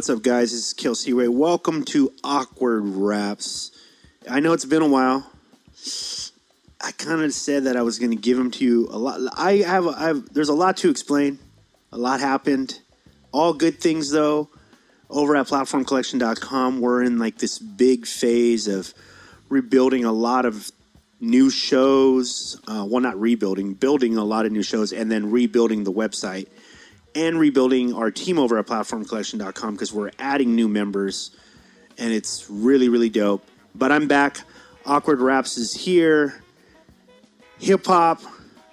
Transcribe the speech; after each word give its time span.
What's 0.00 0.08
up, 0.08 0.22
guys? 0.22 0.50
This 0.50 0.68
is 0.68 0.72
Kelsey 0.72 1.12
Ray. 1.12 1.28
Welcome 1.28 1.84
to 1.84 2.10
Awkward 2.24 2.86
Raps. 2.86 3.70
I 4.30 4.40
know 4.40 4.54
it's 4.54 4.64
been 4.64 4.80
a 4.80 4.88
while. 4.88 5.30
I 6.80 6.92
kind 6.92 7.20
of 7.20 7.34
said 7.34 7.64
that 7.64 7.76
I 7.76 7.82
was 7.82 7.98
going 7.98 8.10
to 8.10 8.16
give 8.16 8.38
them 8.38 8.50
to 8.52 8.64
you 8.64 8.88
a 8.90 8.96
lot. 8.96 9.20
I 9.36 9.56
have, 9.56 9.86
I 9.86 10.06
have, 10.06 10.32
there's 10.32 10.48
a 10.48 10.54
lot 10.54 10.78
to 10.78 10.88
explain. 10.88 11.38
A 11.92 11.98
lot 11.98 12.20
happened. 12.20 12.80
All 13.30 13.52
good 13.52 13.78
things, 13.78 14.10
though. 14.10 14.48
Over 15.10 15.36
at 15.36 15.48
platformcollection.com, 15.48 16.80
we're 16.80 17.02
in 17.02 17.18
like 17.18 17.36
this 17.36 17.58
big 17.58 18.06
phase 18.06 18.68
of 18.68 18.94
rebuilding 19.50 20.06
a 20.06 20.12
lot 20.12 20.46
of 20.46 20.70
new 21.20 21.50
shows. 21.50 22.58
Uh, 22.66 22.86
well, 22.88 23.02
not 23.02 23.20
rebuilding, 23.20 23.74
building 23.74 24.16
a 24.16 24.24
lot 24.24 24.46
of 24.46 24.52
new 24.52 24.62
shows, 24.62 24.94
and 24.94 25.12
then 25.12 25.30
rebuilding 25.30 25.84
the 25.84 25.92
website 25.92 26.48
and 27.14 27.38
rebuilding 27.38 27.94
our 27.94 28.10
team 28.10 28.38
over 28.38 28.58
at 28.58 28.66
platformcollection.com 28.66 29.74
because 29.74 29.92
we're 29.92 30.10
adding 30.18 30.54
new 30.54 30.68
members 30.68 31.36
and 31.98 32.12
it's 32.12 32.46
really, 32.48 32.88
really 32.88 33.10
dope. 33.10 33.44
But 33.74 33.92
I'm 33.92 34.08
back. 34.08 34.38
Awkward 34.86 35.20
Raps 35.20 35.58
is 35.58 35.74
here. 35.74 36.42
Hip 37.58 37.84
hop, 37.84 38.22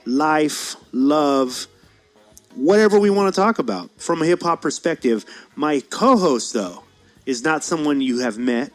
life, 0.06 0.76
love, 0.94 1.68
whatever 2.56 3.00
we 3.00 3.10
want 3.10 3.34
to 3.34 3.40
talk 3.40 3.60
about 3.60 3.90
from 3.98 4.22
a 4.22 4.26
hip 4.26 4.42
hop 4.42 4.62
perspective. 4.62 5.26
My 5.56 5.82
co 5.90 6.18
host, 6.18 6.54
though, 6.54 6.84
is 7.26 7.44
not 7.44 7.64
someone 7.64 8.00
you 8.00 8.20
have 8.20 8.38
met 8.38 8.72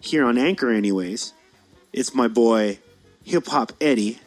here 0.00 0.24
on 0.24 0.38
Anchor, 0.38 0.70
anyways. 0.70 1.34
It's 1.92 2.14
my 2.14 2.28
boy, 2.28 2.78
Hip 3.24 3.46
Hop 3.48 3.72
Eddie. 3.80 4.18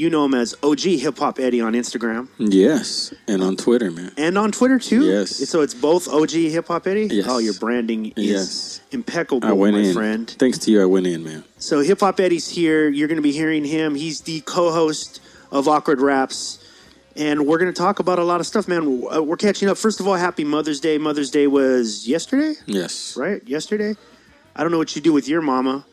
You 0.00 0.08
know 0.08 0.24
him 0.24 0.32
as 0.32 0.54
OG 0.62 0.80
Hip 0.80 1.18
Hop 1.18 1.38
Eddie 1.38 1.60
on 1.60 1.74
Instagram 1.74 2.28
Yes, 2.38 3.12
and 3.28 3.42
on 3.42 3.56
Twitter, 3.58 3.90
man. 3.90 4.12
and 4.16 4.38
on 4.38 4.50
Twitter 4.50 4.78
too. 4.78 5.04
Yes. 5.04 5.46
So 5.50 5.60
it's 5.60 5.74
both 5.74 6.08
OG 6.08 6.30
Hip 6.30 6.68
Hop 6.68 6.86
Eddie. 6.86 7.08
Yes. 7.10 7.26
Oh, 7.28 7.36
your 7.36 7.52
branding 7.52 8.14
is 8.16 8.24
Yes. 8.30 8.80
impeccable, 8.92 9.46
I 9.46 9.52
went 9.52 9.76
my 9.76 9.82
in. 9.82 9.92
friend. 9.92 10.34
Thanks 10.38 10.56
to 10.60 10.70
you, 10.70 10.80
I 10.80 10.86
went 10.86 11.06
in, 11.06 11.22
man. 11.22 11.44
So 11.58 11.80
Hip 11.80 12.00
Hop 12.00 12.18
Eddie's 12.18 12.48
here. 12.48 12.88
You're 12.88 13.08
going 13.08 13.16
to 13.16 13.22
be 13.22 13.30
hearing 13.32 13.62
him. 13.66 13.94
He's 13.94 14.22
the 14.22 14.40
co-host 14.40 15.20
of 15.52 15.68
Awkward 15.68 16.00
Raps, 16.00 16.64
and 17.14 17.46
we're 17.46 17.58
going 17.58 17.70
to 17.70 17.78
talk 17.78 17.98
about 17.98 18.18
a 18.18 18.24
lot 18.24 18.40
of 18.40 18.46
stuff, 18.46 18.66
man. 18.68 19.04
Uh, 19.14 19.22
We're 19.22 19.36
catching 19.36 19.68
up. 19.68 19.76
First 19.76 20.00
of 20.00 20.08
all, 20.08 20.14
Happy 20.14 20.44
Mother's 20.44 20.80
Day. 20.80 20.96
Mother's 20.96 21.30
Day 21.30 21.46
was 21.46 22.08
yesterday, 22.08 22.54
Yes. 22.64 23.18
right? 23.18 23.46
Yesterday. 23.46 23.96
I 24.56 24.62
don't 24.62 24.72
know 24.72 24.78
what 24.78 24.96
you 24.96 25.02
do 25.02 25.12
with 25.12 25.28
your 25.28 25.42
mama. 25.42 25.84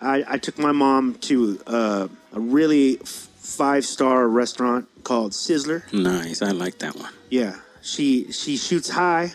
I, 0.00 0.24
I 0.26 0.38
took 0.38 0.58
my 0.58 0.72
mom 0.72 1.14
to 1.28 1.60
uh, 1.66 2.08
a 2.32 2.40
really 2.40 2.98
five 3.46 3.84
star 3.84 4.28
restaurant 4.28 4.86
called 5.04 5.32
Sizzler. 5.32 5.80
Nice. 5.92 6.42
I 6.42 6.50
like 6.50 6.78
that 6.80 6.96
one. 6.96 7.12
Yeah, 7.30 7.56
she 7.82 8.32
she 8.32 8.56
shoots 8.56 8.90
high. 8.90 9.32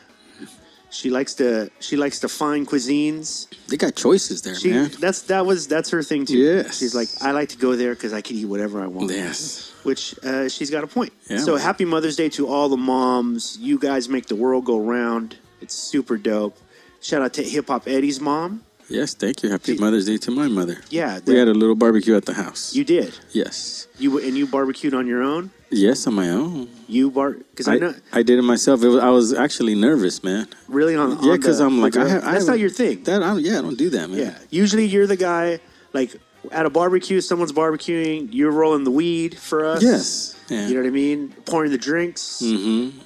She 0.90 1.10
likes 1.10 1.36
to 1.36 1.70
she 1.80 1.96
likes 1.96 2.20
to 2.20 2.28
find 2.28 2.68
cuisines. 2.68 3.48
They 3.70 3.78
got 3.78 3.96
choices 3.96 4.42
there, 4.42 4.56
She 4.56 4.72
man. 4.72 4.92
that's 5.00 5.22
that 5.24 5.46
was 5.46 5.68
that's 5.68 5.90
her 5.92 6.04
thing 6.04 6.26
too. 6.26 6.38
Yes. 6.38 6.80
she's 6.80 6.94
like 6.94 7.08
I 7.22 7.32
like 7.32 7.50
to 7.50 7.58
go 7.58 7.78
there 7.78 7.94
because 7.94 8.12
I 8.12 8.20
can 8.20 8.36
eat 8.36 8.46
whatever 8.46 8.82
I 8.84 8.88
want. 8.88 9.10
Yes. 9.10 9.72
which 9.84 10.14
uh, 10.26 10.50
she's 10.50 10.70
got 10.70 10.84
a 10.84 10.88
point. 10.88 11.14
Yeah, 11.30 11.38
so 11.38 11.54
man. 11.54 11.62
happy 11.62 11.86
Mother's 11.86 12.18
Day 12.18 12.28
to 12.30 12.48
all 12.50 12.68
the 12.68 12.76
moms. 12.78 13.58
You 13.58 13.80
guys 13.80 14.10
make 14.10 14.26
the 14.26 14.36
world 14.36 14.66
go 14.66 14.80
round. 14.82 15.38
It's 15.62 15.74
super 15.76 16.18
dope. 16.18 16.58
Shout 17.00 17.22
out 17.22 17.34
to 17.36 17.44
Hip 17.44 17.68
Hop 17.70 17.88
Eddie's 17.88 18.20
mom. 18.20 18.64
Yes, 18.92 19.14
thank 19.14 19.42
you. 19.44 19.50
Happy 19.50 19.78
Mother's 19.78 20.06
Day 20.06 20.18
to 20.18 20.32
my 20.32 20.48
mother. 20.48 20.78
Yeah, 20.90 21.20
We 21.26 21.38
had 21.38 21.48
a 21.48 21.54
little 21.54 21.76
barbecue 21.76 22.16
at 22.16 22.26
the 22.26 22.34
house. 22.34 22.76
you 22.76 22.84
did. 22.84 23.18
yes. 23.32 23.88
You 23.98 24.18
and 24.20 24.36
you 24.38 24.48
barbecued 24.48 24.94
on 24.94 25.08
your 25.08 25.22
own. 25.24 25.52
Yes, 25.70 26.06
on 26.08 26.16
my 26.16 26.30
own. 26.30 26.68
You 26.88 27.10
bar 27.12 27.32
because 27.32 27.68
I, 27.68 27.76
I, 27.76 27.78
know 27.78 27.94
I 28.12 28.24
did 28.24 28.38
it 28.40 28.42
myself. 28.42 28.84
It 28.84 28.90
was, 28.90 29.02
I 29.02 29.10
was 29.10 29.34
actually 29.34 29.76
nervous, 29.76 30.24
man. 30.24 30.48
really 30.68 30.96
on 30.96 31.24
Yeah, 31.24 31.38
because 31.38 31.60
I'm 31.62 31.80
like, 31.82 31.96
I 31.96 32.08
have, 32.10 32.24
I 32.24 32.32
that's 32.34 32.46
have- 32.46 32.54
not 32.56 32.60
your 32.60 32.70
thing. 32.70 33.04
That 33.04 33.24
I, 33.24 33.38
yeah, 33.38 33.60
I 33.60 33.62
don't 33.62 33.78
do 33.78 33.90
that, 33.92 34.10
man. 34.10 34.20
Yeah. 34.20 34.38
Usually 34.50 34.86
you're 34.86 35.08
the 35.08 35.16
guy 35.16 35.60
like 35.94 36.16
at 36.52 36.66
a 36.66 36.70
barbecue, 36.70 37.22
someone's 37.22 37.54
barbecuing, 37.54 38.30
you're 38.32 38.52
rolling 38.52 38.84
the 38.84 38.92
weed 38.92 39.38
for 39.38 39.64
us. 39.66 39.82
Yes. 39.84 40.36
Yeah. 40.50 40.68
You 40.68 40.74
know 40.74 40.82
what 40.82 40.88
I 40.88 40.92
mean? 40.92 41.30
Pouring 41.46 41.72
the 41.72 41.78
drinks. 41.78 42.42
mm-hmm. 42.44 43.00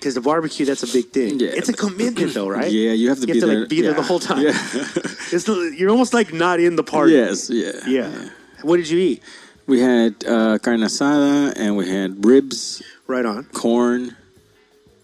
Because 0.00 0.14
the 0.14 0.22
barbecue, 0.22 0.64
that's 0.64 0.82
a 0.82 0.90
big 0.90 1.10
thing. 1.10 1.38
Yeah, 1.38 1.50
it's 1.52 1.68
a 1.68 1.74
commitment 1.74 2.32
though, 2.32 2.48
right? 2.48 2.72
Yeah, 2.72 2.92
you 2.92 3.10
have 3.10 3.20
to 3.20 3.26
You 3.28 3.34
be 3.34 3.40
have 3.40 3.48
to, 3.48 3.54
like, 3.54 3.58
there. 3.58 3.66
be 3.76 3.82
there 3.82 3.92
the 3.92 4.02
whole 4.02 4.18
time. 4.18 4.40
Yeah. 4.40 4.52
It's, 5.32 5.46
you're 5.78 5.90
almost 5.90 6.12
like 6.14 6.32
not 6.32 6.58
in 6.58 6.74
the 6.74 6.82
party. 6.82 7.12
yes. 7.12 7.50
Yeah. 7.50 7.72
Yeah. 7.86 8.30
What 8.62 8.78
did 8.78 8.88
you 8.88 8.98
eat? 8.98 9.22
We 9.66 9.78
had 9.78 10.24
uh, 10.26 10.58
carne 10.58 10.80
asada 10.80 11.52
and 11.56 11.76
we 11.76 11.88
had 11.88 12.24
ribs, 12.24 12.82
Right 13.06 13.24
on. 13.24 13.44
corn, 13.52 14.16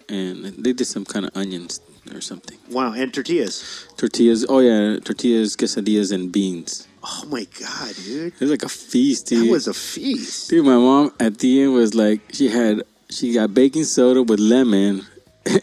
and 0.09 0.45
they 0.47 0.73
did 0.73 0.87
some 0.87 1.05
kind 1.05 1.27
of 1.27 1.37
onions 1.37 1.81
or 2.15 2.21
something. 2.21 2.59
Wow. 2.71 2.93
And 2.93 3.13
tortillas. 3.15 3.87
Tortillas. 3.97 4.47
Oh 4.49 4.59
yeah, 4.61 4.99
tortillas, 5.01 5.57
quesadillas, 5.57 6.11
and 6.13 6.33
beans. 6.33 6.89
Oh 7.05 7.25
my 7.31 7.47
God, 7.61 7.95
dude. 8.05 8.33
It 8.35 8.41
was 8.41 8.51
like 8.51 8.65
a 8.65 8.69
feast, 8.69 9.27
dude. 9.29 9.47
That 9.47 9.53
was 9.53 9.69
a 9.69 9.75
feast. 9.75 10.51
dude. 10.51 10.65
My 10.65 10.75
mom 10.77 11.13
at 11.21 11.39
the 11.39 11.63
end 11.63 11.73
was 11.75 11.95
like, 11.95 12.21
she 12.33 12.49
had 12.49 12.83
she 13.11 13.33
got 13.33 13.55
baking 13.55 13.85
soda 13.85 14.23
with 14.23 14.41
lemon. 14.41 15.03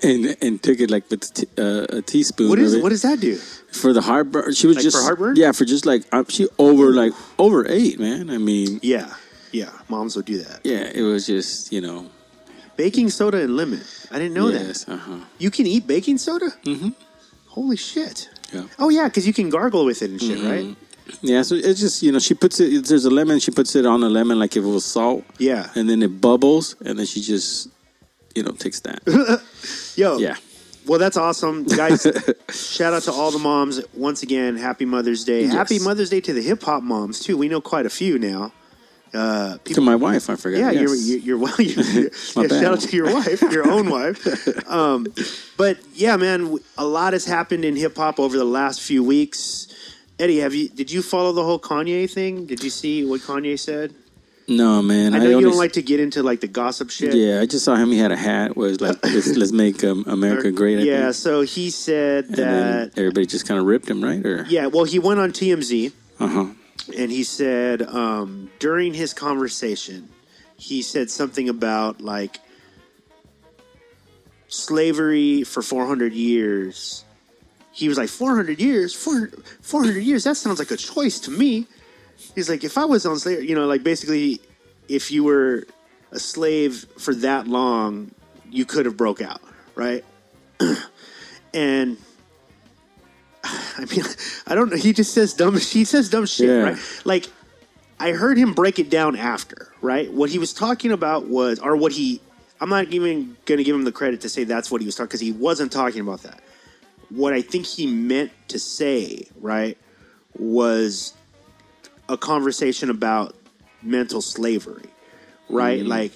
And, 0.02 0.38
and 0.42 0.64
took 0.64 0.80
it 0.80 0.90
like 0.90 1.10
with 1.12 1.34
t- 1.34 1.46
uh, 1.58 1.98
a 1.98 2.02
teaspoon. 2.02 2.48
What 2.48 2.58
is 2.58 2.82
what 2.82 2.88
does 2.96 3.02
that 3.02 3.20
do? 3.20 3.36
for 3.36 3.92
the 3.92 4.00
heartburn? 4.02 4.54
She 4.54 4.66
was 4.66 4.78
Like 4.78 4.84
just 4.84 4.96
for 4.96 5.04
heartburn? 5.04 5.36
Yeah, 5.36 5.52
for 5.52 5.66
just 5.66 5.86
like 5.86 6.04
uh, 6.14 6.24
she 6.30 6.48
over 6.58 6.94
like 6.94 7.12
over 7.38 7.68
ate, 7.68 8.00
man. 8.00 8.30
I 8.30 8.38
mean, 8.38 8.80
Yeah. 8.82 9.14
Yeah. 9.52 9.72
Moms 9.90 10.16
will 10.16 10.24
do 10.24 10.38
that. 10.38 10.62
yeah, 10.64 10.88
it 10.96 11.02
was 11.02 11.28
just 11.28 11.74
you 11.74 11.82
know. 11.82 12.10
Baking 12.78 13.10
soda 13.10 13.42
and 13.44 13.58
lemon. 13.58 13.82
I 14.10 14.20
didn't 14.20 14.36
know 14.36 14.52
that. 14.52 14.86
uh 14.88 14.96
huh. 14.96 15.20
You 15.38 15.52
can 15.52 15.68
eat 15.68 15.86
baking 15.86 16.18
soda? 16.18 16.52
Mm-hmm. 16.64 16.92
Holy 17.48 17.76
shit. 17.76 18.30
Yeah. 18.54 18.68
Oh 18.80 18.88
yeah, 18.88 19.10
because 19.10 19.28
you 19.28 19.34
can 19.34 19.50
gargle 19.50 19.84
with 19.84 20.02
it 20.02 20.12
and 20.12 20.22
shit, 20.22 20.40
right? 20.42 20.78
Yeah, 21.22 21.42
so 21.42 21.56
it's 21.56 21.80
just 21.80 22.02
you 22.04 22.12
know 22.12 22.20
she 22.20 22.34
puts 22.34 22.60
it. 22.60 22.86
There's 22.86 23.06
a 23.06 23.10
lemon. 23.10 23.40
She 23.40 23.52
puts 23.52 23.76
it 23.76 23.86
on 23.86 24.04
a 24.04 24.10
lemon 24.10 24.40
like 24.40 24.56
if 24.58 24.64
it 24.64 24.68
was 24.68 24.86
salt, 24.86 25.24
Yeah. 25.38 25.70
and 25.76 25.90
then 25.90 26.02
it 26.04 26.22
bubbles, 26.22 26.76
and 26.86 26.98
then 26.98 27.06
she 27.06 27.22
just 27.22 27.70
you 28.36 28.44
know 28.44 28.52
takes 28.52 28.80
that. 28.82 29.02
Yo. 29.96 30.18
yeah, 30.18 30.36
Well, 30.88 31.00
that's 31.00 31.18
awesome, 31.18 31.66
guys. 31.66 32.02
shout 32.52 32.94
out 32.94 33.04
to 33.04 33.12
all 33.12 33.32
the 33.32 33.40
moms 33.40 33.80
once 33.94 34.24
again. 34.24 34.58
Happy 34.58 34.86
Mother's 34.86 35.24
Day. 35.24 35.44
Yes. 35.44 35.54
Happy 35.54 35.80
Mother's 35.80 36.10
Day 36.10 36.22
to 36.22 36.34
the 36.34 36.42
hip 36.42 36.64
hop 36.64 36.84
moms 36.84 37.20
too. 37.20 37.38
We 37.38 37.48
know 37.48 37.62
quite 37.62 37.86
a 37.86 37.90
few 37.92 38.18
now. 38.20 38.52
Uh, 39.14 39.58
to 39.66 39.80
my 39.80 39.96
wife, 39.96 40.28
I 40.28 40.36
forgot. 40.36 40.58
yeah, 40.58 40.72
yes. 40.72 40.82
you're, 40.82 40.96
you're, 41.20 41.38
you're. 41.60 41.62
You're, 41.62 41.86
you're, 41.86 42.04
yeah, 42.04 42.48
shout 42.48 42.66
out 42.74 42.80
to 42.82 42.96
your 42.98 43.14
wife, 43.14 43.42
your 43.44 43.70
own 43.70 43.88
wife. 43.90 44.68
Um, 44.68 45.06
but 45.56 45.78
yeah, 45.94 46.18
man, 46.18 46.58
a 46.80 46.86
lot 46.86 47.14
has 47.14 47.24
happened 47.24 47.64
in 47.64 47.76
hip 47.76 47.96
hop 47.96 48.20
over 48.20 48.36
the 48.36 48.44
last 48.44 48.82
few 48.82 49.04
weeks. 49.04 49.68
Eddie, 50.20 50.40
have 50.40 50.54
you? 50.54 50.70
Did 50.70 50.92
you 50.92 51.02
follow 51.02 51.32
the 51.32 51.44
whole 51.44 51.60
Kanye 51.60 52.10
thing? 52.10 52.46
Did 52.46 52.64
you 52.64 52.70
see 52.70 53.04
what 53.06 53.22
Kanye 53.22 53.58
said? 53.60 53.94
no 54.46 54.82
man. 54.82 55.16
I 55.16 55.20
know 55.20 55.24
only 55.28 55.36
you 55.40 55.42
don't 55.50 55.58
like 55.58 55.72
to 55.74 55.82
get 55.82 56.02
into 56.02 56.22
like 56.22 56.42
the 56.42 56.50
gossip 56.50 56.90
shit. 56.90 57.14
Yeah, 57.16 57.40
I 57.40 57.46
just 57.46 57.64
saw 57.64 57.76
him. 57.76 57.92
He 57.92 57.98
had 57.98 58.12
a 58.12 58.18
hat. 58.18 58.58
Was 58.58 58.82
like 58.82 58.98
let's, 59.04 59.28
let's 59.38 59.52
make 59.54 59.84
um, 59.86 60.04
America 60.06 60.52
great. 60.62 60.80
I 60.80 60.82
yeah, 60.82 61.02
think. 61.04 61.16
so 61.16 61.42
he 61.42 61.70
said 61.70 62.26
And 62.26 62.36
that. 62.36 62.92
everybody 62.98 63.26
just 63.26 63.48
kind 63.48 63.58
of 63.60 63.66
ripped 63.66 63.90
him, 63.90 64.04
right? 64.04 64.24
Or 64.26 64.44
Yeah, 64.50 64.66
well, 64.68 64.84
he 64.84 65.00
went 65.00 65.20
on 65.22 65.32
TMZ. 65.32 65.94
uh 66.20 66.28
huh. 66.28 66.46
and 66.98 67.10
he 67.10 67.24
said 67.24 67.82
um, 67.84 68.52
during 68.60 68.94
his 68.94 69.14
conversation, 69.14 70.10
he 70.58 70.82
said 70.82 71.10
something 71.10 71.48
about 71.48 72.02
like 72.02 72.40
slavery 74.50 75.44
for 75.44 75.62
400 75.62 76.12
years. 76.14 77.06
He 77.74 77.90
was 77.90 77.98
like, 77.98 78.08
400 78.10 78.62
years? 78.62 78.94
400, 78.94 79.44
400 79.62 80.00
years? 80.00 80.24
That 80.24 80.38
sounds 80.38 80.60
like 80.60 80.72
a 80.72 80.78
choice 80.78 81.20
to 81.22 81.32
me. 81.32 81.66
He's 82.36 82.48
like, 82.50 82.64
if 82.64 82.78
I 82.78 82.86
was 82.86 83.06
on 83.06 83.18
slave 83.20 83.44
you 83.44 83.56
know, 83.56 83.66
like 83.66 83.84
basically, 83.84 84.40
if 84.88 85.12
you 85.12 85.24
were 85.24 85.66
a 86.12 86.20
slave 86.20 86.86
for 87.00 87.16
that 87.16 87.48
long, 87.48 88.12
you 88.50 88.64
could 88.66 88.86
have 88.86 88.96
broke 88.96 89.22
out, 89.22 89.42
right? 89.76 90.06
and 91.54 91.98
I 93.44 93.86
mean, 93.90 94.04
I 94.48 94.56
don't 94.56 94.70
know. 94.70 94.78
He 94.78 94.94
just 94.94 95.14
says 95.14 95.34
dumb. 95.34 95.58
He 95.60 95.84
says 95.84 96.10
dumb 96.10 96.28
shit, 96.28 96.48
Yeah. 96.50 96.64
right? 96.64 96.78
Like, 97.06 97.28
I 98.00 98.12
heard 98.12 98.38
him 98.38 98.54
break 98.54 98.80
it 98.80 98.90
down 98.90 99.16
after, 99.16 99.72
right? 99.82 100.12
What 100.14 100.30
he 100.30 100.38
was 100.38 100.54
talking 100.54 100.92
about 100.92 101.28
was, 101.28 101.60
or 101.60 101.76
what 101.76 101.92
he. 101.92 102.22
I'm 102.62 102.70
not 102.70 102.88
even 102.90 103.36
going 103.46 103.58
to 103.58 103.64
give 103.64 103.76
him 103.76 103.84
the 103.84 103.92
credit 103.92 104.22
to 104.22 104.30
say 104.30 104.44
that's 104.46 104.72
what 104.72 104.80
he 104.80 104.86
was 104.86 104.96
talking 104.96 105.08
because 105.08 105.20
he 105.20 105.32
wasn't 105.32 105.72
talking 105.72 106.00
about 106.02 106.24
that. 106.24 106.40
What 107.14 107.34
I 107.34 107.42
think 107.42 107.66
he 107.66 107.86
meant 107.86 108.32
to 108.48 108.58
say, 108.58 109.28
right, 109.40 109.78
was 110.38 111.14
a 112.10 112.18
conversation 112.18 112.90
about 112.90 113.36
mental 113.84 114.22
slavery, 114.22 114.90
right? 115.48 115.86
Like, 115.86 116.12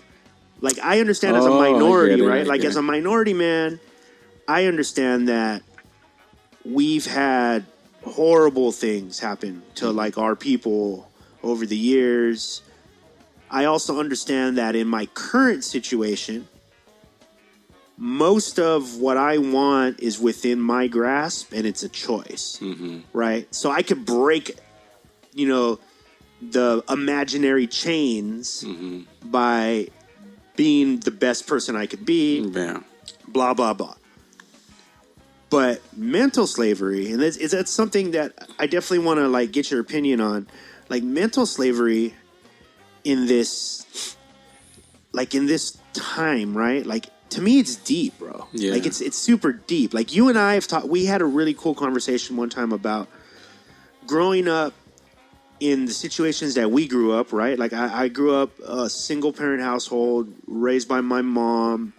like 0.60 0.80
I 0.80 1.00
understand 1.00 1.38
as 1.38 1.46
a 1.46 1.50
Oh, 1.50 1.58
minority, 1.58 2.20
it, 2.20 2.26
right? 2.26 2.48
Like 2.48 2.64
as 2.64 2.76
a 2.76 2.82
minority 2.82 3.34
man, 3.34 3.80
I 4.48 4.66
understand 4.66 5.28
that 5.28 5.62
we've 6.66 7.06
had 7.06 7.66
horrible 8.04 8.72
things 8.72 9.20
happen 9.20 9.62
to 9.76 9.92
like 9.92 10.18
our 10.18 10.36
people 10.36 11.12
over 11.44 11.66
the 11.66 11.78
years. 11.78 12.62
I 13.52 13.66
also 13.66 14.00
understand 14.00 14.58
that 14.58 14.76
in 14.76 14.88
my 14.88 15.06
current 15.08 15.64
situation, 15.64 16.48
most 17.98 18.60
of 18.60 18.98
what 18.98 19.18
I 19.18 19.40
want 19.40 20.00
is 20.00 20.20
within 20.20 20.60
my 20.60 20.88
grasp 20.88 21.52
and 21.54 21.66
it's 21.66 21.84
a 21.84 21.90
choice. 21.90 22.60
Mm-hmm. 22.62 23.00
Right? 23.12 23.54
So 23.54 23.72
I 23.72 23.82
could 23.82 24.06
break, 24.06 24.58
you 25.34 25.48
know, 25.48 25.80
the 26.42 26.84
imaginary 26.90 27.66
chains 27.66 28.64
mm-hmm. 28.64 29.02
by 29.30 29.88
being 30.56 31.00
the 31.00 31.12
best 31.12 31.48
person 31.48 31.76
I 31.76 31.88
could 31.88 32.06
be, 32.06 32.40
Yeah. 32.40 32.82
blah, 33.28 33.54
blah, 33.54 33.74
blah. 33.74 33.96
But 35.50 35.82
mental 35.96 36.46
slavery, 36.46 37.12
and 37.12 37.22
that's, 37.22 37.38
is 37.38 37.52
that 37.52 37.70
something 37.70 38.12
that 38.12 38.34
I 38.60 38.68
definitely 38.68 39.06
want 39.06 39.20
to 39.20 39.28
like 39.28 39.52
get 39.52 39.72
your 39.72 39.80
opinion 39.80 40.20
on. 40.20 40.48
Like 40.90 41.04
mental 41.04 41.46
slavery 41.46 42.14
in 43.04 43.28
this, 43.28 44.16
like 45.14 45.34
in 45.34 45.46
this 45.46 45.78
time, 45.94 46.56
right? 46.56 46.86
Like 46.86 47.08
to 47.30 47.42
me, 47.42 47.60
it's 47.60 47.76
deep, 47.76 48.18
bro. 48.20 48.48
Yeah. 48.54 48.72
Like 48.72 48.86
it's 48.86 49.02
it's 49.02 49.18
super 49.18 49.52
deep. 49.52 49.94
Like 49.94 50.16
you 50.16 50.30
and 50.30 50.38
I 50.38 50.54
have 50.54 50.68
talked. 50.68 50.88
We 50.88 51.06
had 51.06 51.22
a 51.22 51.26
really 51.26 51.54
cool 51.54 51.76
conversation 51.76 52.38
one 52.38 52.50
time 52.50 52.72
about 52.72 53.08
growing 54.06 54.48
up 54.48 54.74
in 55.60 55.86
the 55.86 55.94
situations 55.94 56.54
that 56.56 56.72
we 56.72 56.88
grew 56.88 57.14
up, 57.14 57.34
right? 57.34 57.58
Like 57.58 57.74
I, 57.74 58.04
I 58.04 58.08
grew 58.08 58.36
up 58.36 58.58
a 58.60 58.90
single 58.90 59.34
parent 59.34 59.62
household, 59.62 60.34
raised 60.46 60.88
by 60.88 61.02
my 61.02 61.22
mom 61.22 61.94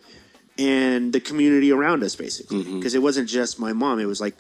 and 0.57 1.13
the 1.13 1.21
community 1.21 1.73
around 1.73 2.03
us, 2.03 2.15
basically. 2.17 2.65
Because 2.65 2.95
it 2.95 3.03
wasn't 3.03 3.29
just 3.29 3.59
my 3.59 3.73
mom; 3.73 3.99
it 3.99 4.07
was 4.07 4.21
like 4.21 4.35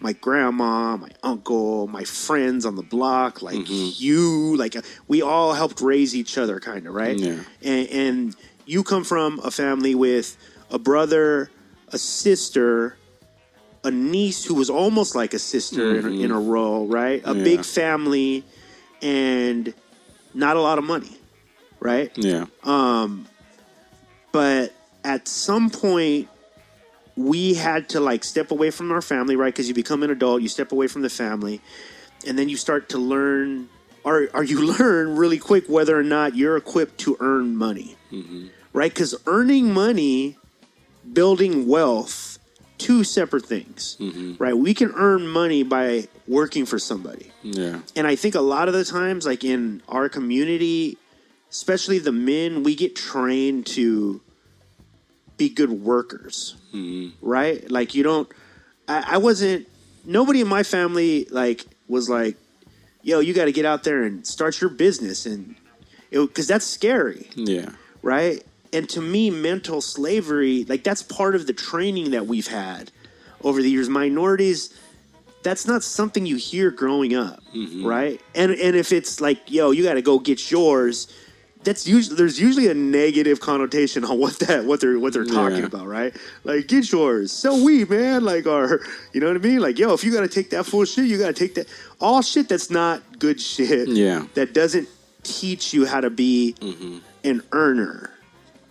my 0.00 0.12
grandma, 0.12 0.96
my 0.96 1.10
uncle, 1.22 1.86
my 1.86 2.04
friends 2.04 2.66
on 2.66 2.76
the 2.76 2.82
block, 2.82 3.42
like 3.42 3.64
you, 3.68 4.56
like 4.56 4.76
uh, 4.76 4.82
we 5.08 5.22
all 5.22 5.54
helped 5.54 5.80
raise 5.80 6.14
each 6.14 6.36
other, 6.36 6.60
kind 6.60 6.86
of, 6.86 6.94
right? 6.94 7.18
Yeah. 7.18 7.40
And, 7.62 7.88
and 7.88 8.36
you 8.66 8.82
come 8.82 9.04
from 9.04 9.40
a 9.40 9.50
family 9.50 9.94
with 9.94 10.36
a 10.70 10.78
brother, 10.78 11.50
a 11.88 11.98
sister, 11.98 12.96
a 13.82 13.90
niece 13.90 14.44
who 14.44 14.54
was 14.54 14.70
almost 14.70 15.14
like 15.14 15.34
a 15.34 15.38
sister 15.38 15.94
in, 15.96 16.04
a, 16.06 16.10
in 16.10 16.30
a 16.30 16.40
role, 16.40 16.86
right? 16.86 17.22
A 17.24 17.34
Yeah. 17.34 17.44
big 17.44 17.64
family 17.64 18.44
and 19.02 19.74
not 20.32 20.56
a 20.56 20.60
lot 20.60 20.78
of 20.78 20.84
money, 20.84 21.16
right? 21.80 22.10
Yeah. 22.16 22.46
Um, 22.62 23.26
but 24.32 24.72
at 25.04 25.28
some 25.28 25.70
point, 25.70 26.28
we 27.16 27.54
had 27.54 27.90
to 27.90 28.00
like 28.00 28.24
step 28.24 28.50
away 28.50 28.70
from 28.70 28.90
our 28.90 29.02
family, 29.02 29.36
right? 29.36 29.52
Because 29.52 29.68
you 29.68 29.74
become 29.74 30.02
an 30.02 30.10
adult, 30.10 30.42
you 30.42 30.48
step 30.48 30.72
away 30.72 30.88
from 30.88 31.02
the 31.02 31.10
family, 31.10 31.60
and 32.26 32.38
then 32.38 32.48
you 32.48 32.56
start 32.56 32.88
to 32.88 32.98
learn, 32.98 33.68
or, 34.04 34.28
or 34.34 34.44
you 34.44 34.64
learn 34.78 35.16
really 35.16 35.38
quick 35.38 35.68
whether 35.68 35.98
or 35.98 36.04
not 36.04 36.36
you're 36.36 36.56
equipped 36.56 36.98
to 36.98 37.16
earn 37.20 37.56
money, 37.56 37.96
mm-hmm. 38.12 38.46
right? 38.72 38.92
Because 38.92 39.14
earning 39.26 39.72
money, 39.72 40.36
building 41.12 41.66
wealth, 41.66 42.38
two 42.78 43.04
separate 43.04 43.46
things, 43.46 43.96
mm-hmm. 43.98 44.34
right? 44.38 44.56
We 44.56 44.74
can 44.74 44.92
earn 44.94 45.26
money 45.26 45.62
by 45.62 46.08
working 46.26 46.66
for 46.66 46.78
somebody. 46.78 47.32
Yeah. 47.42 47.80
And 47.96 48.06
I 48.06 48.16
think 48.16 48.34
a 48.34 48.40
lot 48.40 48.68
of 48.68 48.74
the 48.74 48.84
times, 48.84 49.26
like 49.26 49.44
in 49.44 49.82
our 49.88 50.08
community, 50.08 50.98
especially 51.50 51.98
the 51.98 52.12
men, 52.12 52.62
we 52.62 52.74
get 52.74 52.96
trained 52.96 53.66
to 53.66 54.20
be 55.36 55.48
good 55.48 55.70
workers, 55.70 56.56
mm-hmm. 56.72 57.10
right? 57.26 57.70
Like 57.70 57.94
you 57.94 58.02
don't. 58.02 58.28
I, 58.88 59.14
I 59.14 59.18
wasn't. 59.18 59.68
Nobody 60.04 60.40
in 60.40 60.48
my 60.48 60.62
family 60.62 61.26
like 61.30 61.64
was 61.88 62.10
like, 62.10 62.36
"Yo, 63.04 63.20
you 63.20 63.32
got 63.32 63.44
to 63.44 63.52
get 63.52 63.64
out 63.64 63.84
there 63.84 64.02
and 64.02 64.26
start 64.26 64.60
your 64.60 64.70
business," 64.70 65.26
and 65.26 65.54
because 66.10 66.46
that's 66.46 66.66
scary 66.66 67.28
Yeah. 67.34 67.70
right? 68.02 68.42
And 68.72 68.88
to 68.90 69.00
me, 69.00 69.30
mental 69.30 69.80
slavery, 69.80 70.64
like 70.68 70.82
that's 70.82 71.02
part 71.02 71.34
of 71.36 71.46
the 71.46 71.52
training 71.52 72.10
that 72.10 72.26
we've 72.26 72.48
had 72.48 72.90
over 73.42 73.62
the 73.62 73.70
years. 73.70 73.88
Minorities, 73.88 74.74
that's 75.44 75.66
not 75.66 75.84
something 75.84 76.26
you 76.26 76.36
hear 76.36 76.70
growing 76.70 77.14
up, 77.14 77.40
mm-hmm. 77.54 77.86
right? 77.86 78.20
And 78.34 78.50
and 78.52 78.74
if 78.74 78.92
it's 78.92 79.20
like, 79.20 79.50
yo, 79.50 79.70
you 79.70 79.84
got 79.84 79.94
to 79.94 80.02
go 80.02 80.18
get 80.18 80.50
yours, 80.50 81.06
that's 81.64 81.86
usually 81.86 82.16
there's 82.16 82.38
usually 82.40 82.68
a 82.68 82.74
negative 82.74 83.40
connotation 83.40 84.04
on 84.04 84.18
what 84.18 84.38
that 84.40 84.64
what 84.64 84.80
they're 84.80 84.98
what 84.98 85.12
they're 85.12 85.24
talking 85.24 85.58
Yeah. 85.58 85.66
about, 85.66 85.86
right? 85.86 86.14
Like 86.44 86.68
get 86.68 86.90
yours, 86.92 87.32
so 87.32 87.62
we 87.62 87.84
man, 87.84 88.24
like 88.24 88.46
or 88.46 88.84
you 89.12 89.20
know 89.20 89.28
what 89.28 89.36
I 89.36 89.40
mean? 89.40 89.60
Like 89.60 89.78
yo, 89.78 89.92
if 89.92 90.04
you 90.04 90.12
got 90.12 90.20
to 90.20 90.28
take 90.28 90.50
that 90.50 90.64
full 90.64 90.84
shit, 90.84 91.06
you 91.06 91.18
got 91.18 91.28
to 91.28 91.32
take 91.32 91.54
that 91.56 91.66
all 92.00 92.22
shit 92.22 92.48
that's 92.48 92.70
not 92.70 93.02
good 93.18 93.40
shit 93.40 93.88
Yeah. 93.88 94.26
that 94.34 94.52
doesn't 94.54 94.88
teach 95.22 95.72
you 95.72 95.86
how 95.86 96.00
to 96.00 96.10
be 96.10 96.54
mm-hmm. 96.60 96.98
an 97.24 97.42
earner. 97.52 98.10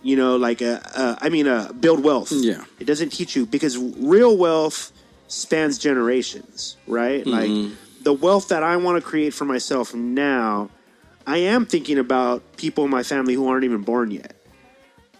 You 0.02 0.16
know, 0.16 0.36
like 0.36 0.60
a, 0.60 0.82
a 0.94 1.18
I 1.22 1.28
mean, 1.30 1.48
uh, 1.48 1.72
build 1.72 2.04
wealth. 2.04 2.30
Yeah. 2.30 2.64
it 2.78 2.84
doesn't 2.84 3.10
teach 3.10 3.34
you 3.34 3.46
because 3.46 3.78
real 3.78 4.36
wealth 4.36 4.92
spans 5.28 5.78
generations, 5.78 6.76
right? 6.86 7.26
Like 7.26 7.48
mm-hmm. 7.48 7.74
the 8.02 8.12
wealth 8.12 8.48
that 8.48 8.62
I 8.62 8.76
want 8.76 9.02
to 9.02 9.08
create 9.10 9.32
for 9.32 9.46
myself 9.46 9.94
now, 9.94 10.68
I 11.26 11.38
am 11.38 11.66
thinking 11.66 11.98
about 11.98 12.56
people 12.56 12.84
in 12.84 12.90
my 12.90 13.02
family 13.02 13.34
who 13.34 13.48
aren't 13.48 13.64
even 13.64 13.82
born 13.82 14.10
yet, 14.10 14.34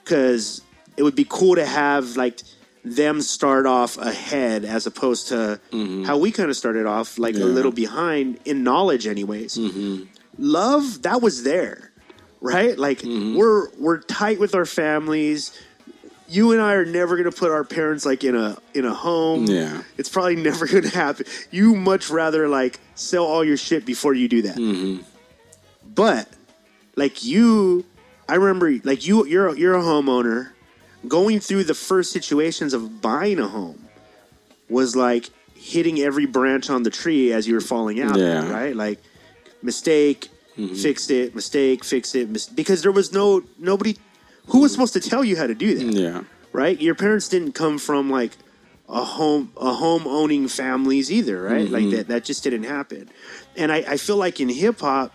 because 0.02 0.62
it 0.96 1.02
would 1.02 1.16
be 1.16 1.26
cool 1.28 1.56
to 1.56 1.66
have 1.66 2.16
like 2.16 2.40
them 2.84 3.22
start 3.22 3.64
off 3.64 3.96
ahead 3.96 4.64
as 4.64 4.86
opposed 4.86 5.28
to 5.28 5.58
mm-hmm. 5.70 6.04
how 6.04 6.18
we 6.18 6.30
kind 6.30 6.50
of 6.50 6.56
started 6.56 6.84
off 6.84 7.18
like 7.18 7.34
a 7.34 7.38
little 7.38 7.72
behind 7.72 8.38
in 8.44 8.62
knowledge 8.62 9.06
anyways. 9.06 9.56
Mm-hmm. 9.56 10.04
Love 10.38 11.02
that 11.02 11.22
was 11.22 11.44
there 11.44 11.92
right? 12.44 12.78
Like 12.78 12.98
mm-hmm. 12.98 13.36
we're 13.36 13.70
we're 13.78 14.00
tight 14.00 14.38
with 14.38 14.54
our 14.54 14.66
families. 14.66 15.58
You 16.28 16.52
and 16.52 16.60
I 16.60 16.74
are 16.74 16.84
never 16.84 17.16
gonna 17.16 17.32
put 17.32 17.50
our 17.50 17.64
parents 17.64 18.06
like 18.06 18.22
in 18.22 18.36
a 18.36 18.58
in 18.74 18.84
a 18.84 18.94
home. 18.94 19.46
Yeah. 19.46 19.82
It's 19.96 20.08
probably 20.08 20.36
never 20.50 20.66
gonna 20.66 20.88
happen. 20.88 21.26
You 21.50 21.74
much 21.74 22.10
rather 22.10 22.46
like 22.46 22.78
sell 22.94 23.24
all 23.24 23.42
your 23.42 23.56
shit 23.56 23.84
before 23.84 24.14
you 24.14 24.28
do 24.28 24.42
that. 24.42 24.58
But 25.86 26.28
like 26.96 27.24
you, 27.24 27.84
I 28.28 28.36
remember 28.36 28.72
like 28.84 29.06
you 29.06 29.26
you're 29.26 29.56
you're 29.56 29.76
a 29.76 29.82
homeowner 29.82 30.50
going 31.06 31.40
through 31.40 31.64
the 31.64 31.74
first 31.74 32.12
situations 32.12 32.72
of 32.72 33.02
buying 33.02 33.38
a 33.38 33.48
home 33.48 33.88
was 34.68 34.96
like 34.96 35.30
hitting 35.54 35.98
every 36.00 36.26
branch 36.26 36.70
on 36.70 36.82
the 36.82 36.90
tree 36.90 37.32
as 37.32 37.46
you 37.46 37.54
were 37.54 37.60
falling 37.60 38.00
out. 38.00 38.18
Yeah. 38.18 38.50
Right. 38.50 38.74
Like 38.74 39.00
mistake, 39.62 40.28
mm-hmm. 40.56 40.74
fixed 40.74 41.10
it. 41.10 41.34
Mistake, 41.34 41.84
fix 41.84 42.14
it. 42.14 42.28
Mis- 42.30 42.48
because 42.48 42.82
there 42.82 42.92
was 42.92 43.12
no 43.12 43.42
nobody 43.58 43.96
who 44.48 44.60
was 44.60 44.72
supposed 44.72 44.92
to 44.94 45.00
tell 45.00 45.24
you 45.24 45.36
how 45.36 45.46
to 45.46 45.54
do 45.54 45.74
that 45.76 45.84
Yeah. 45.84 46.22
right? 46.52 46.80
Your 46.80 46.94
parents 46.94 47.28
didn't 47.28 47.52
come 47.52 47.78
from 47.78 48.10
like 48.10 48.32
a 48.88 49.02
home 49.02 49.52
a 49.56 49.72
home 49.72 50.06
owning 50.06 50.48
families 50.48 51.10
either, 51.10 51.42
right? 51.42 51.68
Like 51.68 51.84
mm-hmm. 51.84 51.96
that 51.96 52.08
that 52.08 52.24
just 52.24 52.44
didn't 52.44 52.64
happen. 52.64 53.08
And 53.56 53.72
I, 53.72 53.78
I 53.78 53.96
feel 53.96 54.16
like 54.16 54.40
in 54.40 54.48
hip 54.48 54.80
hop, 54.80 55.12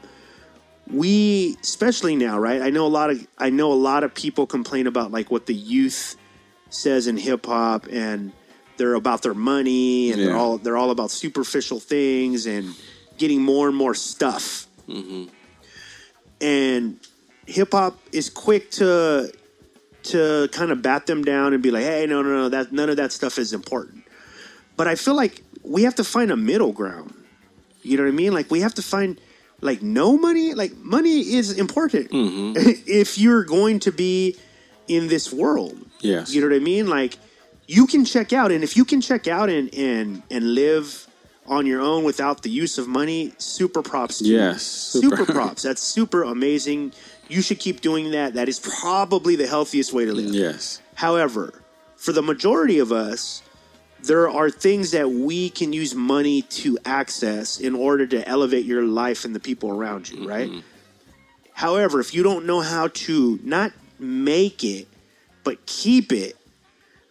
we 0.89 1.58
especially 1.62 2.15
now, 2.15 2.39
right? 2.39 2.62
I 2.62 2.69
know 2.69 2.86
a 2.86 2.89
lot 2.89 3.10
of 3.10 3.25
I 3.38 3.50
know 3.50 3.72
a 3.72 3.75
lot 3.75 4.03
of 4.03 4.13
people 4.13 4.48
complain 4.48 4.88
about 4.88 5.12
like 5.12 5.29
what 5.29 5.46
the 5.46 5.53
youth 5.53 6.15
says 6.69 7.08
in 7.08 7.17
hip 7.17 7.46
hop 7.46 7.88
and 7.91 8.31
they're 8.77 8.93
about 8.93 9.22
their 9.22 9.34
money 9.34 10.12
and 10.12 10.22
they're 10.22 10.36
all 10.36 10.58
they're 10.58 10.77
all 10.77 10.91
about 10.91 11.12
superficial 11.12 11.79
things 11.79 12.46
and 12.46 12.75
getting 13.17 13.41
more 13.41 13.67
and 13.67 13.77
more 13.77 13.93
stuff. 13.93 14.67
Mm-hmm. 14.88 15.25
And 16.41 17.00
hip 17.46 17.74
hop 17.74 18.00
is 18.12 18.29
quick 18.29 18.72
to 18.72 19.31
to 20.01 20.50
kind 20.51 20.72
of 20.72 20.81
bat 20.81 21.05
them 21.05 21.24
down 21.24 21.53
and 21.53 21.62
be 21.62 21.72
like, 21.72 21.84
"Hey, 21.84 22.05
no, 22.08 22.22
no, 22.22 22.29
no, 22.29 22.50
that 22.50 22.72
none 22.72 22.89
of 22.89 22.98
that 22.98 23.12
stuff 23.12 23.38
is 23.38 23.53
important." 23.53 24.05
But 24.77 24.88
I 24.88 24.96
feel 24.96 25.15
like 25.15 25.43
we 25.62 25.84
have 25.84 25.96
to 25.96 26.03
find 26.03 26.31
a 26.31 26.38
middle 26.38 26.72
ground. 26.72 27.13
You 27.84 27.98
know 27.98 28.03
what 28.03 28.10
I 28.10 28.13
mean? 28.13 28.34
Like 28.34 28.50
we 28.50 28.62
have 28.62 28.74
to 28.75 28.81
find 28.81 29.19
like 29.62 29.82
no 29.82 30.18
money. 30.18 30.54
Like 30.54 30.75
money 30.78 31.20
is 31.20 31.58
important 31.58 32.12
mm-hmm. 32.12 32.54
if 32.88 33.18
you're 33.18 33.44
going 33.44 33.80
to 33.82 33.92
be 33.92 34.36
in 34.88 35.08
this 35.08 35.32
world. 35.32 35.78
Yes. 36.01 36.34
You 36.34 36.42
know 36.42 36.48
what 36.48 36.56
I 36.56 36.60
mean? 36.60 36.88
Like 36.88 37.18
you 37.68 37.86
can 37.88 38.06
check 38.06 38.34
out, 38.34 38.51
and 38.51 38.63
if 38.63 38.75
you 38.75 38.86
can 38.86 39.01
check 39.01 39.28
out 39.28 39.50
and 39.50 39.74
and 39.74 40.24
and 40.32 40.56
live 40.56 41.08
on 41.48 41.66
your 41.66 41.82
own 41.82 42.04
without 42.04 42.44
the 42.44 42.50
use 42.50 42.78
of 42.78 42.88
money, 42.88 43.34
super 43.38 43.82
props. 43.82 44.22
Yes, 44.22 44.63
Super, 44.63 45.18
super. 45.18 45.34
props. 45.34 45.63
That's 45.63 45.82
super 45.82 46.24
amazing. 46.24 46.94
You 47.28 47.42
should 47.42 47.60
keep 47.60 47.82
doing 47.82 48.12
that. 48.12 48.36
That 48.36 48.48
is 48.48 48.60
probably 48.60 49.36
the 49.36 49.48
healthiest 49.48 49.92
way 49.92 50.06
to 50.06 50.13
live. 50.13 50.34
Yes. 50.34 50.82
However, 50.96 51.62
for 51.96 52.12
the 52.12 52.22
majority 52.22 52.80
of 52.80 52.92
us, 52.92 53.42
there 54.03 54.29
are 54.29 54.50
things 54.50 54.91
that 54.91 55.10
we 55.10 55.50
can 55.50 55.74
use 55.74 55.94
money 55.94 56.41
to 56.44 56.77
access 56.86 57.60
in 57.60 57.75
order 57.75 58.08
to 58.08 58.27
elevate 58.27 58.65
your 58.65 58.84
life 58.84 59.25
and 59.25 59.36
the 59.36 59.39
people 59.39 59.70
around 59.70 60.10
you, 60.10 60.27
right? 60.27 60.50
Mm-hmm. 60.50 60.60
However, 61.53 62.00
if 62.00 62.13
you 62.13 62.24
don't 62.24 62.46
know 62.46 62.62
how 62.62 62.88
to 62.88 63.39
not 63.44 63.74
make 64.00 64.63
it, 64.63 64.88
but 65.44 65.65
keep 65.65 66.12
it, 66.12 66.38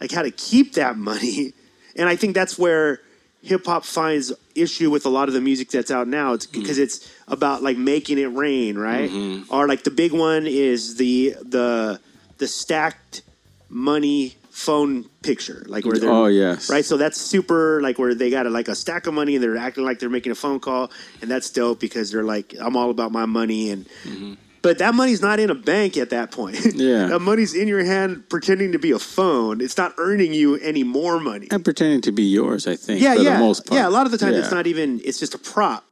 like 0.01 0.11
how 0.11 0.23
to 0.23 0.31
keep 0.31 0.75
that 0.75 0.97
money, 0.97 1.53
and 1.97 2.09
I 2.09 2.17
think 2.17 2.35
that's 2.35 2.59
where 2.59 3.01
hip 3.43 3.67
hop 3.67 3.85
finds 3.85 4.33
issue 4.55 4.91
with 4.91 5.07
a 5.07 5.09
lot 5.09 5.29
of 5.29 5.35
the 5.35 5.41
music 5.41 5.71
that's 5.71 5.91
out 5.91 6.09
now. 6.09 6.33
It's 6.33 6.47
mm-hmm. 6.47 6.61
because 6.61 6.79
it's 6.79 7.13
about 7.29 7.63
like 7.63 7.77
making 7.77 8.19
it 8.19 8.27
rain, 8.27 8.79
right? 8.79 9.11
Mm-hmm. 9.11 9.53
Or 9.53 9.69
like 9.69 9.85
the 9.85 9.91
big 9.91 10.13
one 10.13 10.47
is 10.47 10.97
the 10.97 11.37
the 11.43 12.01
the 12.39 12.49
stacked 12.49 13.23
money 13.69 14.37
phone 14.59 15.05
picture, 15.23 15.65
like 15.69 15.85
where 15.85 15.99
they're 15.99 16.11
Oh, 16.11 16.27
yes. 16.27 16.69
right. 16.69 16.85
So 16.85 16.97
that's 16.97 17.17
super 17.21 17.81
like 17.81 17.97
where 17.97 18.13
they 18.13 18.29
got 18.29 18.45
a, 18.45 18.51
like 18.51 18.67
a 18.67 18.75
stack 18.75 19.07
of 19.07 19.15
money 19.15 19.37
and 19.37 19.43
they're 19.43 19.57
acting 19.57 19.85
like 19.85 20.01
they're 20.01 20.11
making 20.11 20.33
a 20.33 20.35
phone 20.35 20.59
call, 20.59 20.91
and 21.23 21.31
that's 21.31 21.49
dope 21.51 21.79
because 21.79 22.11
they're 22.11 22.25
like, 22.25 22.55
I'm 22.61 22.77
all 22.77 22.91
about 22.91 23.13
my 23.13 23.25
money 23.25 23.71
and. 23.71 23.87
Mm-hmm. 24.05 24.35
But 24.61 24.79
that 24.79 24.93
money's 24.93 25.23
not 25.23 25.39
in 25.39 25.51
a 25.51 25.55
bank 25.55 25.97
at 25.97 26.11
that 26.11 26.33
point. 26.33 26.59
Yeah. 26.75 27.07
that 27.07 27.21
money's 27.21 27.55
in 27.55 27.69
your 27.69 27.85
hand 27.85 28.29
pretending 28.29 28.73
to 28.73 28.79
be 28.79 28.91
a 28.91 28.99
phone. 28.99 29.61
It's 29.61 29.79
not 29.79 29.95
earning 29.99 30.33
you 30.33 30.57
any 30.57 30.83
more 30.83 31.21
money. 31.21 31.47
And 31.53 31.65
pretending 31.65 32.01
to 32.03 32.13
be 32.13 32.25
yours, 32.25 32.67
I 32.67 32.75
think. 32.75 33.01
Yeah, 33.01 33.15
for 33.15 33.23
yeah. 33.23 33.35
the 33.35 33.39
most 33.39 33.67
part. 33.67 33.79
Yeah, 33.79 33.89
a 33.89 33.91
lot 33.91 34.07
of 34.07 34.13
the 34.13 34.19
time 34.19 34.35
it's 34.35 34.51
not 34.51 34.67
even 34.67 35.01
it's 35.05 35.21
just 35.21 35.35
a 35.35 35.39
prop. 35.39 35.85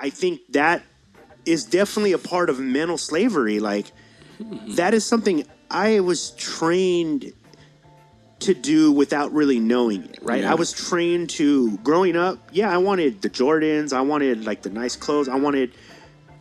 I 0.00 0.10
think 0.10 0.40
that 0.50 0.82
is 1.46 1.64
definitely 1.64 2.12
a 2.12 2.18
part 2.18 2.50
of 2.50 2.58
mental 2.58 2.98
slavery. 2.98 3.60
Like 3.60 3.92
hmm. 4.38 4.74
that 4.74 4.92
is 4.92 5.04
something 5.04 5.46
I 5.70 6.00
was 6.00 6.32
trained 6.32 7.32
to 8.40 8.54
do 8.54 8.92
without 8.92 9.32
really 9.32 9.58
knowing 9.58 10.04
it, 10.04 10.18
right? 10.22 10.42
Yeah. 10.42 10.52
I 10.52 10.54
was 10.54 10.72
trained 10.72 11.30
to 11.30 11.76
growing 11.78 12.16
up, 12.16 12.38
yeah, 12.52 12.70
I 12.70 12.78
wanted 12.78 13.22
the 13.22 13.30
Jordans, 13.30 13.92
I 13.92 14.00
wanted 14.02 14.44
like 14.44 14.62
the 14.62 14.70
nice 14.70 14.96
clothes, 14.96 15.28
I 15.28 15.36
wanted 15.36 15.72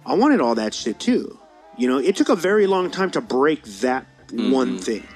I 0.06 0.16
wanted 0.16 0.42
all 0.42 0.56
that 0.56 0.74
shit 0.74 1.00
too. 1.00 1.40
You 1.78 1.88
know, 1.88 1.98
it 1.98 2.16
took 2.16 2.30
a 2.30 2.36
very 2.36 2.68
long 2.68 2.92
time 2.92 3.10
to 3.12 3.22
break 3.22 3.64
that 3.82 4.06
one 4.32 4.72
mm-hmm. 4.72 4.78
thing. 4.78 5.08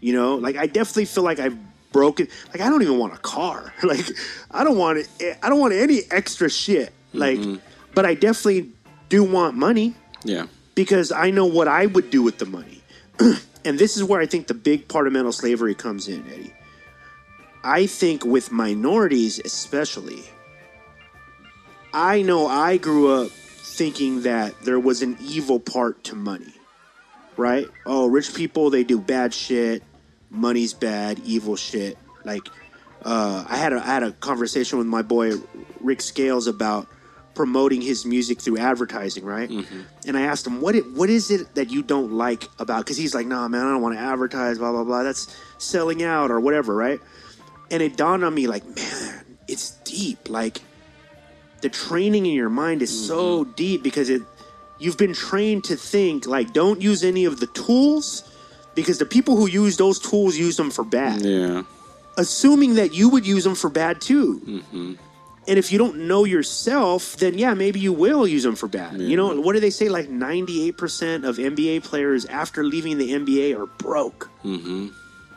You 0.00 0.14
know, 0.14 0.34
like 0.36 0.56
I 0.56 0.66
definitely 0.66 1.04
feel 1.04 1.22
like 1.22 1.38
I've 1.38 1.56
broken 1.92 2.26
like 2.48 2.60
I 2.60 2.68
don't 2.68 2.82
even 2.82 2.98
want 2.98 3.12
a 3.14 3.18
car. 3.18 3.72
Like 3.82 4.04
I 4.50 4.64
don't 4.64 4.78
want 4.78 4.98
it 4.98 5.08
eh, 5.20 5.34
I 5.42 5.48
don't 5.48 5.60
want 5.60 5.74
any 5.74 6.00
extra 6.10 6.50
shit. 6.50 6.92
Like 7.12 7.38
mm-hmm. 7.38 7.56
but 7.94 8.04
I 8.04 8.14
definitely 8.14 8.72
do 9.08 9.22
want 9.22 9.56
money 9.56 9.94
Yeah. 10.24 10.46
because 10.74 11.12
I 11.12 11.30
know 11.30 11.46
what 11.46 11.68
I 11.68 11.86
would 11.86 12.10
do 12.10 12.22
with 12.22 12.38
the 12.38 12.46
money. 12.46 12.82
and 13.64 13.78
this 13.78 13.96
is 13.96 14.04
where 14.04 14.20
I 14.20 14.26
think 14.26 14.46
the 14.46 14.54
big 14.54 14.88
part 14.88 15.06
of 15.06 15.12
mental 15.12 15.32
slavery 15.32 15.74
comes 15.74 16.08
in, 16.08 16.26
Eddie. 16.32 16.52
I 17.64 17.86
think 17.86 18.24
with 18.24 18.50
minorities, 18.50 19.40
especially, 19.44 20.24
I 21.92 22.22
know 22.22 22.46
I 22.46 22.76
grew 22.76 23.12
up 23.12 23.30
thinking 23.30 24.22
that 24.22 24.60
there 24.62 24.80
was 24.80 25.02
an 25.02 25.16
evil 25.20 25.60
part 25.60 26.02
to 26.04 26.16
money, 26.16 26.52
right? 27.36 27.68
Oh, 27.86 28.08
rich 28.08 28.34
people, 28.34 28.70
they 28.70 28.84
do 28.84 28.98
bad 28.98 29.32
shit. 29.32 29.82
Money's 30.30 30.74
bad, 30.74 31.20
evil 31.20 31.56
shit. 31.56 31.98
Like, 32.24 32.48
uh, 33.04 33.44
I 33.48 33.56
had 33.56 33.72
a, 33.72 33.76
I 33.76 33.86
had 33.86 34.02
a 34.02 34.12
conversation 34.12 34.78
with 34.78 34.86
my 34.86 35.02
boy 35.02 35.32
Rick 35.80 36.00
Scales 36.00 36.46
about 36.46 36.88
promoting 37.34 37.80
his 37.80 38.04
music 38.04 38.40
through 38.40 38.58
advertising, 38.58 39.24
right? 39.24 39.48
Mm-hmm. 39.48 39.80
And 40.06 40.16
I 40.16 40.22
asked 40.22 40.46
him, 40.46 40.60
"What 40.60 40.74
it, 40.74 40.90
what 40.92 41.10
is 41.10 41.30
it 41.30 41.54
that 41.54 41.70
you 41.70 41.82
don't 41.82 42.12
like 42.12 42.48
about?" 42.58 42.84
Because 42.84 42.96
he's 42.96 43.14
like, 43.14 43.26
"Nah, 43.26 43.48
man, 43.48 43.66
I 43.66 43.70
don't 43.70 43.82
want 43.82 43.94
to 43.96 44.00
advertise, 44.00 44.58
blah 44.58 44.72
blah 44.72 44.84
blah. 44.84 45.02
That's 45.02 45.34
selling 45.58 46.02
out 46.02 46.30
or 46.30 46.40
whatever, 46.40 46.74
right?" 46.74 47.00
And 47.70 47.82
it 47.82 47.96
dawned 47.96 48.22
on 48.22 48.34
me, 48.34 48.46
like, 48.46 48.64
man, 48.66 49.24
it's 49.48 49.70
deep. 49.84 50.28
Like, 50.28 50.60
the 51.62 51.70
training 51.70 52.26
in 52.26 52.32
your 52.32 52.50
mind 52.50 52.82
is 52.82 53.06
so 53.06 53.44
mm-hmm. 53.44 53.52
deep 53.52 53.82
because 53.82 54.10
it, 54.10 54.20
you've 54.78 54.98
been 54.98 55.14
trained 55.14 55.64
to 55.64 55.76
think 55.76 56.26
like, 56.26 56.52
don't 56.52 56.82
use 56.82 57.02
any 57.02 57.24
of 57.24 57.40
the 57.40 57.46
tools, 57.46 58.24
because 58.74 58.98
the 58.98 59.06
people 59.06 59.36
who 59.36 59.46
use 59.46 59.76
those 59.78 59.98
tools 59.98 60.36
use 60.36 60.56
them 60.56 60.70
for 60.70 60.84
bad 60.84 61.22
Yeah. 61.22 61.62
assuming 62.18 62.74
that 62.74 62.92
you 62.92 63.08
would 63.08 63.26
use 63.26 63.44
them 63.44 63.54
for 63.54 63.70
bad 63.70 64.00
too. 64.00 64.40
Mm-hmm. 64.44 64.92
And 65.48 65.58
if 65.58 65.72
you 65.72 65.78
don't 65.78 66.06
know 66.06 66.24
yourself, 66.24 67.16
then 67.16 67.36
yeah, 67.36 67.54
maybe 67.54 67.80
you 67.80 67.92
will 67.92 68.26
use 68.26 68.44
them 68.44 68.54
for 68.54 68.68
bad. 68.68 69.00
You 69.00 69.16
know, 69.16 69.40
what 69.40 69.54
do 69.54 69.60
they 69.60 69.70
say? 69.70 69.88
Like 69.88 70.08
98% 70.08 71.24
of 71.24 71.36
NBA 71.36 71.82
players 71.84 72.24
after 72.26 72.62
leaving 72.64 72.98
the 72.98 73.10
NBA 73.12 73.58
are 73.58 73.66
broke. 73.66 74.30
Mm-hmm. 74.44 74.88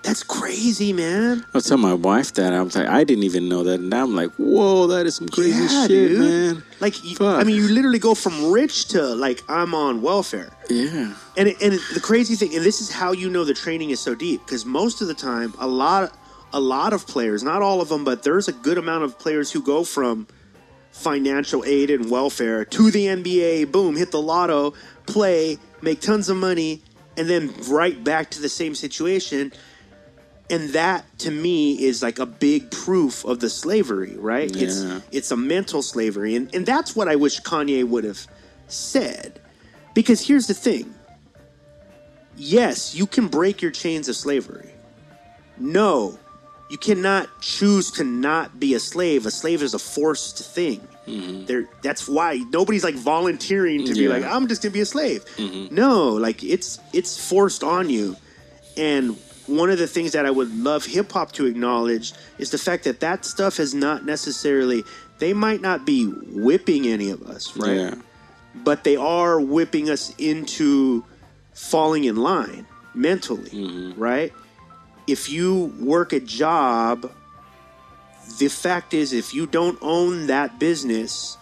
That's 0.03 0.21
crazy, 0.21 0.93
man. 0.93 1.43
I 1.51 1.57
was 1.57 1.65
telling 1.65 1.81
my 1.81 1.95
wife 1.95 2.35
that 2.35 2.53
I 2.53 2.61
was 2.61 2.75
like, 2.75 2.87
I 2.87 3.03
didn't 3.03 3.23
even 3.23 3.49
know 3.49 3.63
that, 3.63 3.79
and 3.79 3.89
now 3.89 4.03
I'm 4.03 4.15
like, 4.15 4.29
whoa, 4.33 4.85
that 4.85 5.07
is 5.07 5.15
some 5.15 5.27
crazy 5.27 5.57
Yeah, 5.63 5.87
shit, 5.87 5.89
dude. 5.89 6.19
man. 6.19 6.63
Like, 6.79 7.03
you. 7.03 7.17
I 7.25 7.43
mean, 7.43 7.55
you 7.55 7.67
literally 7.69 7.97
go 7.97 8.13
from 8.13 8.51
rich 8.51 8.85
to 8.89 9.01
like, 9.01 9.41
I'm 9.49 9.73
on 9.73 10.03
welfare. 10.03 10.51
Yeah. 10.69 11.15
And 11.37 11.47
it, 11.47 11.59
and 11.59 11.73
it, 11.73 11.81
the 11.95 11.99
crazy 11.99 12.35
thing, 12.35 12.53
and 12.55 12.63
this 12.63 12.81
is 12.81 12.91
how 12.91 13.13
you 13.13 13.31
know 13.31 13.43
the 13.45 13.55
training 13.55 13.89
is 13.89 13.99
so 13.99 14.13
deep, 14.13 14.41
because 14.45 14.63
most 14.63 15.01
of 15.01 15.07
the 15.07 15.15
time, 15.15 15.55
a 15.57 15.65
lot, 15.65 16.15
a 16.55 16.59
lot 16.59 16.93
of 16.93 17.05
players, 17.05 17.43
not 17.43 17.61
all 17.61 17.81
of 17.81 17.89
them, 17.89 18.05
but 18.05 18.23
there's 18.23 18.47
a 18.47 18.53
good 18.53 18.77
amount 18.77 19.03
of 19.03 19.19
players 19.19 19.51
who 19.51 19.61
go 19.61 19.83
from 19.83 20.25
financial 20.91 21.65
aid 21.65 21.89
and 21.89 22.09
welfare 22.09 22.63
to 22.63 22.89
the 22.89 23.07
NBA. 23.07 23.73
Boom, 23.73 23.97
hit 23.97 24.11
the 24.11 24.21
lotto, 24.21 24.73
play, 25.05 25.57
make 25.81 25.99
tons 25.99 26.29
of 26.29 26.37
money, 26.37 26.81
and 27.17 27.29
then 27.29 27.53
right 27.67 28.01
back 28.01 28.31
to 28.31 28.41
the 28.41 28.47
same 28.47 28.73
situation. 28.73 29.51
And 30.49 30.69
that 30.69 31.03
to 31.19 31.31
me 31.31 31.83
is 31.83 32.01
like 32.01 32.19
a 32.19 32.25
big 32.25 32.71
proof 32.71 33.25
of 33.25 33.41
the 33.41 33.49
slavery, 33.49 34.15
right? 34.15 34.49
Yeah. 34.55 34.63
It's 34.63 34.85
it's 35.11 35.31
a 35.31 35.37
mental 35.37 35.81
slavery, 35.81 36.35
and 36.37 36.53
and 36.55 36.65
that's 36.65 36.95
what 36.95 37.09
I 37.09 37.17
wish 37.17 37.41
Kanye 37.41 37.83
would 37.83 38.05
have 38.05 38.25
said. 38.67 39.41
Because 39.93 40.25
here's 40.25 40.47
the 40.47 40.53
thing 40.53 40.95
yes, 42.37 42.95
you 42.95 43.07
can 43.07 43.27
break 43.27 43.61
your 43.61 43.71
chains 43.71 44.07
of 44.07 44.15
slavery. 44.15 44.69
No, 45.57 46.19
you 46.69 46.77
cannot 46.77 47.29
choose 47.41 47.91
to 47.91 48.03
not 48.03 48.59
be 48.59 48.73
a 48.73 48.79
slave. 48.79 49.25
A 49.25 49.31
slave 49.31 49.61
is 49.61 49.73
a 49.73 49.79
forced 49.79 50.39
thing. 50.53 50.87
Mm-hmm. 51.07 51.45
There, 51.45 51.69
that's 51.83 52.07
why 52.07 52.43
nobody's 52.49 52.83
like 52.83 52.95
volunteering 52.95 53.85
to 53.85 53.93
be 53.93 54.07
like, 54.07 54.23
I'm 54.23 54.47
just 54.47 54.63
gonna 54.63 54.73
be 54.73 54.81
a 54.81 54.85
slave. 54.85 55.23
Mm-hmm. 55.37 55.75
No, 55.75 56.09
like 56.09 56.43
it's 56.43 56.79
it's 56.93 57.29
forced 57.29 57.63
on 57.63 57.89
you. 57.89 58.15
And 58.77 59.15
one 59.45 59.69
of 59.69 59.77
the 59.77 59.85
things 59.87 60.13
that 60.13 60.25
I 60.25 60.31
would 60.31 60.51
love 60.57 60.85
hip 60.85 61.11
hop 61.11 61.31
to 61.33 61.45
acknowledge 61.45 62.13
is 62.39 62.49
the 62.49 62.57
fact 62.57 62.83
that 62.85 62.99
that 63.01 63.25
stuff 63.25 63.59
is 63.59 63.75
not 63.75 64.03
necessarily. 64.05 64.83
They 65.19 65.33
might 65.33 65.61
not 65.61 65.85
be 65.85 66.07
whipping 66.07 66.87
any 66.87 67.09
of 67.11 67.21
us, 67.23 67.55
right? 67.55 67.77
Yeah. 67.77 67.95
but 68.55 68.83
they 68.83 68.95
are 68.97 69.39
whipping 69.39 69.89
us 69.89 70.13
into 70.17 71.05
falling 71.53 72.03
in 72.05 72.15
line 72.17 72.65
mentally, 72.93 73.49
mm-hmm. 73.49 73.99
right? 73.99 74.33
If 75.07 75.29
you 75.29 75.73
work 75.79 76.13
a 76.13 76.19
job, 76.19 77.11
the 78.39 78.47
fact 78.47 78.93
is, 78.93 79.13
if 79.13 79.33
you 79.33 79.45
don't 79.45 79.77
own 79.81 80.27
that 80.27 80.59
business, 80.59 81.37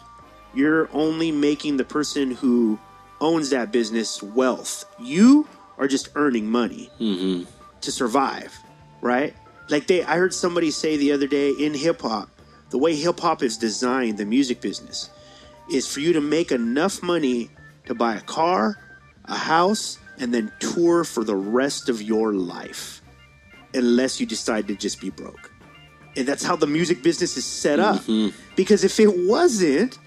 you're 0.54 0.90
only 0.94 1.32
making 1.32 1.78
the 1.78 1.86
person 1.86 2.32
who 2.32 2.78
owns 3.22 3.50
that 3.52 3.72
business 3.72 4.22
wealth. 4.22 4.86
You 5.00 5.48
are 5.78 5.88
just 5.88 6.10
earning 6.16 6.50
money 6.50 6.92
mm-hmm. 7.00 7.50
to 7.82 7.92
survive, 7.92 8.54
right? 9.02 9.34
Like 9.70 9.88
they, 9.88 10.04
I 10.04 10.18
heard 10.18 10.34
somebody 10.34 10.72
say 10.72 10.98
the 10.98 11.14
other 11.14 11.28
day 11.28 11.52
in 11.52 11.74
hip 11.74 12.02
hop, 12.02 12.30
the 12.70 12.78
way 12.78 12.96
hip 12.96 13.20
hop 13.20 13.42
is 13.44 13.58
designed, 13.58 14.18
the 14.18 14.26
music 14.26 14.62
business, 14.62 15.10
is 15.72 15.92
for 15.92 16.02
you 16.02 16.14
to 16.14 16.22
make 16.22 16.52
enough 16.52 17.02
money 17.02 17.50
to 17.86 17.96
buy 17.96 18.16
a 18.16 18.22
car, 18.22 18.78
a 19.26 19.36
house, 19.38 19.98
and 20.20 20.34
then 20.34 20.52
tour 20.60 21.04
for 21.04 21.24
the 21.24 21.36
rest 21.36 21.90
of 21.90 22.02
your 22.02 22.34
life, 22.34 23.02
unless 23.74 24.20
you 24.20 24.26
decide 24.26 24.68
to 24.68 24.76
just 24.76 25.02
be 25.02 25.10
broke. 25.10 25.52
And 26.16 26.28
that's 26.28 26.44
how 26.44 26.56
the 26.56 26.68
music 26.68 27.02
business 27.02 27.38
is 27.38 27.46
set 27.46 27.80
up. 27.80 28.02
Mm-hmm. 28.02 28.36
Because 28.56 28.84
if 28.84 29.00
it 29.00 29.28
wasn't, 29.28 29.98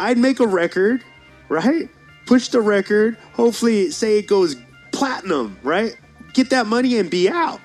I'd 0.00 0.18
make 0.18 0.40
a 0.40 0.46
record, 0.46 1.04
right? 1.48 1.88
Push 2.26 2.48
the 2.48 2.60
record, 2.60 3.16
hopefully, 3.34 3.90
say 3.90 4.18
it 4.18 4.26
goes 4.26 4.56
platinum, 4.90 5.58
right? 5.62 5.96
Get 6.34 6.50
that 6.50 6.66
money 6.66 6.98
and 6.98 7.10
be 7.10 7.28
out. 7.28 7.60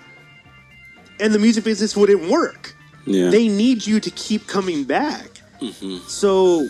And 1.20 1.34
the 1.34 1.40
music 1.40 1.64
business 1.64 1.96
wouldn't 1.96 2.30
work. 2.30 2.76
Yeah. 3.06 3.30
They 3.30 3.48
need 3.48 3.88
you 3.88 4.00
to 4.00 4.12
keep 4.12 4.46
coming 4.48 4.84
back. 4.84 5.42
Mm-hmm. 5.62 6.08
So, 6.08 6.68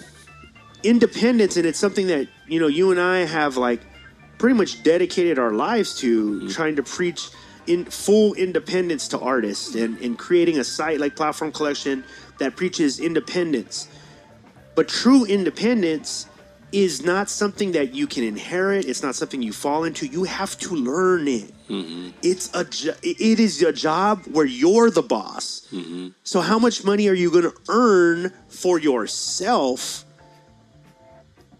independence, 0.83 1.57
and 1.57 1.65
it's 1.65 1.79
something 1.79 2.07
that, 2.07 2.29
you 2.47 2.59
know, 2.59 2.67
you 2.67 2.91
and 2.91 2.99
I 2.99 3.25
have 3.25 3.57
like 3.57 3.81
pretty 4.37 4.55
much 4.55 4.83
dedicated 4.83 5.39
our 5.39 5.51
lives 5.51 5.97
to 5.99 6.29
mm-hmm. 6.31 6.47
trying 6.49 6.75
to 6.77 6.83
preach 6.83 7.29
in 7.67 7.85
full 7.85 8.33
independence 8.33 9.07
to 9.09 9.19
artists 9.19 9.75
and, 9.75 9.97
and 9.99 10.17
creating 10.17 10.57
a 10.57 10.63
site 10.63 10.99
like 10.99 11.15
Platform 11.15 11.51
Collection 11.51 12.03
that 12.39 12.55
preaches 12.55 12.99
independence. 12.99 13.87
But 14.75 14.87
true 14.87 15.25
independence 15.25 16.27
is 16.71 17.03
not 17.03 17.29
something 17.29 17.71
that 17.71 17.93
you 17.93 18.07
can 18.07 18.23
inherit. 18.23 18.85
It's 18.85 19.01
not 19.01 19.15
something 19.15 19.41
you 19.41 19.53
fall 19.53 19.85
into. 19.85 20.05
You 20.05 20.25
have 20.25 20.57
to 20.59 20.75
learn 20.75 21.27
it. 21.27 21.51
Mm-hmm. 21.67 22.09
It's 22.21 22.49
a 22.53 22.65
jo- 22.65 22.95
it 23.01 23.39
is 23.39 23.61
a 23.61 23.71
job 23.71 24.25
where 24.27 24.45
you're 24.45 24.89
the 24.89 25.01
boss. 25.01 25.67
Mm-hmm. 25.71 26.09
So 26.23 26.41
how 26.41 26.59
much 26.59 26.83
money 26.83 27.07
are 27.07 27.13
you 27.13 27.31
going 27.31 27.43
to 27.43 27.53
earn 27.69 28.33
for 28.49 28.79
yourself? 28.79 30.05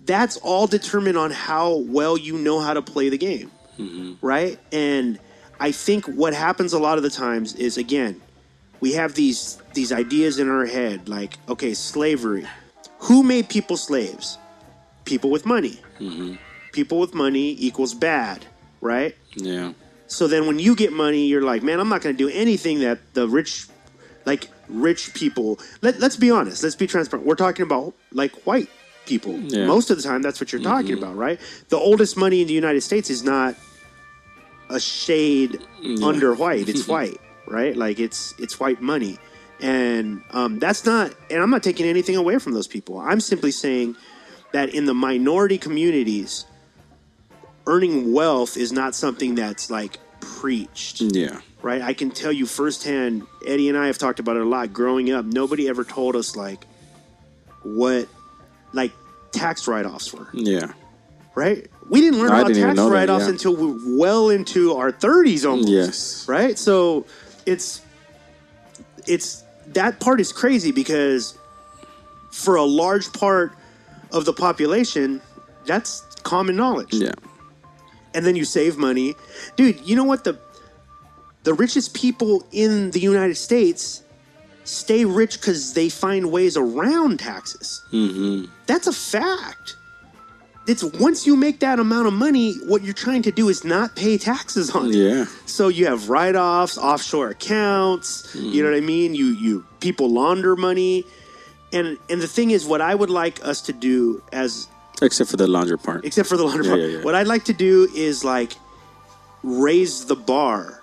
That's 0.06 0.38
all 0.38 0.68
determined 0.68 1.18
on 1.18 1.32
how 1.32 1.76
well 1.76 2.18
you 2.18 2.38
know 2.38 2.60
how 2.60 2.74
to 2.74 2.82
play 2.82 3.10
the 3.10 3.18
game. 3.18 3.52
Mm-hmm. 3.80 4.26
Right? 4.26 4.60
And 4.72 5.20
I 5.60 5.72
think 5.72 6.06
what 6.06 6.34
happens 6.34 6.74
a 6.74 6.80
lot 6.80 6.98
of 6.98 7.04
the 7.04 7.10
times 7.10 7.56
is 7.56 7.78
again, 7.78 8.22
we 8.80 8.94
have 8.94 9.16
these 9.16 9.62
these 9.74 9.92
ideas 9.92 10.40
in 10.40 10.50
our 10.50 10.66
head 10.66 11.10
like 11.10 11.38
okay, 11.50 11.74
slavery. 11.74 12.46
Who 13.00 13.24
made 13.24 13.50
people 13.50 13.78
slaves? 13.78 14.38
People 15.06 15.30
with 15.30 15.46
money. 15.46 15.80
Mm-hmm. 16.00 16.36
People 16.74 17.00
with 17.00 17.14
money 17.14 17.56
equals 17.60 17.94
bad, 17.94 18.46
right? 18.82 19.16
yeah. 19.36 19.74
So 20.08 20.28
then 20.28 20.48
when 20.48 20.58
you 20.58 20.76
get 20.76 20.94
money, 20.94 21.26
you're 21.26 21.42
like, 21.42 21.64
man, 21.64 21.80
I'm 21.80 21.90
not 21.90 22.02
going 22.02 22.16
to 22.16 22.18
do 22.18 22.30
anything 22.34 22.80
that 22.80 23.14
the 23.14 23.28
rich, 23.28 23.68
like 24.26 24.50
rich 24.70 25.14
people. 25.14 25.60
Let, 25.82 26.00
let's 26.00 26.16
be 26.16 26.32
honest. 26.32 26.64
Let's 26.64 26.76
be 26.76 26.88
transparent. 26.88 27.28
We're 27.28 27.36
talking 27.36 27.64
about 27.64 27.94
like 28.12 28.34
white 28.46 28.70
people. 29.06 29.38
Yeah. 29.38 29.66
Most 29.66 29.90
of 29.90 29.98
the 29.98 30.04
time, 30.04 30.22
that's 30.22 30.40
what 30.40 30.52
you're 30.52 30.62
talking 30.62 30.96
mm-hmm. 30.96 31.04
about, 31.04 31.18
right? 31.18 31.40
The 31.70 31.78
oldest 31.78 32.16
money 32.16 32.42
in 32.42 32.48
the 32.48 32.54
United 32.54 32.82
States 32.82 33.10
is 33.10 33.24
not 33.24 33.56
a 34.70 34.80
shade 34.80 35.60
under 36.04 36.34
white. 36.34 36.68
It's 36.70 36.88
white, 36.96 37.20
right? 37.48 37.76
Like 37.76 38.00
it's 38.00 38.34
it's 38.40 38.60
white 38.60 38.82
money, 38.82 39.18
and 39.62 40.22
um, 40.32 40.60
that's 40.60 40.86
not. 40.86 41.14
And 41.30 41.42
I'm 41.42 41.50
not 41.50 41.64
taking 41.64 41.86
anything 41.86 42.16
away 42.16 42.38
from 42.40 42.54
those 42.54 42.68
people. 42.68 43.00
I'm 43.00 43.20
simply 43.20 43.52
saying 43.52 43.96
that 44.54 44.70
in 44.74 44.86
the 44.86 44.94
minority 44.94 45.58
communities, 45.58 46.46
earning 47.66 48.14
wealth 48.14 48.58
is 48.58 48.72
not 48.72 48.96
something 48.96 49.36
that's 49.36 49.70
like 49.70 49.98
preached 50.20 51.02
Yeah. 51.02 51.40
right? 51.62 51.82
I 51.82 51.94
can 51.94 52.12
tell 52.12 52.32
you 52.32 52.46
firsthand, 52.46 53.26
Eddie 53.46 53.70
and 53.70 53.78
I 53.78 53.88
have 53.88 53.98
talked 53.98 54.20
about 54.20 54.36
it 54.38 54.42
a 54.44 54.46
lot. 54.46 54.72
Growing 54.74 55.12
up, 55.12 55.26
nobody 55.26 55.68
ever 55.68 55.84
told 55.84 56.16
us 56.16 56.36
like 56.36 56.66
what 57.64 58.08
like 58.74 58.92
tax 59.32 59.68
write 59.68 59.86
offs 59.86 60.14
were, 60.14 60.28
Yeah. 60.34 60.74
right? 61.36 61.68
We 61.90 62.02
didn't 62.02 62.20
learn 62.20 62.32
I 62.32 62.40
about 62.42 62.48
didn't 62.54 62.76
tax 62.76 62.90
write 62.90 63.10
offs 63.10 63.26
yeah. 63.26 63.30
until 63.32 63.56
we 63.56 63.72
were 63.72 63.98
well 63.98 64.30
into 64.30 64.76
our 64.76 64.92
30s 64.92 65.46
almost. 65.50 65.70
Yes. 65.70 66.26
Right? 66.28 66.58
So 66.58 67.06
it's 67.46 67.82
it's 69.06 69.44
that 69.68 70.00
part 70.00 70.20
is 70.20 70.34
crazy 70.34 70.72
because 70.72 71.38
for 72.32 72.56
a 72.56 72.64
large 72.64 73.12
part 73.14 73.54
of 74.12 74.26
the 74.26 74.34
population, 74.34 75.22
that's 75.66 76.02
common 76.24 76.56
knowledge 76.56 76.94
Yeah. 76.94 77.12
and 78.14 78.26
then 78.26 78.36
you 78.36 78.44
save 78.46 78.78
money. 78.78 79.16
Dude, 79.56 79.80
you 79.88 79.96
know 79.96 80.04
what 80.04 80.24
the 80.26 80.38
the 81.44 81.54
richest 81.54 81.94
people 81.94 82.46
in 82.52 82.92
the 82.92 83.00
United 83.00 83.36
States 83.38 84.04
stay 84.66 85.06
rich 85.06 85.40
cuz 85.40 85.72
they 85.74 85.88
find 85.88 86.30
ways 86.32 86.58
around 86.58 87.20
taxes. 87.20 87.82
Mm-hmm. 87.94 88.52
That's 88.66 88.88
a 88.88 88.92
fact. 88.94 89.77
It's 90.68 90.84
once 90.84 91.26
you 91.26 91.38
make 91.38 91.62
that 91.62 91.80
amount 91.80 92.08
of 92.08 92.14
money, 92.14 92.56
what 92.66 92.84
you're 92.84 92.94
trying 92.94 93.22
to 93.22 93.32
do 93.32 93.48
is 93.48 93.64
not 93.64 93.96
pay 93.96 94.18
taxes 94.18 94.70
on 94.76 94.90
it. 94.90 94.96
Yeah. 94.96 95.26
So 95.46 95.70
you 95.70 95.86
have 95.86 96.10
write-offs, 96.10 96.78
offshore 96.78 97.30
accounts. 97.30 98.36
You 98.36 98.42
mm. 98.42 98.64
know 98.66 98.72
what 98.72 98.78
I 98.78 98.82
mean? 98.82 99.16
You 99.16 99.28
you 99.28 99.66
people 99.80 100.10
launder 100.12 100.58
money, 100.58 101.06
and 101.72 101.98
and 102.10 102.22
the 102.22 102.28
thing 102.28 102.52
is, 102.52 102.66
what 102.66 102.82
I 102.82 102.94
would 102.94 103.10
like 103.10 103.44
us 103.46 103.62
to 103.62 103.74
do 103.74 104.22
as 104.34 104.68
Except 105.02 105.30
for 105.30 105.38
the 105.38 105.48
launder 105.48 105.78
part. 105.78 106.04
except 106.04 106.28
for 106.28 106.38
the 106.38 106.44
laundry 106.44 106.66
Yeah, 106.66 106.72
part. 106.72 106.82
yeah, 106.82 106.98
yeah. 106.98 107.04
What 107.04 107.16
I'd 107.16 107.28
like 107.28 107.46
to 107.46 107.54
do 107.54 107.88
is 107.96 108.24
like 108.26 108.54
raise 109.44 110.06
the 110.06 110.16
bar 110.16 110.82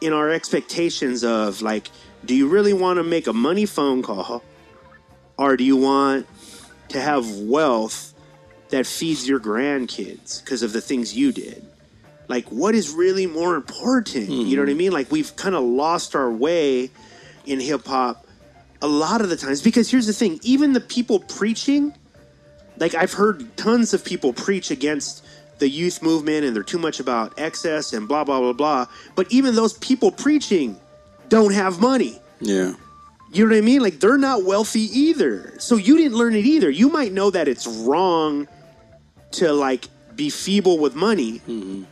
in 0.00 0.12
our 0.12 0.30
expectations 0.30 1.22
of 1.24 1.60
like, 1.60 1.90
do 2.24 2.34
you 2.34 2.48
really 2.48 2.72
want 2.72 2.96
to 2.98 3.02
make 3.02 3.26
a 3.26 3.32
money 3.32 3.66
phone 3.66 4.00
call, 4.02 4.42
or 5.36 5.56
do 5.56 5.64
you 5.64 5.76
want 5.76 6.26
to 6.88 7.00
have 7.00 7.28
wealth 7.40 8.11
that 8.72 8.86
feeds 8.86 9.28
your 9.28 9.40
grandkids 9.40 10.44
because 10.44 10.62
of 10.62 10.72
the 10.72 10.80
things 10.80 11.16
you 11.16 11.32
did? 11.32 11.64
Like, 12.28 12.46
what 12.48 12.74
is 12.74 12.90
really 12.90 13.26
more 13.26 13.54
important? 13.54 14.28
You 14.28 14.56
know 14.56 14.62
what 14.62 14.68
I 14.68 14.72
hmm. 14.72 14.78
mean? 14.78 14.92
Like, 14.92 15.10
we've 15.10 15.34
kind 15.36 15.54
of 15.54 15.62
lost 15.62 16.14
our 16.14 16.30
way 16.30 16.90
in 17.46 17.60
hip 17.60 17.86
hop 17.86 18.26
a 18.80 18.88
lot 18.88 19.20
of 19.20 19.28
the 19.28 19.36
times 19.36 19.62
because 19.62 19.90
here's 19.90 20.06
the 20.06 20.12
thing: 20.12 20.40
even 20.42 20.72
the 20.72 20.80
people 20.80 21.20
preaching 21.20 21.94
like 22.78 22.94
I've 22.94 23.12
heard 23.12 23.56
tons 23.56 23.94
of 23.94 24.04
people 24.04 24.32
preach 24.32 24.70
against 24.70 25.24
the 25.58 25.68
youth 25.68 26.02
movement 26.02 26.44
and 26.44 26.56
they're 26.56 26.62
too 26.64 26.78
much 26.78 26.98
about 26.98 27.38
excess 27.38 27.92
and 27.92 28.08
blah 28.08 28.24
blah 28.24 28.40
blah 28.40 28.52
blah. 28.52 28.86
But 29.14 29.30
even 29.30 29.54
those 29.54 29.74
people 29.74 30.10
preaching 30.10 30.76
don't 31.28 31.52
have 31.52 31.80
money. 31.80 32.20
Yeah. 32.40 32.74
You 33.32 33.46
know 33.46 33.54
what 33.54 33.58
I 33.58 33.60
mean? 33.62 33.80
Like 33.80 34.00
they're 34.00 34.18
not 34.18 34.44
wealthy 34.44 34.82
either. 34.98 35.54
So 35.58 35.76
you 35.76 35.96
didn't 35.96 36.18
learn 36.18 36.34
it 36.34 36.44
either. 36.44 36.68
You 36.68 36.90
might 36.90 37.12
know 37.12 37.30
that 37.30 37.48
it's 37.48 37.66
wrong 37.66 38.48
to 39.32 39.52
like 39.52 39.88
be 40.14 40.30
feeble 40.30 40.78
with 40.78 40.94
money, 40.94 41.40
mm-hmm. 41.40 41.84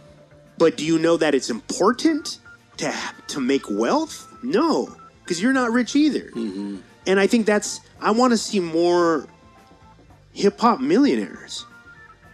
but 0.59 0.77
do 0.77 0.85
you 0.85 0.99
know 0.99 1.17
that 1.17 1.35
it's 1.35 1.51
important 1.51 2.39
to 2.79 2.93
to 3.29 3.41
make 3.41 3.63
wealth? 3.71 4.27
No, 4.43 4.95
because 5.23 5.41
you're 5.43 5.53
not 5.53 5.71
rich 5.71 5.97
either. 5.97 6.31
Mm-hmm. 6.31 6.77
And 7.07 7.21
I 7.21 7.27
think 7.27 7.47
that's 7.47 7.81
I 8.01 8.11
want 8.11 8.33
to 8.33 8.37
see 8.37 8.61
more 8.61 9.27
hip 10.33 10.61
hop 10.61 10.81
millionaires. 10.81 11.67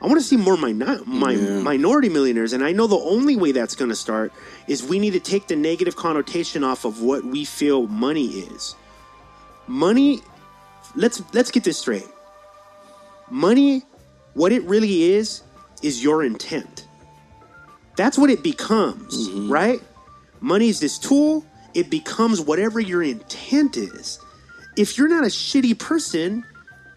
I 0.00 0.06
want 0.06 0.18
to 0.20 0.24
see 0.24 0.36
more 0.36 0.58
minor, 0.58 1.00
my, 1.06 1.32
Yeah. 1.32 1.60
minority 1.60 2.10
millionaires, 2.10 2.52
and 2.52 2.62
I 2.62 2.72
know 2.72 2.86
the 2.86 2.98
only 2.98 3.34
way 3.34 3.52
that's 3.52 3.74
going 3.74 3.88
to 3.88 3.96
start 3.96 4.30
is 4.68 4.82
we 4.82 4.98
need 4.98 5.12
to 5.12 5.20
take 5.20 5.46
the 5.48 5.56
negative 5.56 5.96
connotation 5.96 6.62
off 6.62 6.84
of 6.84 7.00
what 7.00 7.24
we 7.24 7.46
feel 7.46 7.86
money 7.86 8.26
is. 8.26 8.74
Money, 9.66 10.20
let's 10.94 11.22
let's 11.32 11.50
get 11.50 11.64
this 11.64 11.78
straight. 11.78 12.06
Money, 13.30 13.82
what 14.36 14.52
it 14.52 14.62
really 14.64 15.04
is, 15.14 15.42
is 15.82 16.02
your 16.04 16.22
intent. 16.22 16.86
That's 17.96 18.18
what 18.18 18.28
it 18.28 18.42
becomes, 18.42 19.28
mm-hmm. 19.28 19.50
right? 19.50 19.80
Money 20.40 20.68
is 20.68 20.78
this 20.78 20.98
tool. 20.98 21.44
It 21.72 21.88
becomes 21.88 22.40
whatever 22.42 22.78
your 22.78 23.02
intent 23.02 23.78
is. 23.78 24.18
If 24.76 24.98
you're 24.98 25.08
not 25.08 25.24
a 25.24 25.28
shitty 25.28 25.78
person, 25.78 26.44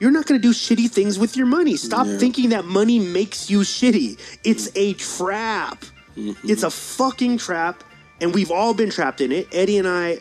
you're 0.02 0.12
not 0.12 0.26
going 0.26 0.42
to 0.42 0.46
do 0.46 0.54
shitty 0.54 0.92
things 0.92 1.18
with 1.18 1.38
your 1.38 1.46
money. 1.46 1.78
Stop 1.78 2.08
Yeah. 2.08 2.18
thinking 2.18 2.50
that 2.50 2.66
money 2.66 3.00
makes 3.00 3.50
you 3.50 3.62
shitty. 3.62 4.20
It's 4.44 4.70
a 4.76 4.94
trap. 4.94 5.86
Mm-hmm. 6.18 6.50
It's 6.50 6.64
a 6.64 6.70
fucking 6.70 7.38
trap, 7.38 7.86
and 8.20 8.34
we've 8.34 8.52
all 8.52 8.74
been 8.74 8.90
trapped 8.90 9.22
in 9.22 9.32
it. 9.32 9.48
Eddie 9.54 9.78
and 9.78 9.88
I, 9.88 10.20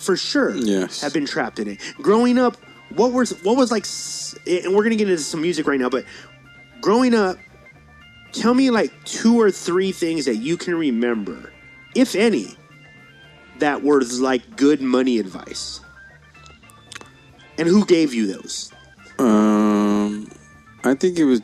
for 0.00 0.16
sure, 0.16 0.56
Yes. 0.56 1.00
have 1.02 1.12
been 1.12 1.26
trapped 1.26 1.60
in 1.60 1.68
it. 1.68 1.78
Growing 1.98 2.36
up, 2.36 2.56
what 2.96 3.12
was 3.12 3.30
what 3.42 3.56
was 3.56 3.70
like, 3.70 3.86
and 4.46 4.74
we're 4.74 4.82
gonna 4.82 4.96
get 4.96 5.08
into 5.08 5.22
some 5.22 5.42
music 5.42 5.66
right 5.66 5.78
now, 5.80 5.88
but 5.88 6.04
growing 6.80 7.14
up, 7.14 7.36
tell 8.32 8.54
me 8.54 8.70
like 8.70 8.92
two 9.04 9.40
or 9.40 9.50
three 9.50 9.92
things 9.92 10.24
that 10.26 10.36
you 10.36 10.56
can 10.56 10.74
remember, 10.74 11.52
if 11.94 12.14
any, 12.14 12.56
that 13.58 13.82
were 13.82 14.02
like 14.20 14.56
good 14.56 14.80
money 14.80 15.18
advice. 15.18 15.80
And 17.58 17.68
who 17.68 17.84
gave 17.84 18.14
you 18.14 18.26
those? 18.32 18.72
Um, 19.18 20.28
I 20.84 20.94
think 20.94 21.18
it 21.18 21.24
was. 21.24 21.42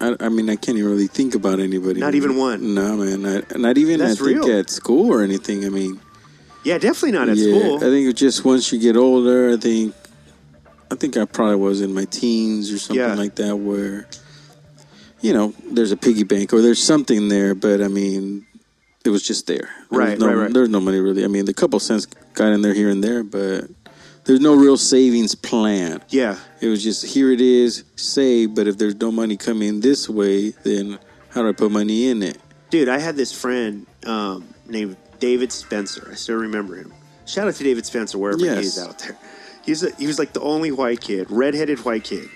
I, 0.00 0.16
I 0.20 0.28
mean, 0.28 0.48
I 0.50 0.56
can't 0.56 0.78
even 0.78 0.90
really 0.90 1.06
think 1.06 1.34
about 1.34 1.60
anybody. 1.60 2.00
Not 2.00 2.14
even 2.14 2.36
one? 2.36 2.74
No, 2.74 2.96
man. 2.96 3.22
Not, 3.22 3.58
not 3.58 3.78
even. 3.78 3.98
That's 3.98 4.20
I 4.20 4.24
think 4.24 4.44
real. 4.44 4.58
at 4.58 4.70
school 4.70 5.12
or 5.12 5.22
anything. 5.22 5.64
I 5.64 5.68
mean, 5.68 6.00
Yeah, 6.62 6.78
definitely 6.78 7.12
not 7.12 7.28
at 7.28 7.36
yeah. 7.36 7.58
school. 7.58 7.76
I 7.76 7.80
think 7.80 8.08
it's 8.08 8.20
just 8.20 8.44
once 8.44 8.72
you 8.72 8.78
get 8.78 8.96
older. 8.96 9.52
I 9.52 9.56
think. 9.56 9.94
I 10.94 10.96
think 10.96 11.16
I 11.16 11.24
probably 11.24 11.56
was 11.56 11.80
in 11.80 11.92
my 11.92 12.04
teens 12.04 12.70
or 12.72 12.78
something 12.78 13.04
Yeah. 13.04 13.14
like 13.14 13.34
that, 13.34 13.56
where, 13.56 14.06
you 15.20 15.32
know, 15.32 15.52
there's 15.72 15.90
a 15.90 15.96
piggy 15.96 16.22
bank 16.22 16.52
or 16.52 16.62
there's 16.62 16.80
something 16.80 17.28
there, 17.28 17.52
but 17.56 17.82
I 17.82 17.88
mean, 17.88 18.46
it 19.04 19.10
was 19.10 19.26
just 19.26 19.48
there. 19.48 19.68
There 19.90 19.98
Right, 20.00 20.18
no, 20.18 20.28
right, 20.28 20.34
right. 20.34 20.52
There's 20.52 20.68
no 20.68 20.80
money 20.80 21.00
really. 21.00 21.24
I 21.24 21.26
mean, 21.26 21.46
the 21.46 21.52
couple 21.54 21.80
cents 21.80 22.06
got 22.34 22.52
in 22.52 22.62
there 22.62 22.74
here 22.74 22.90
and 22.90 23.02
there, 23.02 23.24
but 23.24 23.64
there's 24.24 24.38
no 24.40 24.54
real 24.54 24.76
savings 24.76 25.34
plan. 25.34 26.00
yeah, 26.10 26.38
It 26.60 26.68
was 26.68 26.82
just 26.82 27.04
here 27.04 27.32
it 27.32 27.40
is, 27.40 27.82
save. 27.96 28.54
But 28.54 28.68
if 28.68 28.78
there's 28.78 28.94
no 28.94 29.10
money 29.10 29.36
coming 29.36 29.80
this 29.80 30.08
way, 30.08 30.50
then 30.62 30.98
how 31.30 31.42
do 31.42 31.48
I 31.48 31.52
put 31.52 31.72
money 31.72 32.06
in 32.08 32.22
it? 32.22 32.38
dude, 32.70 32.88
I 32.88 32.98
had 32.98 33.16
this 33.16 33.32
friend 33.32 33.86
um, 34.06 34.46
named 34.66 34.96
David 35.20 35.50
Spencer. 35.52 36.08
I 36.10 36.14
still 36.14 36.36
remember 36.36 36.74
him. 36.76 36.92
Shout 37.26 37.46
out 37.48 37.54
to 37.54 37.64
David 37.64 37.84
Spencer 37.86 38.16
wherever 38.18 38.40
Yes. 38.44 38.58
he 38.60 38.64
is 38.66 38.78
out 38.78 38.98
there. 39.00 39.16
He's 39.64 39.82
a, 39.82 39.94
he 39.96 40.06
was 40.06 40.18
like 40.18 40.32
the 40.32 40.40
only 40.40 40.70
white 40.70 41.00
kid, 41.00 41.30
redheaded 41.30 41.84
white 41.84 42.04
kid 42.04 42.28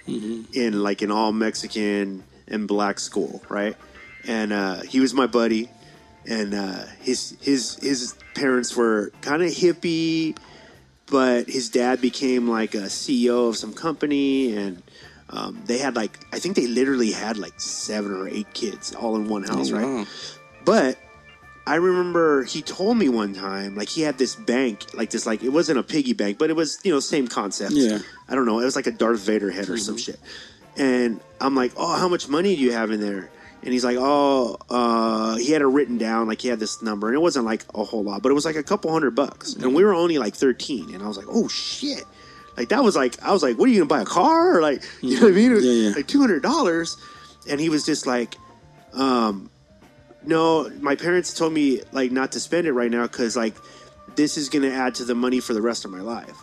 in 0.54 0.82
like 0.82 1.02
an 1.02 1.10
all 1.10 1.32
Mexican 1.32 2.24
and 2.46 2.66
black 2.66 2.98
school, 2.98 3.42
right? 3.48 3.76
And 4.26 4.52
uh, 4.52 4.80
he 4.82 5.00
was 5.00 5.12
my 5.14 5.26
buddy, 5.26 5.70
and 6.26 6.54
uh, 6.54 6.84
his 7.00 7.36
his 7.40 7.76
his 7.82 8.14
parents 8.34 8.74
were 8.76 9.12
kind 9.20 9.42
of 9.42 9.50
hippie, 9.50 10.36
but 11.06 11.48
his 11.48 11.68
dad 11.68 12.00
became 12.00 12.48
like 12.48 12.74
a 12.74 12.88
CEO 12.88 13.48
of 13.50 13.56
some 13.56 13.72
company, 13.74 14.56
and 14.56 14.82
um, 15.30 15.62
they 15.66 15.78
had 15.78 15.94
like 15.96 16.18
I 16.32 16.38
think 16.38 16.56
they 16.56 16.66
literally 16.66 17.12
had 17.12 17.36
like 17.36 17.60
seven 17.60 18.12
or 18.12 18.28
eight 18.28 18.52
kids 18.54 18.94
all 18.94 19.16
in 19.16 19.28
one 19.28 19.42
house, 19.44 19.70
right? 19.70 19.84
Wow. 19.84 20.06
But 20.64 20.98
I 21.68 21.74
remember 21.74 22.44
he 22.44 22.62
told 22.62 22.96
me 22.96 23.10
one 23.10 23.34
time, 23.34 23.74
like 23.74 23.90
he 23.90 24.00
had 24.00 24.16
this 24.16 24.34
bank, 24.34 24.86
like 24.94 25.10
this, 25.10 25.26
like 25.26 25.42
it 25.42 25.50
wasn't 25.50 25.78
a 25.78 25.82
piggy 25.82 26.14
bank, 26.14 26.38
but 26.38 26.48
it 26.48 26.56
was, 26.56 26.78
you 26.82 26.90
know, 26.90 26.98
same 26.98 27.28
concept. 27.28 27.72
Yeah. 27.72 27.98
I 28.26 28.34
don't 28.34 28.46
know. 28.46 28.58
It 28.58 28.64
was 28.64 28.74
like 28.74 28.86
a 28.86 28.90
Darth 28.90 29.20
Vader 29.20 29.50
head 29.50 29.68
or 29.68 29.76
some 29.76 29.98
shit. 29.98 30.18
And 30.78 31.20
I'm 31.42 31.54
like, 31.54 31.72
oh, 31.76 31.94
how 31.94 32.08
much 32.08 32.26
money 32.26 32.56
do 32.56 32.62
you 32.62 32.72
have 32.72 32.90
in 32.90 33.02
there? 33.02 33.28
And 33.62 33.72
he's 33.72 33.84
like, 33.84 33.98
oh, 34.00 34.56
uh, 34.70 35.36
he 35.36 35.52
had 35.52 35.60
it 35.60 35.66
written 35.66 35.98
down, 35.98 36.26
like 36.26 36.40
he 36.40 36.48
had 36.48 36.58
this 36.58 36.80
number, 36.80 37.08
and 37.08 37.14
it 37.14 37.20
wasn't 37.20 37.44
like 37.44 37.66
a 37.74 37.84
whole 37.84 38.02
lot, 38.02 38.22
but 38.22 38.30
it 38.30 38.34
was 38.34 38.46
like 38.46 38.56
a 38.56 38.62
couple 38.62 38.90
hundred 38.90 39.14
bucks. 39.14 39.52
And 39.52 39.74
we 39.74 39.84
were 39.84 39.92
only 39.92 40.16
like 40.16 40.34
13, 40.34 40.94
and 40.94 41.02
I 41.02 41.06
was 41.06 41.18
like, 41.18 41.26
oh 41.28 41.48
shit. 41.48 42.04
Like 42.56 42.70
that 42.70 42.82
was 42.82 42.96
like 42.96 43.22
I 43.22 43.32
was 43.32 43.42
like, 43.42 43.58
what 43.58 43.68
are 43.68 43.72
you 43.72 43.78
gonna 43.78 43.88
buy 43.88 44.00
a 44.00 44.06
car 44.06 44.56
or 44.56 44.62
like 44.68 44.82
you 45.02 45.16
know 45.16 45.26
what 45.26 45.32
I 45.32 45.34
mean? 45.34 45.52
Yeah, 45.52 45.58
yeah. 45.60 45.90
Like 45.90 46.08
two 46.08 46.20
hundred 46.20 46.42
dollars, 46.42 46.96
and 47.48 47.60
he 47.60 47.68
was 47.68 47.84
just 47.84 48.06
like, 48.06 48.36
um, 48.94 49.50
no, 50.28 50.70
my 50.80 50.94
parents 50.94 51.32
told 51.32 51.52
me 51.52 51.80
like 51.90 52.12
not 52.12 52.32
to 52.32 52.40
spend 52.40 52.66
it 52.66 52.72
right 52.72 52.90
now 52.90 53.02
because 53.02 53.34
like 53.36 53.54
this 54.14 54.36
is 54.36 54.48
gonna 54.48 54.68
add 54.68 54.94
to 54.96 55.04
the 55.04 55.14
money 55.14 55.40
for 55.40 55.54
the 55.54 55.62
rest 55.62 55.84
of 55.84 55.90
my 55.90 56.00
life. 56.00 56.36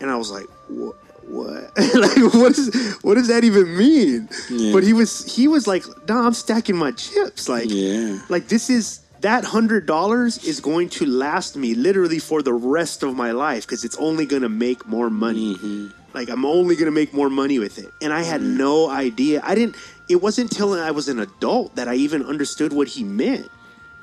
And 0.00 0.10
I 0.10 0.16
was 0.16 0.30
like, 0.30 0.46
what? 0.68 0.96
What? 1.22 1.70
like, 1.94 2.34
what 2.34 2.58
is? 2.58 2.98
What 3.02 3.14
does 3.14 3.28
that 3.28 3.44
even 3.44 3.76
mean? 3.76 4.28
Yeah. 4.50 4.72
But 4.72 4.82
he 4.82 4.92
was, 4.92 5.34
he 5.34 5.46
was 5.46 5.66
like, 5.66 5.84
no, 6.08 6.18
I'm 6.18 6.34
stacking 6.34 6.76
my 6.76 6.90
chips. 6.90 7.48
Like, 7.48 7.70
Yeah. 7.70 8.18
like 8.28 8.48
this 8.48 8.68
is 8.68 9.00
that 9.20 9.44
hundred 9.44 9.86
dollars 9.86 10.44
is 10.44 10.60
going 10.60 10.88
to 10.90 11.06
last 11.06 11.56
me 11.56 11.74
literally 11.74 12.18
for 12.18 12.42
the 12.42 12.52
rest 12.52 13.02
of 13.04 13.14
my 13.14 13.30
life 13.30 13.64
because 13.64 13.84
it's 13.84 13.96
only 13.96 14.26
gonna 14.26 14.48
make 14.48 14.86
more 14.86 15.08
money. 15.08 15.54
Mm-hmm. 15.54 15.88
Like 16.12 16.28
I'm 16.28 16.44
only 16.44 16.76
gonna 16.76 16.90
make 16.90 17.14
more 17.14 17.30
money 17.30 17.58
with 17.58 17.78
it, 17.78 17.90
and 18.02 18.12
I 18.12 18.22
had 18.22 18.40
mm-hmm. 18.40 18.58
no 18.58 18.90
idea. 18.90 19.40
I 19.44 19.54
didn't. 19.54 19.76
It 20.12 20.20
wasn't 20.22 20.52
until 20.52 20.74
I 20.74 20.90
was 20.90 21.08
an 21.08 21.18
adult 21.18 21.74
that 21.76 21.88
I 21.88 21.94
even 21.94 22.22
understood 22.24 22.72
what 22.72 22.86
he 22.88 23.02
meant. 23.02 23.46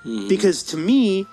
Mm-hmm. 0.05 0.27
Because 0.27 0.63
to 0.63 0.77
me, 0.77 1.27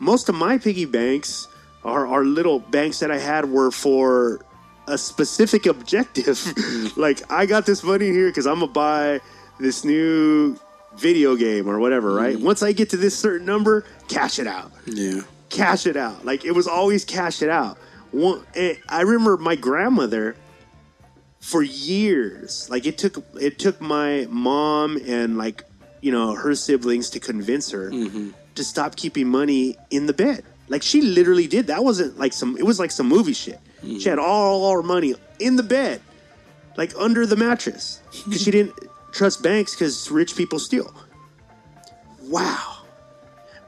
most 0.00 0.28
of 0.28 0.34
my 0.34 0.58
piggy 0.58 0.84
banks 0.84 1.48
are, 1.84 2.06
are 2.06 2.24
little 2.24 2.58
banks 2.58 2.98
that 2.98 3.10
I 3.10 3.18
had 3.18 3.44
were 3.50 3.70
for 3.70 4.40
a 4.88 4.98
specific 4.98 5.66
objective. 5.66 6.36
Mm-hmm. 6.56 7.00
like 7.00 7.22
I 7.30 7.46
got 7.46 7.66
this 7.66 7.82
money 7.82 8.06
here 8.10 8.28
because 8.28 8.46
I'm 8.46 8.60
gonna 8.60 8.72
buy 8.72 9.20
this 9.60 9.84
new 9.84 10.58
video 10.96 11.36
game 11.36 11.68
or 11.68 11.78
whatever. 11.78 12.12
Right? 12.14 12.36
Mm-hmm. 12.36 12.44
Once 12.44 12.62
I 12.62 12.72
get 12.72 12.90
to 12.90 12.96
this 12.96 13.16
certain 13.18 13.46
number, 13.46 13.84
cash 14.08 14.38
it 14.38 14.46
out 14.46 14.70
Yeah. 14.86 15.20
cash 15.50 15.86
it 15.86 15.96
out. 15.96 16.24
Like 16.24 16.44
it 16.44 16.52
was 16.52 16.66
always 16.66 17.04
cash 17.04 17.42
it 17.42 17.48
out. 17.50 17.78
One, 18.12 18.44
eh, 18.54 18.74
I 18.88 19.02
remember 19.02 19.36
my 19.36 19.54
grandmother 19.56 20.36
for 21.46 21.62
years. 21.62 22.68
Like 22.68 22.86
it 22.86 22.98
took 22.98 23.24
it 23.40 23.60
took 23.60 23.80
my 23.80 24.26
mom 24.28 24.98
and 25.06 25.38
like 25.38 25.62
you 26.00 26.10
know 26.10 26.34
her 26.34 26.56
siblings 26.56 27.08
to 27.10 27.20
convince 27.20 27.70
her 27.70 27.88
mm-hmm. 27.88 28.30
to 28.56 28.64
stop 28.64 28.96
keeping 28.96 29.28
money 29.28 29.76
in 29.90 30.06
the 30.06 30.12
bed. 30.12 30.42
Like 30.68 30.82
she 30.82 31.00
literally 31.02 31.46
did. 31.46 31.68
That 31.68 31.84
wasn't 31.84 32.18
like 32.18 32.32
some. 32.32 32.58
It 32.58 32.64
was 32.64 32.80
like 32.80 32.90
some 32.90 33.06
movie 33.06 33.32
shit. 33.32 33.60
Mm-hmm. 33.78 33.98
She 33.98 34.08
had 34.08 34.18
all 34.18 34.72
her 34.72 34.82
money 34.82 35.14
in 35.38 35.54
the 35.54 35.62
bed, 35.62 36.00
like 36.76 36.92
under 36.98 37.24
the 37.26 37.36
mattress, 37.36 38.02
because 38.24 38.42
she 38.42 38.50
didn't 38.50 38.74
trust 39.12 39.40
banks 39.40 39.72
because 39.72 40.10
rich 40.10 40.36
people 40.36 40.58
steal. 40.58 40.92
Wow 42.22 42.72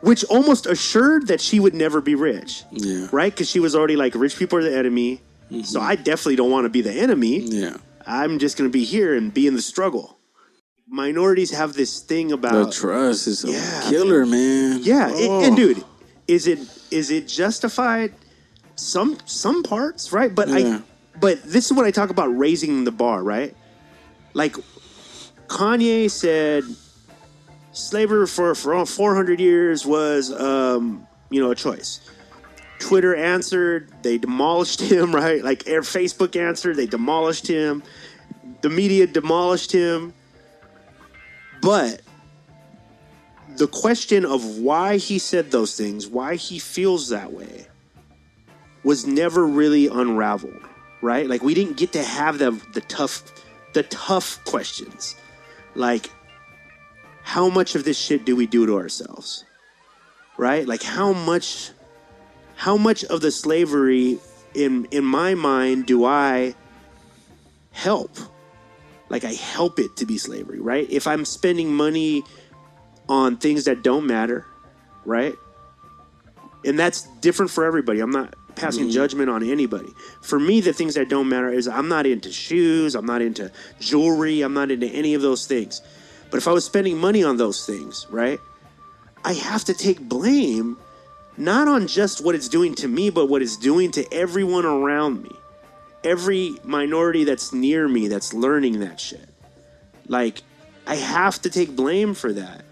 which 0.01 0.23
almost 0.27 0.67
assured 0.67 1.27
that 1.27 1.41
she 1.41 1.59
would 1.59 1.75
never 1.75 2.01
be 2.01 2.15
rich, 2.15 2.63
Yeah. 2.71 3.09
right? 3.11 3.33
Because 3.33 3.51
she 3.51 3.59
was 3.59 3.75
already 3.75 3.97
like, 3.97 4.15
rich 4.15 4.37
people 4.37 4.57
are 4.59 4.63
the 4.63 4.77
enemy. 4.77 5.21
So 5.65 5.81
I 5.81 5.95
definitely 5.97 6.37
don't 6.37 6.51
want 6.51 6.65
to 6.67 6.69
be 6.69 6.81
the 6.83 6.93
enemy. 6.93 7.41
Yeah. 7.41 7.77
I'm 8.07 8.39
just 8.39 8.57
going 8.57 8.69
to 8.69 8.73
be 8.73 8.85
here 8.85 9.15
and 9.17 9.33
be 9.33 9.47
in 9.47 9.55
the 9.55 9.63
struggle. 9.63 10.19
Minorities 10.89 11.51
have 11.51 11.75
this 11.75 12.01
thing 12.01 12.29
The 12.29 12.35
about, 12.35 12.73
trust 12.73 13.27
is 13.27 13.45
a 13.45 13.51
Yeah. 13.53 13.87
killer, 13.91 14.25
man. 14.27 14.81
yeah, 14.83 15.09
and- 15.09 15.29
Oh. 15.29 15.45
and 15.45 15.57
dude, 15.57 15.85
is 16.27 16.47
it 16.47 16.59
is 16.91 17.11
it 17.11 17.29
justified? 17.29 18.15
Some 18.77 19.19
some 19.27 19.63
parts, 19.63 20.13
right? 20.13 20.35
But 20.35 20.49
Yeah. 20.49 20.79
I, 20.79 21.19
but 21.21 21.43
this 21.45 21.67
is 21.67 21.73
what 21.75 21.85
I 21.85 21.91
talk 21.91 22.09
about 22.11 22.29
raising 22.39 22.85
the 22.85 22.91
bar, 22.93 23.23
right? 23.23 23.55
Like 24.33 24.57
Kanye 25.49 26.11
said, 26.11 26.65
slavery 27.73 28.27
for 28.27 28.55
for 28.55 28.85
400 28.87 29.41
years 29.41 29.85
was, 29.85 30.33
um, 30.33 31.07
you 31.31 31.41
know, 31.43 31.51
a 31.51 31.55
choice. 31.55 32.01
Twitter 32.79 33.15
answered, 33.15 33.93
they 34.03 34.19
demolished 34.19 34.81
him, 34.81 35.15
right? 35.15 35.43
Like 35.43 35.67
Air 35.67 35.83
Facebook 35.83 36.37
answered, 36.37 36.77
they 36.77 36.87
demolished 36.87 37.47
him. 37.47 37.83
The 38.61 38.71
media 38.71 39.07
demolished 39.07 39.73
him. 39.73 40.15
But 41.61 42.03
the 43.57 43.67
question 43.67 44.25
of 44.25 44.59
why 44.59 44.97
he 44.97 45.19
said 45.19 45.51
those 45.51 45.77
things, 45.77 46.07
why 46.07 46.37
he 46.37 46.59
feels 46.59 47.09
that 47.09 47.33
way, 47.33 47.67
was 48.85 49.07
never 49.07 49.47
really 49.47 49.89
unraveled, 49.89 50.63
right? 51.03 51.29
Like 51.29 51.43
we 51.43 51.55
didn't 51.55 51.77
get 51.77 51.93
to 51.93 52.03
have 52.03 52.39
the 52.39 52.53
the 52.73 52.81
tough 52.83 53.23
the 53.75 53.83
tough 53.85 54.43
questions. 54.45 55.17
Like 55.75 56.11
how 57.23 57.49
much 57.49 57.75
of 57.75 57.85
this 57.85 57.99
shit 57.99 58.25
do 58.25 58.37
we 58.37 58.47
do 58.47 58.65
to 58.67 58.77
ourselves? 58.77 59.45
Right? 60.37 60.67
Like 60.67 60.83
how 60.83 61.13
much 61.13 61.73
how 62.59 62.77
much 62.77 63.05
of 63.05 63.21
the 63.21 63.31
slavery 63.31 64.19
in 64.53 64.85
in 64.91 65.05
my 65.05 65.33
mind 65.35 65.87
do 65.87 66.05
I 66.05 66.57
help? 67.71 68.11
Like 69.09 69.25
I 69.25 69.33
help 69.33 69.79
it 69.79 69.97
to 69.99 70.05
be 70.05 70.19
slavery, 70.19 70.59
right? 70.59 70.91
If 70.91 71.07
I'm 71.07 71.25
spending 71.25 71.73
money 71.73 72.25
on 73.09 73.37
things 73.37 73.67
that 73.67 73.85
don't 73.85 74.09
matter, 74.09 74.45
right? 75.05 75.37
And 76.65 76.77
that's 76.77 77.03
different 77.21 77.53
for 77.53 77.65
everybody. 77.65 78.01
I'm 78.01 78.11
not 78.11 78.35
passing 78.57 78.87
mm-hmm. 78.87 78.91
judgment 78.91 79.31
on 79.31 79.49
anybody. 79.49 79.95
For 80.21 80.41
me, 80.41 80.61
the 80.61 80.73
things 80.73 80.97
that 80.97 81.09
don't 81.09 81.29
matter 81.29 81.51
is 81.51 81.69
I'm 81.69 81.89
not 81.89 82.07
into 82.07 82.33
shoes, 82.33 82.97
I'm 82.97 83.07
not 83.07 83.23
into 83.23 83.53
jewelry, 83.79 84.43
I'm 84.43 84.53
not 84.53 84.73
into 84.73 84.89
any 84.89 85.15
of 85.15 85.23
those 85.23 85.47
things. 85.47 85.81
But 86.29 86.39
if 86.39 86.49
I 86.49 86.53
was 86.53 86.65
spending 86.65 86.99
money 86.99 87.23
on 87.23 87.37
those 87.37 87.65
things, 87.65 88.09
right? 88.11 88.41
I 89.25 89.35
have 89.35 89.63
to 89.67 89.75
take 89.75 90.01
blame 90.01 90.77
not 91.39 91.69
on 91.69 91.87
just 91.87 92.25
what 92.25 92.35
it's 92.35 92.49
doing 92.49 92.75
to 92.77 92.89
me, 92.89 93.11
but 93.11 93.27
what 93.27 93.43
it's 93.43 93.57
doing 93.57 93.91
to 93.93 94.13
everyone 94.13 94.65
around 94.65 95.23
me. 95.23 95.31
Every 96.05 96.57
minority 96.65 97.25
that's 97.25 97.53
near 97.53 97.89
me 97.89 98.09
that's 98.09 98.33
learning 98.35 98.81
that 98.81 99.01
shit. 99.01 99.29
Like, 100.07 100.43
I 100.87 100.97
have 100.97 101.41
to 101.43 101.51
take 101.51 101.75
blame 101.77 102.15
for 102.15 102.33
that. 102.33 102.65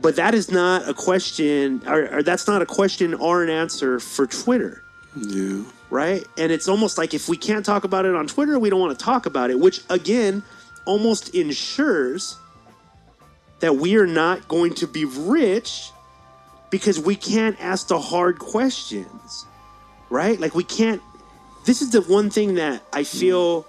But 0.00 0.16
that 0.16 0.34
is 0.34 0.50
not 0.50 0.88
a 0.88 0.94
question, 0.94 1.82
or, 1.86 2.18
or 2.18 2.22
that's 2.22 2.46
not 2.46 2.62
a 2.62 2.66
question 2.66 3.14
or 3.14 3.42
an 3.42 3.50
answer 3.50 3.98
for 3.98 4.26
Twitter 4.26 4.82
Yeah. 5.16 5.62
right? 5.90 6.22
And 6.36 6.52
it's 6.52 6.68
almost 6.68 6.98
like 6.98 7.14
if 7.14 7.28
we 7.28 7.36
can't 7.36 7.64
talk 7.64 7.82
about 7.84 8.04
it 8.04 8.14
on 8.14 8.28
Twitter, 8.28 8.58
we 8.60 8.70
don't 8.70 8.80
want 8.80 8.96
to 8.96 9.04
talk 9.04 9.26
about 9.26 9.50
it, 9.50 9.58
which 9.58 9.80
again 9.90 10.44
almost 10.84 11.34
ensures 11.34 12.36
that 13.60 13.74
we 13.76 13.96
are 13.96 14.06
not 14.06 14.46
going 14.46 14.72
to 14.74 14.86
be 14.86 15.04
rich 15.04 15.90
because 16.70 17.00
we 17.00 17.16
can't 17.16 17.56
ask 17.60 17.88
the 17.88 17.98
hard 17.98 18.38
questions, 18.38 19.46
right? 20.10 20.38
Like 20.38 20.54
we 20.54 20.64
can't. 20.64 21.02
This 21.64 21.82
is 21.82 21.90
the 21.90 22.02
one 22.02 22.30
thing 22.30 22.54
that 22.54 22.82
I 22.92 23.04
feel 23.04 23.66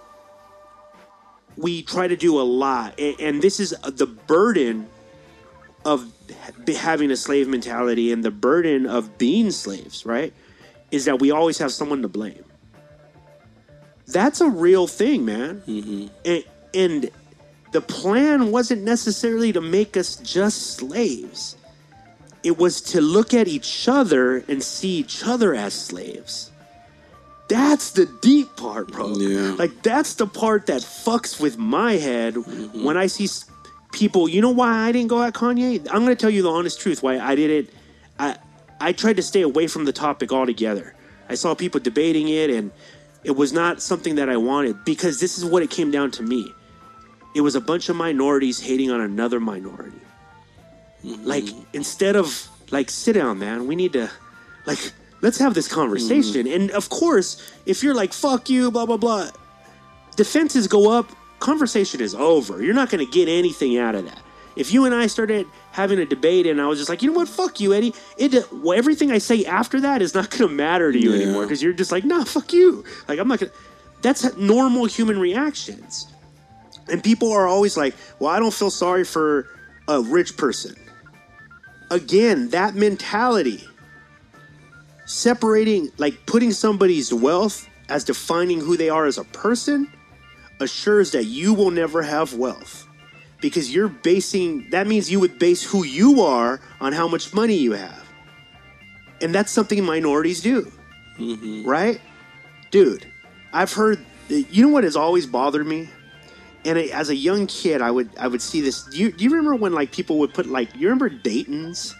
we 1.57 1.81
try 1.83 2.07
to 2.07 2.15
do 2.15 2.39
a 2.39 2.43
lot, 2.43 2.99
and, 2.99 3.19
and 3.19 3.41
this 3.41 3.59
is 3.59 3.75
the 3.83 4.05
burden 4.05 4.87
of 5.85 6.11
having 6.67 7.11
a 7.11 7.15
slave 7.15 7.47
mentality 7.47 8.11
and 8.11 8.23
the 8.23 8.31
burden 8.31 8.85
of 8.85 9.17
being 9.17 9.51
slaves, 9.51 10.05
right? 10.05 10.33
Is 10.91 11.05
that 11.05 11.19
we 11.19 11.31
always 11.31 11.57
have 11.59 11.71
someone 11.71 12.01
to 12.01 12.07
blame. 12.07 12.43
That's 14.07 14.41
a 14.41 14.49
real 14.49 14.87
thing, 14.87 15.25
man. 15.25 15.61
Mm-hmm. 15.67 16.07
And, 16.25 16.43
and 16.73 17.11
the 17.71 17.81
plan 17.81 18.51
wasn't 18.51 18.83
necessarily 18.83 19.53
to 19.53 19.61
make 19.61 19.95
us 19.95 20.15
just 20.17 20.77
slaves. 20.77 21.55
It 22.43 22.57
was 22.57 22.81
to 22.81 23.01
look 23.01 23.33
at 23.33 23.47
each 23.47 23.87
other 23.87 24.37
and 24.47 24.63
see 24.63 24.97
each 24.97 25.25
other 25.25 25.53
as 25.53 25.73
slaves. 25.73 26.51
That's 27.49 27.91
the 27.91 28.05
deep 28.05 28.55
part, 28.55 28.91
bro. 28.91 29.15
Yeah. 29.15 29.55
Like 29.57 29.81
that's 29.81 30.13
the 30.13 30.27
part 30.27 30.67
that 30.67 30.81
fucks 30.81 31.41
with 31.41 31.57
my 31.57 31.93
head 31.93 32.35
mm-hmm. 32.35 32.83
when 32.83 32.95
I 32.95 33.07
see 33.07 33.27
people. 33.91 34.29
You 34.29 34.41
know 34.41 34.51
why 34.51 34.87
I 34.87 34.91
didn't 34.91 35.09
go 35.09 35.23
at 35.23 35.33
Kanye? 35.33 35.79
I'm 35.91 36.03
gonna 36.03 36.15
tell 36.15 36.29
you 36.29 36.43
the 36.43 36.51
honest 36.51 36.79
truth. 36.79 37.01
Why 37.01 37.19
I 37.19 37.35
didn't. 37.35 37.73
I 38.19 38.37
I 38.79 38.93
tried 38.93 39.17
to 39.17 39.23
stay 39.23 39.41
away 39.41 39.67
from 39.67 39.85
the 39.85 39.91
topic 39.91 40.31
altogether. 40.31 40.95
I 41.27 41.35
saw 41.35 41.55
people 41.55 41.79
debating 41.79 42.29
it, 42.29 42.51
and 42.51 42.71
it 43.23 43.31
was 43.31 43.51
not 43.51 43.81
something 43.81 44.15
that 44.15 44.29
I 44.29 44.37
wanted 44.37 44.85
because 44.85 45.19
this 45.19 45.37
is 45.37 45.43
what 45.43 45.63
it 45.63 45.71
came 45.71 45.91
down 45.91 46.11
to 46.11 46.23
me. 46.23 46.53
It 47.35 47.41
was 47.41 47.55
a 47.55 47.61
bunch 47.61 47.89
of 47.89 47.95
minorities 47.95 48.59
hating 48.59 48.91
on 48.91 49.01
another 49.01 49.39
minority. 49.39 49.99
Like 51.03 51.45
mm-hmm. 51.45 51.61
instead 51.73 52.15
of 52.15 52.47
like 52.71 52.89
sit 52.89 53.13
down, 53.13 53.39
man, 53.39 53.67
we 53.67 53.75
need 53.75 53.93
to 53.93 54.09
like 54.65 54.79
let's 55.21 55.37
have 55.39 55.53
this 55.53 55.67
conversation. 55.67 56.45
Mm-hmm. 56.45 56.61
And 56.61 56.71
of 56.71 56.89
course, 56.89 57.51
if 57.65 57.83
you're 57.83 57.95
like 57.95 58.13
fuck 58.13 58.49
you, 58.49 58.71
blah 58.71 58.85
blah 58.85 58.97
blah, 58.97 59.29
defenses 60.15 60.67
go 60.67 60.91
up, 60.91 61.09
conversation 61.39 62.01
is 62.01 62.13
over. 62.15 62.61
You're 62.61 62.73
not 62.73 62.89
going 62.89 63.05
to 63.05 63.11
get 63.11 63.29
anything 63.29 63.77
out 63.77 63.95
of 63.95 64.05
that. 64.05 64.21
If 64.55 64.73
you 64.73 64.83
and 64.85 64.93
I 64.93 65.07
started 65.07 65.47
having 65.71 65.99
a 65.99 66.05
debate 66.05 66.45
and 66.45 66.59
I 66.59 66.67
was 66.67 66.79
just 66.79 66.89
like, 66.89 67.01
you 67.01 67.11
know 67.11 67.15
what, 67.17 67.29
fuck 67.29 67.61
you, 67.61 67.73
Eddie, 67.73 67.93
it 68.17 68.51
well, 68.51 68.77
everything 68.77 69.09
I 69.11 69.19
say 69.19 69.45
after 69.45 69.79
that 69.81 70.01
is 70.01 70.13
not 70.13 70.29
going 70.31 70.49
to 70.49 70.53
matter 70.53 70.91
to 70.91 70.99
you 70.99 71.13
Yeah. 71.13 71.21
anymore 71.23 71.43
because 71.43 71.63
you're 71.63 71.71
just 71.73 71.91
like, 71.91 72.03
nah, 72.03 72.25
fuck 72.25 72.51
you. 72.51 72.83
Like 73.07 73.19
I'm 73.19 73.27
not 73.27 73.39
going. 73.39 73.51
to 73.51 73.57
That's 74.01 74.35
normal 74.35 74.85
human 74.85 75.17
reactions. 75.19 76.07
And 76.91 77.03
people 77.03 77.31
are 77.31 77.47
always 77.47 77.77
like, 77.77 77.95
well, 78.19 78.31
I 78.31 78.39
don't 78.39 78.53
feel 78.53 78.71
sorry 78.71 79.05
for 79.05 79.47
a 79.87 80.01
rich 80.01 80.35
person. 80.35 80.75
Again, 81.91 82.49
that 82.49 82.75
mentality, 82.75 83.63
separating, 85.05 85.91
like 85.97 86.25
putting 86.25 86.51
somebody's 86.51 87.13
wealth 87.13 87.67
as 87.89 88.03
defining 88.03 88.59
who 88.59 88.77
they 88.77 88.89
are 88.89 89.05
as 89.05 89.17
a 89.17 89.23
person, 89.25 89.91
assures 90.59 91.11
that 91.11 91.25
you 91.25 91.53
will 91.53 91.71
never 91.71 92.01
have 92.03 92.33
wealth. 92.35 92.85
because 93.41 93.73
you're 93.73 93.87
basing 93.87 94.69
that 94.71 94.87
means 94.87 95.09
you 95.11 95.19
would 95.19 95.39
base 95.39 95.63
who 95.63 95.83
you 95.85 96.21
are 96.21 96.59
on 96.81 96.93
how 96.93 97.07
much 97.07 97.33
money 97.33 97.55
you 97.55 97.71
have. 97.73 98.05
And 99.21 99.33
that's 99.33 99.51
something 99.51 99.83
minorities 99.83 100.41
do. 100.41 100.71
Mm-hmm. 101.17 101.67
Right? 101.67 102.01
Dude, 102.71 103.05
I've 103.53 103.73
heard 103.73 104.05
you 104.29 104.63
know 104.63 104.69
what 104.69 104.83
has 104.83 104.95
always 104.95 105.25
bothered 105.25 105.65
me? 105.65 105.89
And 106.65 106.77
I- 106.77 106.87
as 106.93 107.09
a 107.09 107.15
young 107.15 107.47
kid, 107.47 107.81
I 107.81 107.89
would 107.91 108.09
I 108.19 108.27
would 108.27 108.41
see 108.41 108.61
this. 108.61 108.83
Do 108.83 108.97
you, 108.97 109.11
do 109.11 109.23
you 109.23 109.29
remember 109.29 109.55
when 109.55 109.73
like 109.73 109.91
people 109.91 110.17
would 110.19 110.33
put 110.33 110.45
like 110.47 110.75
you 110.75 110.87
remember 110.87 111.09
Dayton's? 111.09 111.93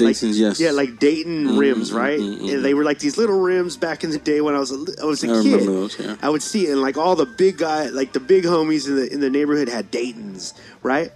Like- 0.00 0.14
Dayton's, 0.14 0.38
yes. 0.38 0.60
Yeah, 0.60 0.70
like 0.70 0.98
Dayton 1.00 1.56
rims, 1.56 1.92
right? 1.92 2.20
mm, 2.20 2.52
And 2.54 2.64
they 2.64 2.72
were 2.74 2.84
like 2.84 3.00
these 3.00 3.16
little 3.16 3.40
rims 3.40 3.76
back 3.76 4.04
in 4.04 4.10
the 4.10 4.18
day 4.18 4.40
when 4.40 4.54
I 4.54 4.60
was 4.60 4.70
a, 4.70 4.84
I 5.02 5.04
was 5.06 5.24
a 5.24 5.30
I 5.36 5.42
kid. 5.42 5.66
those, 5.66 5.98
yeah. 5.98 6.14
I 6.22 6.28
would 6.28 6.42
see 6.42 6.66
it, 6.68 6.70
and 6.72 6.80
like 6.80 6.96
all 6.96 7.16
the 7.16 7.26
big 7.26 7.56
guy, 7.58 7.88
like 7.88 8.12
the 8.12 8.20
big 8.20 8.44
homies 8.44 8.86
in 8.86 8.94
the 8.94 9.12
in 9.12 9.18
the 9.20 9.28
neighborhood 9.30 9.68
had 9.68 9.90
Dayton's, 9.90 10.54
right? 10.82 11.10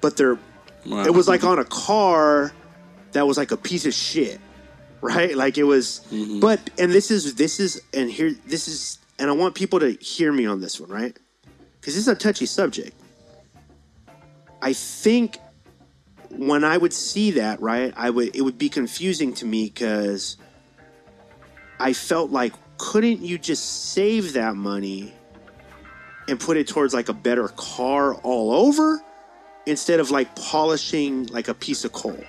But 0.00 0.16
they're 0.16 0.38
Wow. 0.86 1.04
it 1.04 1.12
was 1.12 1.28
like 1.28 1.44
on 1.44 1.58
a 1.58 1.64
car 1.64 2.52
that 3.12 3.26
was 3.26 3.36
like 3.36 3.50
a 3.50 3.56
piece 3.58 3.84
of 3.84 3.92
shit, 3.92 4.40
right? 5.02 5.36
Like 5.36 5.58
it 5.58 5.64
was. 5.64 6.00
Mm-hmm. 6.10 6.40
But 6.40 6.70
and 6.78 6.90
this 6.90 7.10
is 7.10 7.34
this 7.34 7.60
is 7.60 7.82
and 7.92 8.10
here 8.10 8.32
this 8.46 8.66
is 8.66 8.96
and 9.18 9.28
I 9.28 9.34
want 9.34 9.54
people 9.54 9.78
to 9.80 9.90
hear 10.00 10.32
me 10.32 10.46
on 10.46 10.62
this 10.62 10.80
one, 10.80 10.88
right? 10.88 11.14
Because 11.80 11.96
is 11.96 12.08
a 12.08 12.14
touchy 12.14 12.46
subject. 12.46 12.94
I 14.62 14.72
think 14.72 15.38
when 16.30 16.64
I 16.64 16.76
would 16.76 16.92
see 16.92 17.32
that, 17.32 17.60
right, 17.60 17.92
I 17.96 18.10
would 18.10 18.36
it 18.36 18.42
would 18.42 18.58
be 18.58 18.68
confusing 18.68 19.32
to 19.34 19.46
me 19.46 19.64
because 19.64 20.36
I 21.78 21.92
felt 21.92 22.30
like 22.30 22.52
couldn't 22.78 23.20
you 23.20 23.38
just 23.38 23.92
save 23.92 24.34
that 24.34 24.54
money 24.54 25.12
and 26.28 26.38
put 26.38 26.56
it 26.56 26.68
towards 26.68 26.94
like 26.94 27.08
a 27.08 27.12
better 27.12 27.48
car 27.48 28.14
all 28.14 28.52
over 28.52 29.02
instead 29.66 30.00
of 30.00 30.10
like 30.10 30.34
polishing 30.36 31.26
like 31.26 31.48
a 31.48 31.54
piece 31.54 31.84
of 31.84 31.92
coal. 31.92 32.22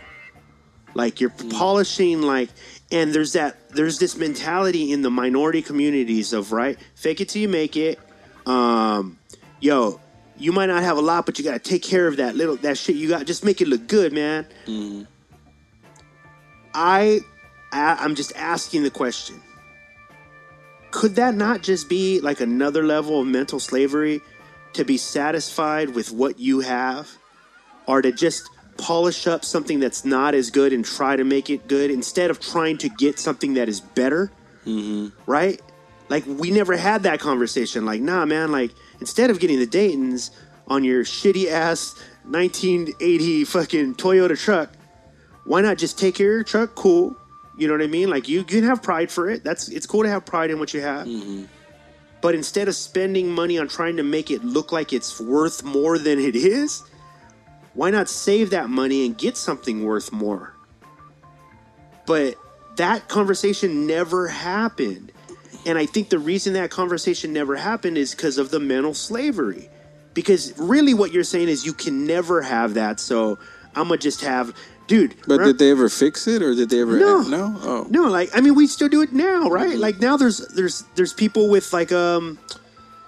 Like 0.94 1.22
you're 1.22 1.30
polishing 1.30 2.22
like 2.22 2.50
and 2.92 3.14
there's 3.14 3.34
that 3.34 3.70
there's 3.70 4.00
this 4.00 4.18
mentality 4.18 4.92
in 4.92 5.02
the 5.02 5.12
minority 5.12 5.62
communities 5.62 6.34
of 6.34 6.52
right, 6.52 6.78
fake 6.96 7.22
it 7.22 7.30
till 7.30 7.42
you 7.42 7.50
make 7.50 7.78
it. 7.78 8.00
Um 8.46 9.18
yo, 9.62 10.02
you 10.38 10.52
might 10.52 10.66
not 10.66 10.84
have 10.84 10.98
a 10.98 11.02
lot, 11.02 11.26
but 11.26 11.38
you 11.38 11.46
gotta 11.46 11.60
take 11.60 11.84
care 11.84 12.08
of 12.08 12.18
that 12.18 12.36
little 12.36 12.58
that 12.58 12.78
shit 12.78 12.96
you 12.96 13.08
got. 13.08 13.26
Just 13.26 13.46
make 13.46 13.62
it 13.62 13.68
look 13.68 13.88
good, 13.88 14.12
man. 14.12 14.46
Mm-hmm. 14.66 15.04
I, 16.74 17.22
I 17.72 17.98
I'm 18.00 18.16
just 18.16 18.36
asking 18.36 18.84
the 18.84 18.90
question. 18.90 19.42
Could 20.90 21.16
that 21.16 21.36
not 21.36 21.62
just 21.62 21.88
be 21.88 22.20
like 22.20 22.42
another 22.42 22.84
level 22.84 23.22
of 23.22 23.28
mental 23.28 23.60
slavery 23.60 24.20
to 24.74 24.84
be 24.84 24.98
satisfied 24.98 25.92
with 25.92 26.12
what 26.12 26.40
you 26.40 26.60
have 26.62 27.10
or 27.86 28.02
to 28.02 28.12
just 28.12 28.50
polish 28.78 29.28
up 29.28 29.46
something 29.46 29.80
that's 29.80 30.04
not 30.04 30.34
as 30.34 30.50
good 30.50 30.74
and 30.74 30.84
try 30.84 31.16
to 31.16 31.24
make 31.24 31.50
it 31.50 31.68
good 31.68 31.92
instead 31.92 32.30
of 32.30 32.40
trying 32.40 32.78
to 32.80 32.90
get 32.90 33.20
something 33.20 33.54
that 33.54 33.70
is 33.70 33.80
better? 33.80 34.32
Mm-hmm. 34.66 35.10
Right? 35.30 35.62
Like 36.12 36.26
we 36.28 36.52
never 36.52 36.76
had 36.76 37.04
that 37.04 37.22
conversation. 37.22 37.86
Like, 37.86 38.02
nah, 38.02 38.26
man, 38.26 38.52
like 38.52 38.72
instead 39.00 39.30
of 39.30 39.40
getting 39.40 39.60
the 39.60 39.66
Daytons 39.66 40.32
on 40.68 40.84
your 40.84 41.06
shitty 41.06 41.50
ass 41.50 41.96
1980 42.26 43.46
fucking 43.46 43.96
Toyota 43.96 44.38
truck, 44.38 44.74
why 45.46 45.62
not 45.62 45.78
just 45.78 45.98
take 45.98 46.20
your 46.20 46.44
truck? 46.44 46.76
Cool. 46.76 47.16
You 47.58 47.70
know 47.70 47.76
what 47.76 47.82
I 47.82 47.88
mean? 47.88 48.10
Like 48.10 48.28
you, 48.28 48.40
you 48.40 48.44
can 48.44 48.64
have 48.64 48.84
pride 48.84 49.10
for 49.10 49.30
it. 49.30 49.46
That's 49.46 49.70
it's 49.70 49.86
cool 49.86 50.04
to 50.04 50.10
have 50.10 50.26
pride 50.26 50.52
in 50.52 50.60
what 50.60 50.74
you 50.74 50.82
have. 50.82 51.08
Mm-hmm. 51.08 51.46
But 52.20 52.36
instead 52.36 52.68
of 52.68 52.76
spending 52.76 53.32
money 53.32 53.58
on 53.58 53.70
trying 53.70 53.96
to 53.96 54.04
make 54.04 54.32
it 54.32 54.44
look 54.44 54.74
like 54.74 54.92
it's 54.92 55.18
worth 55.18 55.64
more 55.64 55.98
than 55.98 56.20
it 56.20 56.36
is, 56.36 56.84
why 57.74 57.90
not 57.90 58.10
save 58.10 58.50
that 58.50 58.70
money 58.70 59.06
and 59.06 59.18
get 59.18 59.38
something 59.38 59.86
worth 59.86 60.12
more? 60.12 60.58
But 62.06 62.36
that 62.76 63.08
conversation 63.08 63.88
never 63.88 64.28
happened. 64.28 65.14
And 65.66 65.78
I 65.78 65.86
think 65.86 66.10
the 66.10 66.20
reason 66.20 66.54
that 66.54 66.70
conversation 66.72 67.34
never 67.34 67.56
happened 67.56 67.98
is 67.98 68.16
because 68.16 68.38
of 68.38 68.50
the 68.52 68.60
mental 68.60 68.94
slavery. 68.94 69.70
Because 70.14 70.58
really, 70.58 70.94
what 70.94 71.12
you're 71.14 71.24
saying 71.24 71.48
is 71.50 71.66
you 71.66 71.74
can 71.74 72.06
never 72.06 72.42
have 72.42 72.74
that. 72.74 73.00
So 73.00 73.38
I'm 73.76 73.88
going 73.88 74.00
to 74.00 74.04
just 74.04 74.22
have, 74.22 74.54
dude. 74.88 75.16
But 75.22 75.40
remember- 75.40 75.46
did 75.46 75.60
they 75.60 75.72
ever 75.72 75.88
fix 75.88 76.28
it, 76.28 76.42
or 76.42 76.54
did 76.54 76.70
they 76.70 76.82
ever? 76.82 76.98
No. 77.00 77.22
no. 77.22 77.56
Oh, 77.62 77.88
no, 77.90 78.04
like 78.10 78.30
I 78.36 78.42
mean, 78.42 78.56
we 78.56 78.68
still 78.68 78.90
do 78.90 79.02
it 79.02 79.14
now, 79.14 79.48
right? 79.50 79.70
Mm-hmm. 79.72 79.80
Like 79.80 80.00
now, 80.00 80.18
there's 80.18 80.40
there's 80.50 80.84
there's 80.96 81.14
people 81.14 81.50
with 81.50 81.72
like 81.72 81.92
um, 81.94 82.38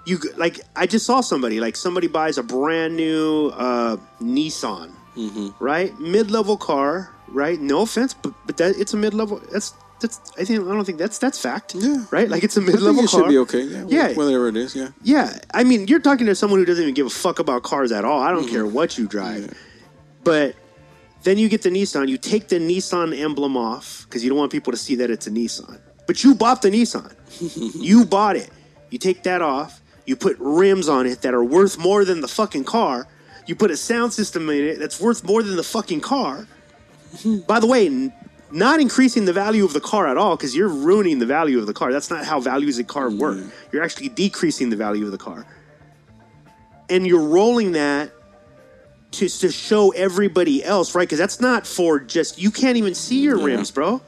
you 0.06 0.18
like 0.38 0.62
I 0.78 0.86
just 0.88 1.06
saw 1.06 1.20
somebody 1.22 1.60
like 1.60 1.76
somebody 1.76 2.08
buys 2.08 2.38
a 2.38 2.44
brand 2.44 2.96
new 2.96 3.48
uh 3.56 3.98
Nissan, 4.22 4.92
Mm-hmm. 5.18 5.50
right? 5.64 5.98
Mid 6.00 6.32
level 6.32 6.56
car, 6.58 7.12
right? 7.28 7.60
No 7.60 7.82
offense, 7.82 8.14
but 8.14 8.34
but 8.46 8.56
that 8.58 8.76
it's 8.78 8.94
a 8.94 8.98
mid 8.98 9.14
level. 9.14 9.42
That's 9.52 9.74
that's 10.00 10.20
I 10.38 10.44
think 10.44 10.62
I 10.62 10.74
don't 10.74 10.86
think 10.86 10.98
that's 10.98 11.18
that's 11.18 11.40
fact. 11.40 11.76
Yeah. 11.76 12.06
right. 12.12 12.30
Like 12.30 12.44
it's 12.44 12.58
a 12.58 12.62
mid 12.62 12.82
level 12.82 13.04
it 13.04 13.10
car. 13.10 13.22
should 13.22 13.30
be 13.30 13.38
okay. 13.40 13.64
Yeah, 13.64 13.86
Yeah. 13.88 14.14
whatever 14.14 14.48
it 14.48 14.58
is. 14.58 14.76
Yeah. 14.76 14.90
Yeah, 15.02 15.38
I 15.54 15.64
mean, 15.64 15.88
you're 15.88 16.00
talking 16.00 16.26
to 16.28 16.36
someone 16.36 16.60
who 16.60 16.66
doesn't 16.66 16.84
even 16.84 16.94
give 16.94 17.08
a 17.08 17.10
fuck 17.10 17.40
about 17.40 17.64
cars 17.64 17.92
at 17.92 18.06
all. 18.06 18.22
I 18.22 18.32
don't 18.32 18.44
mm-hmm. 18.44 18.52
care 18.52 18.66
what 18.66 18.98
you 18.98 19.08
drive. 19.08 19.54
But 20.24 20.56
then 21.24 21.38
you 21.38 21.50
get 21.50 21.62
the 21.62 21.70
Nissan, 21.70 22.10
you 22.10 22.18
take 22.18 22.50
the 22.50 22.60
Nissan 22.60 23.18
emblem 23.18 23.56
off 23.56 24.06
because 24.06 24.24
you 24.24 24.30
don't 24.30 24.38
want 24.38 24.52
people 24.52 24.72
to 24.72 24.78
see 24.78 24.96
that 24.96 25.10
it's 25.10 25.28
a 25.28 25.32
Nissan. 25.32 25.80
But 26.06 26.24
you 26.24 26.36
bought 26.36 26.62
the 26.62 26.70
Nissan. 26.70 27.14
you 27.82 28.06
bought 28.06 28.36
it. 28.36 28.50
You 28.90 29.00
take 29.00 29.24
that 29.24 29.42
off, 29.42 29.82
you 30.06 30.16
put 30.16 30.38
rims 30.40 30.90
on 30.90 31.08
it 31.08 31.22
that 31.22 31.34
are 31.34 31.44
worth 31.44 31.78
more 31.78 32.06
than 32.06 32.22
the 32.22 32.28
fucking 32.28 32.66
car. 32.66 33.08
You 33.48 33.56
put 33.56 33.72
a 33.72 33.78
sound 33.78 34.14
system 34.14 34.50
in 34.50 34.64
it 34.64 34.80
that's 34.80 35.00
worth 35.00 35.24
more 35.24 35.42
than 35.44 35.56
the 35.56 35.64
fucking 35.64 36.02
car. 36.02 36.48
By 37.48 37.60
the 37.60 37.68
way, 37.68 38.12
not 38.54 38.80
increasing 38.80 39.26
the 39.26 39.34
value 39.34 39.66
of 39.66 39.74
the 39.74 39.82
car 39.82 40.08
at 40.08 40.18
all 40.18 40.38
because 40.38 40.56
you're 40.56 40.70
ruining 40.70 41.20
the 41.20 41.26
value 41.26 41.60
of 41.60 41.66
the 41.66 41.74
car. 41.74 41.92
That's 41.92 42.10
not 42.10 42.24
how 42.24 42.40
values 42.40 42.78
of 42.80 42.88
car 42.88 43.10
work. 43.10 43.38
Mm-hmm. 43.38 43.50
You're 43.72 43.84
actually 43.84 44.10
decreasing 44.10 44.70
the 44.70 44.76
value 44.76 45.06
of 45.06 45.12
the 45.12 45.18
car. 45.18 45.46
And 46.90 47.08
you're 47.08 47.28
rolling 47.28 47.72
that 47.74 48.12
to, 49.12 49.28
to 49.28 49.52
show 49.52 49.92
everybody 49.92 50.64
else, 50.64 50.94
right? 50.96 51.04
Because 51.04 51.20
that's 51.20 51.42
not 51.42 51.66
for 51.66 52.00
just, 52.00 52.40
you 52.40 52.52
can't 52.52 52.78
even 52.78 52.94
see 52.94 53.22
your 53.22 53.40
rims, 53.40 53.72
bro. 53.72 54.02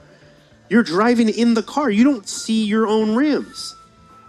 You're 0.69 0.83
driving 0.83 1.29
in 1.29 1.53
the 1.53 1.63
car. 1.63 1.89
You 1.89 2.03
don't 2.03 2.27
see 2.27 2.65
your 2.65 2.87
own 2.87 3.15
rims. 3.15 3.75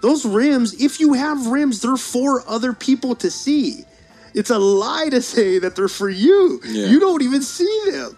Those 0.03 0.25
rims, 0.25 0.81
if 0.81 1.01
you 1.01 1.15
have 1.15 1.47
rims, 1.47 1.81
they're 1.83 1.97
for 1.97 2.43
other 2.49 2.73
people 2.73 3.15
to 3.17 3.31
see. 3.31 3.85
It's 4.35 4.51
a 4.51 4.59
lie 4.59 5.09
to 5.11 5.23
say 5.23 5.59
that 5.59 5.77
they're 5.77 5.89
for 5.89 6.11
you. 6.11 6.61
Yeah. 6.65 6.87
You 6.87 7.01
don't 7.01 7.23
even 7.23 7.43
see 7.43 7.91
them. 7.91 8.17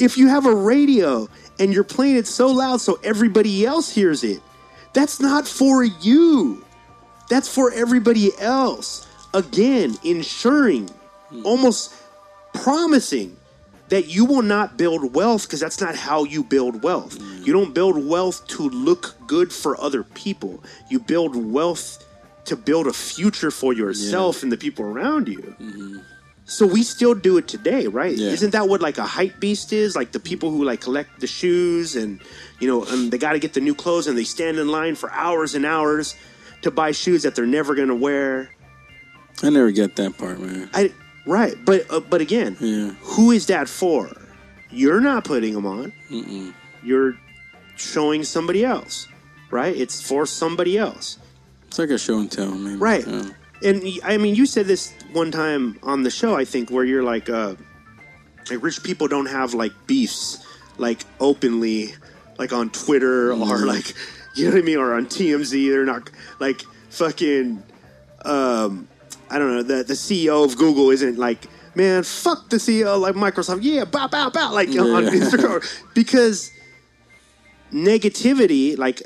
If 0.00 0.16
you 0.16 0.28
have 0.28 0.46
a 0.46 0.54
radio 0.54 1.28
and 1.58 1.72
you're 1.72 1.84
playing 1.84 2.16
it 2.16 2.26
so 2.26 2.48
loud 2.48 2.80
so 2.80 2.98
everybody 3.02 3.64
else 3.64 3.92
hears 3.92 4.24
it, 4.24 4.40
that's 4.92 5.20
not 5.20 5.46
for 5.46 5.84
you. 5.84 6.64
That's 7.28 7.52
for 7.52 7.72
everybody 7.72 8.30
else. 8.38 9.06
Again, 9.34 9.96
ensuring, 10.04 10.88
hmm. 11.28 11.44
almost 11.44 11.94
promising 12.54 13.36
that 13.88 14.08
you 14.08 14.24
will 14.24 14.42
not 14.42 14.76
build 14.76 15.14
wealth 15.14 15.42
because 15.42 15.60
that's 15.60 15.80
not 15.80 15.94
how 15.94 16.24
you 16.24 16.42
build 16.42 16.82
wealth. 16.82 17.18
Hmm. 17.18 17.42
You 17.44 17.52
don't 17.52 17.74
build 17.74 18.04
wealth 18.06 18.46
to 18.48 18.68
look 18.68 19.14
good 19.26 19.52
for 19.52 19.80
other 19.80 20.02
people. 20.02 20.62
You 20.90 21.00
build 21.00 21.36
wealth 21.36 22.02
to 22.46 22.56
build 22.56 22.86
a 22.86 22.92
future 22.92 23.50
for 23.50 23.72
yourself 23.72 24.42
and 24.42 24.50
the 24.50 24.56
people 24.56 24.84
around 24.84 25.28
you. 25.28 25.56
Mm-hmm. 25.60 25.98
So 26.48 26.64
we 26.64 26.82
still 26.84 27.14
do 27.14 27.36
it 27.38 27.48
today, 27.48 27.88
right? 27.88 28.16
Yeah. 28.16 28.30
Isn't 28.30 28.50
that 28.52 28.68
what 28.68 28.80
like 28.80 28.98
a 28.98 29.04
hype 29.04 29.40
beast 29.40 29.72
is? 29.72 29.96
Like 29.96 30.12
the 30.12 30.20
people 30.20 30.50
who 30.52 30.62
like 30.64 30.80
collect 30.80 31.18
the 31.20 31.26
shoes 31.26 31.96
and 31.96 32.20
you 32.60 32.68
know, 32.68 32.84
and 32.84 33.10
they 33.12 33.18
got 33.18 33.32
to 33.32 33.38
get 33.40 33.52
the 33.54 33.60
new 33.60 33.74
clothes 33.74 34.06
and 34.06 34.16
they 34.16 34.24
stand 34.24 34.56
in 34.58 34.68
line 34.68 34.94
for 34.94 35.10
hours 35.10 35.54
and 35.56 35.66
hours 35.66 36.14
to 36.62 36.70
buy 36.70 36.92
shoes 36.92 37.24
that 37.24 37.34
they're 37.34 37.46
never 37.46 37.74
going 37.74 37.88
to 37.88 37.94
wear. 37.96 38.48
I 39.42 39.50
never 39.50 39.70
get 39.72 39.96
that 39.96 40.16
part, 40.16 40.38
man. 40.40 40.70
I 40.72 40.92
right, 41.26 41.54
but 41.64 41.90
uh, 41.90 42.00
but 42.00 42.20
again, 42.20 42.56
Yeah. 42.60 42.90
who 43.02 43.32
is 43.32 43.46
that 43.46 43.68
for? 43.68 44.08
You're 44.70 45.00
not 45.00 45.24
putting 45.24 45.52
them 45.52 45.66
on. 45.66 45.92
You're 46.82 47.18
showing 47.76 48.22
somebody 48.24 48.64
else, 48.64 49.08
right? 49.50 49.76
It's 49.76 50.00
for 50.00 50.26
somebody 50.26 50.78
else, 50.78 51.18
It's 51.66 51.78
like 51.78 51.90
a 51.90 51.98
show 51.98 52.18
and 52.18 52.30
tell, 52.30 52.52
man. 52.54 52.78
right? 52.78 53.06
Yeah. 53.06 53.30
And 53.62 53.82
I 54.04 54.18
mean, 54.18 54.34
you 54.34 54.46
said 54.46 54.66
this 54.66 54.92
one 55.12 55.30
time 55.30 55.78
on 55.82 56.02
the 56.02 56.10
show, 56.10 56.36
I 56.36 56.44
think, 56.44 56.70
where 56.70 56.84
you're 56.84 57.02
like, 57.02 57.30
uh, 57.30 57.54
like 58.50 58.62
rich 58.62 58.82
people 58.82 59.08
don't 59.08 59.26
have 59.26 59.54
like 59.54 59.72
beefs, 59.86 60.46
like 60.78 61.02
openly, 61.20 61.94
like 62.38 62.52
on 62.52 62.70
Twitter 62.70 63.32
or 63.32 63.66
like, 63.66 63.94
you 64.34 64.46
know 64.46 64.52
what 64.52 64.58
I 64.58 64.62
mean, 64.62 64.78
or 64.78 64.94
on 64.94 65.06
TMZ. 65.06 65.70
They're 65.70 65.84
not 65.84 66.10
like 66.38 66.62
fucking. 66.90 67.62
Um, 68.24 68.88
I 69.30 69.38
don't 69.38 69.54
know. 69.54 69.62
The 69.62 69.82
the 69.84 69.94
CEO 69.94 70.44
of 70.44 70.56
Google 70.56 70.90
isn't 70.90 71.18
like, 71.18 71.46
man, 71.74 72.02
fuck 72.02 72.48
the 72.50 72.56
CEO 72.56 73.00
like 73.00 73.14
Microsoft. 73.14 73.60
Yeah, 73.62 73.84
bow 73.84 74.08
bow 74.08 74.30
bow, 74.30 74.52
like 74.52 74.68
on 74.68 74.74
Instagram 75.06 75.64
because 75.94 76.52
negativity, 77.72 78.76
like 78.76 79.02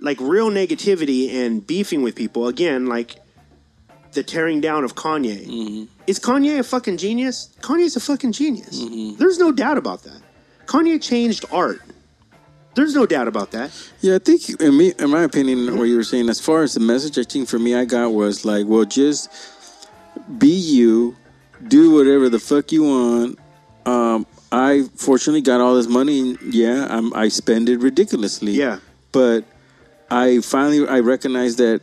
like 0.00 0.20
real 0.20 0.50
negativity 0.50 1.32
and 1.32 1.66
beefing 1.66 2.02
with 2.02 2.14
people 2.14 2.48
again, 2.48 2.86
like 2.86 3.16
the 4.12 4.22
tearing 4.22 4.60
down 4.60 4.84
of 4.84 4.94
Kanye. 4.94 5.46
Mm-hmm. 5.46 5.84
Is 6.06 6.18
Kanye 6.18 6.58
a 6.58 6.62
fucking 6.62 6.96
genius? 6.98 7.48
Kanye's 7.60 7.96
a 7.96 8.00
fucking 8.00 8.32
genius. 8.32 8.82
Mm-hmm. 8.82 9.18
There's 9.18 9.38
no 9.38 9.52
doubt 9.52 9.78
about 9.78 10.02
that. 10.04 10.20
Kanye 10.66 11.02
changed 11.02 11.44
art. 11.52 11.80
There's 12.74 12.94
no 12.94 13.04
doubt 13.04 13.28
about 13.28 13.50
that. 13.50 13.70
Yeah, 14.00 14.16
I 14.16 14.18
think 14.18 14.48
in 14.60 14.76
me, 14.76 14.92
in 14.98 15.10
my 15.10 15.22
opinion, 15.24 15.76
what 15.76 15.84
you 15.84 15.96
were 15.96 16.04
saying, 16.04 16.28
as 16.30 16.40
far 16.40 16.62
as 16.62 16.72
the 16.72 16.80
message, 16.80 17.18
I 17.18 17.22
think 17.22 17.48
for 17.48 17.58
me, 17.58 17.74
I 17.74 17.84
got 17.84 18.12
was 18.12 18.44
like, 18.46 18.66
well, 18.66 18.84
just 18.84 19.30
be 20.38 20.48
you, 20.48 21.16
do 21.68 21.92
whatever 21.92 22.30
the 22.30 22.38
fuck 22.38 22.72
you 22.72 22.84
want. 22.84 23.38
Um, 23.84 24.26
I 24.50 24.84
fortunately 24.96 25.42
got 25.42 25.60
all 25.60 25.74
this 25.74 25.86
money. 25.88 26.20
And 26.20 26.54
yeah, 26.54 26.86
I'm, 26.88 27.12
I 27.14 27.28
spend 27.28 27.68
it 27.68 27.80
ridiculously. 27.80 28.52
Yeah. 28.52 28.78
but 29.12 29.44
I 30.10 30.40
finally 30.40 30.86
I 30.88 31.00
recognize 31.00 31.56
that 31.56 31.80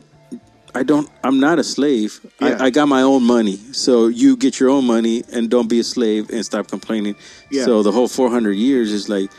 I 0.74 0.82
don't. 0.82 1.08
I'm 1.24 1.40
not 1.40 1.58
a 1.58 1.64
slave. 1.64 2.20
Yeah. 2.40 2.56
I, 2.60 2.66
I 2.66 2.70
got 2.70 2.86
my 2.88 3.02
own 3.02 3.24
money. 3.24 3.56
So 3.72 4.06
you 4.08 4.36
get 4.36 4.60
your 4.60 4.70
own 4.70 4.84
money 4.86 5.24
and 5.32 5.50
don't 5.50 5.68
be 5.68 5.80
a 5.80 5.84
slave 5.84 6.30
and 6.30 6.44
stop 6.44 6.68
complaining. 6.68 7.16
Yeah. 7.50 7.64
So 7.64 7.82
the 7.82 7.92
whole 7.92 8.08
400 8.08 8.52
years 8.52 8.92
is 8.92 9.08
like, 9.08 9.30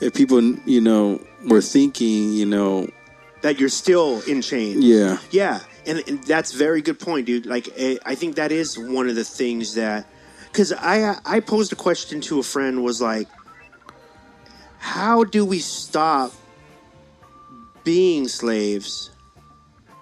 if 0.00 0.12
people 0.14 0.42
you 0.66 0.80
know 0.80 1.20
were 1.46 1.62
thinking, 1.62 2.32
you 2.34 2.44
know, 2.46 2.88
That 3.42 3.58
you're 3.58 3.68
still 3.70 4.20
in 4.26 4.42
chains. 4.42 4.84
yeah, 4.84 5.18
Yeah, 5.30 5.60
and, 5.86 6.02
and 6.08 6.22
that's 6.24 6.52
very 6.52 6.82
good 6.82 6.98
point, 6.98 7.26
dude. 7.26 7.46
Like, 7.46 7.68
eh, 7.76 7.96
I 8.04 8.14
think 8.14 8.36
that 8.36 8.50
is 8.52 8.78
one 8.78 9.08
of 9.08 9.14
the 9.16 9.24
things 9.24 9.74
that, 9.74 10.06
because 10.50 10.72
I 10.72 11.18
I 11.24 11.40
posed 11.40 11.72
a 11.72 11.76
question 11.76 12.20
to 12.22 12.38
a 12.38 12.42
friend 12.42 12.82
was 12.82 13.00
like, 13.00 13.28
how 14.78 15.24
do 15.24 15.44
we 15.44 15.58
stop 15.60 16.32
being 17.84 18.28
slaves, 18.28 19.10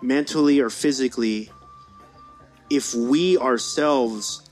mentally 0.02 0.60
or 0.60 0.70
physically, 0.70 1.50
if 2.70 2.94
we 2.94 3.38
ourselves 3.38 4.48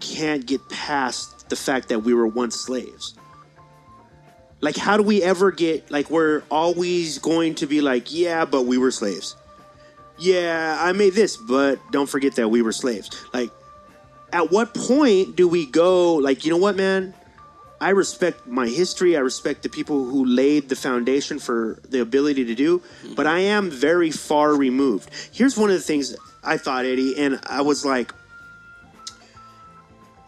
can't 0.00 0.46
get 0.46 0.68
past 0.68 1.48
the 1.48 1.56
fact 1.56 1.88
that 1.88 2.00
we 2.00 2.14
were 2.14 2.26
once 2.26 2.56
slaves? 2.56 3.14
Like, 4.60 4.76
how 4.76 4.96
do 4.96 5.02
we 5.02 5.22
ever 5.22 5.50
get 5.50 5.90
like 5.90 6.10
we're 6.10 6.42
always 6.50 7.18
going 7.18 7.56
to 7.56 7.66
be 7.66 7.80
like, 7.80 8.12
yeah, 8.12 8.44
but 8.44 8.62
we 8.62 8.78
were 8.78 8.90
slaves 8.90 9.36
yeah, 10.22 10.76
I 10.78 10.92
made 10.92 11.14
this, 11.14 11.36
but 11.36 11.78
don't 11.90 12.08
forget 12.08 12.36
that 12.36 12.48
we 12.48 12.62
were 12.62 12.72
slaves. 12.72 13.10
Like, 13.32 13.50
at 14.32 14.50
what 14.50 14.72
point 14.72 15.36
do 15.36 15.48
we 15.48 15.66
go, 15.66 16.14
like, 16.14 16.44
you 16.44 16.50
know 16.50 16.58
what, 16.58 16.76
man? 16.76 17.12
I 17.82 17.88
respect 17.88 18.46
my 18.46 18.68
history. 18.68 19.16
I 19.16 19.20
respect 19.20 19.64
the 19.64 19.68
people 19.68 20.04
who 20.04 20.24
laid 20.24 20.68
the 20.68 20.76
foundation 20.76 21.40
for 21.40 21.80
the 21.90 22.00
ability 22.00 22.44
to 22.44 22.54
do, 22.54 22.80
but 23.16 23.26
I 23.26 23.40
am 23.40 23.70
very 23.70 24.12
far 24.12 24.54
removed. 24.54 25.10
Here's 25.32 25.56
one 25.56 25.68
of 25.68 25.74
the 25.74 25.82
things 25.82 26.14
I 26.44 26.58
thought, 26.58 26.84
Eddie, 26.84 27.18
and 27.18 27.40
I 27.44 27.62
was 27.62 27.84
like, 27.84 28.14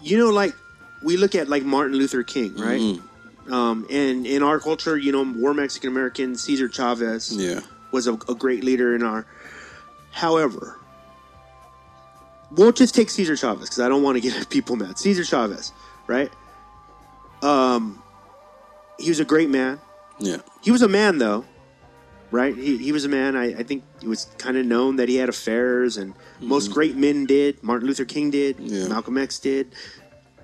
you 0.00 0.18
know, 0.18 0.30
like, 0.30 0.52
we 1.04 1.16
look 1.16 1.36
at 1.36 1.48
like 1.48 1.62
Martin 1.62 1.96
Luther 1.96 2.24
King, 2.24 2.56
right? 2.56 2.98
Um, 3.48 3.86
and 3.88 4.26
in 4.26 4.42
our 4.42 4.58
culture, 4.58 4.98
you 4.98 5.12
know, 5.12 5.22
we're 5.22 5.54
Mexican 5.54 5.90
American. 5.90 6.34
Cesar 6.34 6.68
Chavez 6.68 7.36
yeah, 7.36 7.60
was 7.92 8.08
a, 8.08 8.14
a 8.14 8.34
great 8.34 8.64
leader 8.64 8.96
in 8.96 9.04
our. 9.04 9.26
However, 10.10 10.80
we'll 12.50 12.72
just 12.72 12.96
take 12.96 13.10
Cesar 13.10 13.36
Chavez 13.36 13.68
because 13.68 13.80
I 13.80 13.88
don't 13.88 14.02
want 14.02 14.16
to 14.16 14.20
get 14.20 14.50
people 14.56 14.74
mad. 14.74 14.98
Cesar 14.98 15.24
Chavez, 15.24 15.72
right? 16.08 16.32
Um, 17.44 18.02
he 18.98 19.08
was 19.10 19.20
a 19.20 19.24
great 19.24 19.50
man. 19.50 19.80
yeah, 20.18 20.38
He 20.62 20.70
was 20.70 20.82
a 20.82 20.88
man, 20.88 21.18
though, 21.18 21.44
right? 22.30 22.56
He, 22.56 22.78
he 22.78 22.92
was 22.92 23.04
a 23.04 23.08
man. 23.08 23.36
I, 23.36 23.58
I 23.58 23.62
think 23.62 23.84
it 24.02 24.08
was 24.08 24.26
kind 24.38 24.56
of 24.56 24.64
known 24.64 24.96
that 24.96 25.08
he 25.08 25.16
had 25.16 25.28
affairs, 25.28 25.96
and 25.96 26.14
most 26.40 26.70
great 26.72 26.96
men 26.96 27.26
did. 27.26 27.62
Martin 27.62 27.86
Luther 27.86 28.04
King 28.04 28.30
did. 28.30 28.58
Yeah. 28.58 28.88
Malcolm 28.88 29.18
X 29.18 29.38
did. 29.38 29.74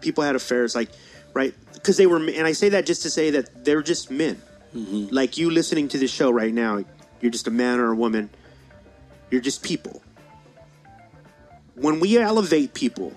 People 0.01 0.25
had 0.25 0.35
affairs, 0.37 0.75
like, 0.75 0.91
right? 1.35 1.55
Because 1.75 1.97
they 1.97 2.07
were, 2.07 2.17
and 2.17 2.47
I 2.47 2.53
say 2.53 2.71
that 2.71 2.87
just 2.87 3.03
to 3.03 3.11
say 3.11 3.31
that 3.31 3.65
they're 3.65 3.83
just 3.83 4.11
men. 4.11 4.41
Like 4.73 5.37
you 5.39 5.51
listening 5.51 5.89
to 5.89 5.99
this 5.99 6.13
show 6.13 6.31
right 6.31 6.55
now, 6.55 6.85
you're 7.21 7.33
just 7.33 7.47
a 7.49 7.51
man 7.51 7.81
or 7.81 7.91
a 7.93 7.97
woman. 7.97 8.31
You're 9.31 9.41
just 9.41 9.63
people. 9.63 10.03
When 11.75 11.99
we 12.01 12.19
elevate 12.19 12.75
people 12.75 13.13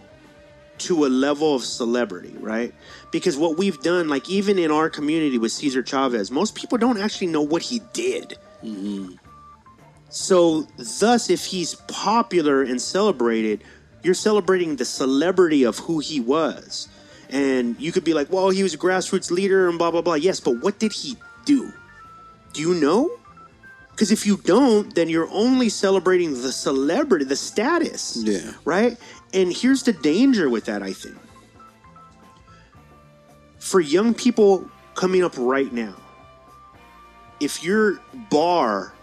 to 0.79 1.05
a 1.05 1.09
level 1.09 1.53
of 1.55 1.63
celebrity, 1.63 2.33
right? 2.39 2.73
Because 3.13 3.37
what 3.37 3.57
we've 3.57 3.79
done, 3.79 4.09
like 4.09 4.27
even 4.27 4.59
in 4.59 4.71
our 4.71 4.89
community 4.89 5.37
with 5.37 5.53
Cesar 5.53 5.83
Chavez, 5.83 6.31
most 6.31 6.55
people 6.55 6.77
don't 6.79 6.99
actually 6.99 7.27
know 7.27 7.43
what 7.43 7.61
he 7.61 7.79
did. 7.93 8.37
Mm-hmm. 8.63 9.13
So, 10.09 10.67
thus, 10.77 11.29
if 11.29 11.45
he's 11.45 11.75
popular 11.75 12.63
and 12.63 12.81
celebrated, 12.81 13.63
you're 14.03 14.13
celebrating 14.13 14.75
the 14.75 14.85
celebrity 14.85 15.63
of 15.63 15.77
who 15.77 15.99
he 15.99 16.19
was. 16.19 16.89
And 17.29 17.79
you 17.79 17.91
could 17.91 18.03
be 18.03 18.13
like, 18.13 18.31
well, 18.31 18.49
he 18.49 18.63
was 18.63 18.73
a 18.73 18.77
grassroots 18.77 19.31
leader 19.31 19.69
and 19.69 19.77
blah, 19.77 19.91
blah, 19.91 20.01
blah. 20.01 20.15
Yes, 20.15 20.39
but 20.39 20.61
what 20.61 20.79
did 20.79 20.91
he 20.91 21.15
do? 21.45 21.71
Do 22.53 22.61
you 22.61 22.73
know? 22.73 23.11
Because 23.91 24.11
if 24.11 24.25
you 24.25 24.37
don't, 24.37 24.93
then 24.95 25.07
you're 25.07 25.29
only 25.29 25.69
celebrating 25.69 26.33
the 26.33 26.51
celebrity, 26.51 27.25
the 27.25 27.35
status. 27.35 28.17
Yeah. 28.17 28.53
Right? 28.65 28.97
And 29.33 29.53
here's 29.55 29.83
the 29.83 29.93
danger 29.93 30.49
with 30.49 30.65
that, 30.65 30.81
I 30.81 30.93
think. 30.93 31.15
For 33.63 33.79
young 33.79 34.13
people 34.13 34.69
coming 34.93 35.23
up 35.23 35.35
right 35.37 35.71
now, 35.71 35.95
if 37.39 37.63
your 37.63 38.01
bar 38.29 38.93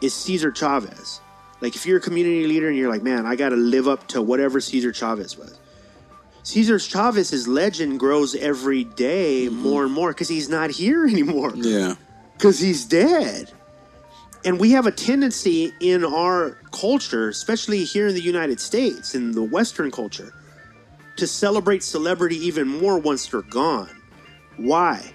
is 0.00 0.12
Cesar 0.12 0.50
Chavez, 0.50 1.20
like 1.60 1.76
if 1.76 1.86
you're 1.86 1.98
a 1.98 2.00
community 2.00 2.44
leader 2.48 2.66
and 2.66 2.76
you're 2.76 2.90
like, 2.90 3.04
man, 3.04 3.24
I 3.24 3.36
got 3.36 3.50
to 3.50 3.56
live 3.56 3.86
up 3.86 4.08
to 4.08 4.20
whatever 4.20 4.60
Cesar 4.60 4.92
Chavez 4.92 5.38
was. 5.38 5.60
Cesar 6.42 6.80
Chavez's 6.80 7.46
legend 7.46 8.00
grows 8.00 8.34
every 8.34 8.82
day 8.82 9.46
mm-hmm. 9.46 9.62
more 9.62 9.84
and 9.84 9.92
more 9.92 10.08
because 10.10 10.28
he's 10.28 10.48
not 10.48 10.70
here 10.70 11.06
anymore 11.08 11.52
yeah, 11.54 11.94
because 12.36 12.58
he's 12.58 12.84
dead. 12.84 13.52
And 14.44 14.58
we 14.58 14.72
have 14.72 14.86
a 14.86 14.92
tendency 14.92 15.72
in 15.78 16.04
our 16.04 16.58
culture, 16.72 17.28
especially 17.28 17.84
here 17.84 18.08
in 18.08 18.14
the 18.14 18.22
United 18.22 18.58
States, 18.58 19.14
in 19.14 19.30
the 19.30 19.42
Western 19.44 19.92
culture, 19.92 20.34
to 21.16 21.26
celebrate 21.26 21.82
celebrity 21.82 22.36
even 22.46 22.68
more 22.68 22.98
once 22.98 23.26
they're 23.26 23.42
gone. 23.42 23.90
Why? 24.56 25.12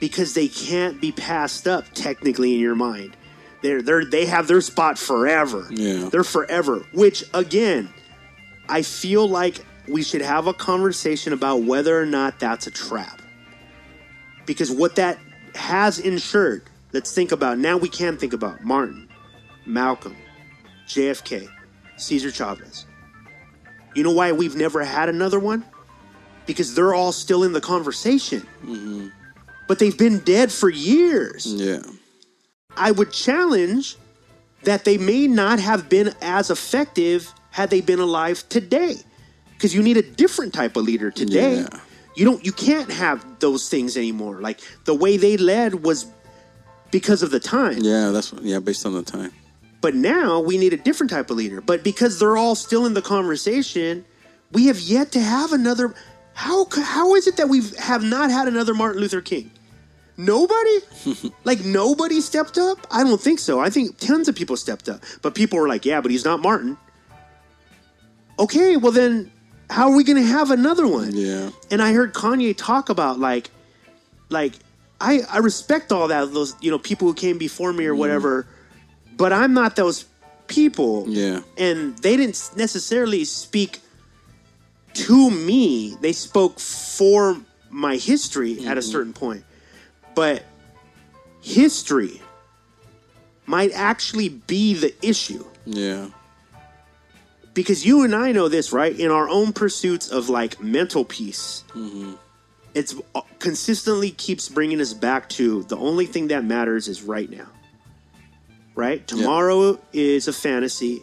Because 0.00 0.34
they 0.34 0.48
can't 0.48 1.00
be 1.00 1.12
passed 1.12 1.66
up 1.66 1.86
technically 1.94 2.54
in 2.54 2.60
your 2.60 2.74
mind. 2.74 3.16
They're, 3.62 3.82
they're, 3.82 4.04
they 4.04 4.26
have 4.26 4.46
their 4.46 4.60
spot 4.60 4.98
forever. 4.98 5.66
Yeah. 5.70 6.08
They're 6.10 6.24
forever. 6.24 6.86
Which, 6.92 7.24
again, 7.32 7.92
I 8.68 8.82
feel 8.82 9.28
like 9.28 9.64
we 9.88 10.02
should 10.02 10.22
have 10.22 10.46
a 10.46 10.54
conversation 10.54 11.32
about 11.32 11.62
whether 11.62 11.98
or 12.00 12.06
not 12.06 12.38
that's 12.40 12.66
a 12.66 12.70
trap 12.70 13.20
because 14.46 14.70
what 14.70 14.96
that 14.96 15.18
has 15.54 15.98
ensured 15.98 16.62
let's 16.92 17.12
think 17.12 17.32
about 17.32 17.58
now 17.58 17.76
we 17.76 17.88
can 17.88 18.16
think 18.16 18.32
about 18.32 18.62
martin 18.64 19.08
malcolm 19.66 20.16
jfk 20.86 21.48
cesar 21.96 22.30
chavez 22.30 22.86
you 23.94 24.02
know 24.02 24.12
why 24.12 24.32
we've 24.32 24.56
never 24.56 24.84
had 24.84 25.08
another 25.08 25.38
one 25.38 25.64
because 26.46 26.74
they're 26.74 26.94
all 26.94 27.12
still 27.12 27.42
in 27.42 27.52
the 27.52 27.60
conversation 27.60 28.40
mm-hmm. 28.64 29.08
but 29.68 29.78
they've 29.78 29.98
been 29.98 30.18
dead 30.20 30.52
for 30.52 30.68
years 30.68 31.46
yeah, 31.46 31.80
I 32.76 32.90
would 32.90 33.12
challenge 33.12 33.96
that 34.64 34.84
they 34.84 34.98
may 34.98 35.26
not 35.26 35.58
have 35.60 35.88
been 35.88 36.14
as 36.20 36.50
effective 36.50 37.32
had 37.50 37.70
they 37.70 37.80
been 37.80 38.00
alive 38.00 38.46
today. 38.48 38.96
Because 39.52 39.74
you 39.74 39.82
need 39.82 39.96
a 39.96 40.02
different 40.02 40.52
type 40.52 40.76
of 40.76 40.84
leader 40.84 41.10
today. 41.10 41.58
Yeah. 41.58 41.80
You 42.16 42.24
don't 42.24 42.44
you 42.44 42.52
can't 42.52 42.90
have 42.92 43.24
those 43.40 43.68
things 43.68 43.96
anymore. 43.96 44.40
Like 44.40 44.60
the 44.84 44.94
way 44.94 45.16
they 45.16 45.36
led 45.36 45.84
was 45.84 46.06
because 46.90 47.22
of 47.22 47.30
the 47.30 47.40
time. 47.40 47.78
yeah. 47.78 48.10
That's 48.10 48.32
yeah, 48.42 48.58
based 48.58 48.84
on 48.86 48.94
the 48.94 49.02
time. 49.02 49.32
But 49.84 49.94
now 49.94 50.40
we 50.40 50.56
need 50.56 50.72
a 50.72 50.78
different 50.78 51.10
type 51.10 51.28
of 51.28 51.36
leader. 51.36 51.60
But 51.60 51.84
because 51.84 52.18
they're 52.18 52.38
all 52.38 52.54
still 52.54 52.86
in 52.86 52.94
the 52.94 53.02
conversation, 53.02 54.06
we 54.50 54.68
have 54.68 54.80
yet 54.80 55.12
to 55.12 55.20
have 55.20 55.52
another 55.52 55.94
how 56.32 56.68
how 56.74 57.14
is 57.16 57.26
it 57.26 57.36
that 57.36 57.50
we 57.50 57.60
have 57.78 58.02
not 58.02 58.30
had 58.30 58.48
another 58.48 58.72
Martin 58.72 59.02
Luther 59.02 59.20
King? 59.20 59.50
Nobody? 60.16 60.78
like 61.44 61.66
nobody 61.66 62.22
stepped 62.22 62.56
up? 62.56 62.86
I 62.90 63.04
don't 63.04 63.20
think 63.20 63.38
so. 63.38 63.60
I 63.60 63.68
think 63.68 63.98
tons 63.98 64.26
of 64.26 64.34
people 64.34 64.56
stepped 64.56 64.88
up. 64.88 65.02
But 65.20 65.34
people 65.34 65.58
were 65.58 65.68
like, 65.68 65.84
"Yeah, 65.84 66.00
but 66.00 66.10
he's 66.10 66.24
not 66.24 66.40
Martin." 66.40 66.78
Okay, 68.38 68.78
well 68.78 68.90
then 68.90 69.30
how 69.68 69.90
are 69.90 69.96
we 69.96 70.02
going 70.02 70.16
to 70.16 70.26
have 70.26 70.50
another 70.50 70.88
one? 70.88 71.10
Yeah, 71.12 71.50
And 71.70 71.82
I 71.82 71.92
heard 71.92 72.14
Kanye 72.14 72.56
talk 72.56 72.88
about 72.88 73.18
like, 73.18 73.50
like 74.30 74.54
I 74.98 75.20
I 75.30 75.38
respect 75.40 75.92
all 75.92 76.08
that 76.08 76.32
those 76.32 76.56
you 76.62 76.70
know 76.70 76.78
people 76.78 77.06
who 77.06 77.12
came 77.12 77.36
before 77.36 77.74
me 77.74 77.84
or 77.84 77.92
mm. 77.92 77.98
whatever, 77.98 78.46
but 79.16 79.32
I'm 79.32 79.54
not 79.54 79.76
those 79.76 80.04
people. 80.46 81.04
yeah, 81.08 81.40
And 81.56 81.96
they 81.98 82.16
didn't 82.16 82.50
necessarily 82.56 83.24
speak 83.24 83.80
to 84.94 85.30
me. 85.30 85.96
They 86.00 86.12
spoke 86.12 86.58
for 86.60 87.36
my 87.70 87.96
history 87.96 88.66
at 88.66 88.78
a 88.78 88.82
certain 88.82 89.12
point. 89.12 89.44
But 90.14 90.44
history 91.42 92.20
might 93.46 93.72
actually 93.72 94.28
be 94.28 94.74
the 94.74 94.94
issue. 95.06 95.44
yeah, 95.64 96.08
because 97.52 97.84
you 97.86 98.02
and 98.02 98.14
I 98.14 98.32
know 98.32 98.48
this, 98.48 98.72
right? 98.72 98.98
In 98.98 99.10
our 99.10 99.28
own 99.28 99.52
pursuits 99.52 100.08
of 100.10 100.28
like 100.28 100.60
mental 100.60 101.04
peace, 101.04 101.64
it's 102.74 102.94
uh, 103.14 103.20
consistently 103.38 104.10
keeps 104.10 104.48
bringing 104.48 104.80
us 104.80 104.92
back 104.92 105.28
to 105.30 105.62
the 105.64 105.76
only 105.76 106.06
thing 106.06 106.28
that 106.28 106.44
matters 106.44 106.88
is 106.88 107.02
right 107.02 107.30
now. 107.30 107.46
Right? 108.74 109.06
Tomorrow 109.06 109.78
is 109.92 110.26
a 110.28 110.32
fantasy. 110.32 111.02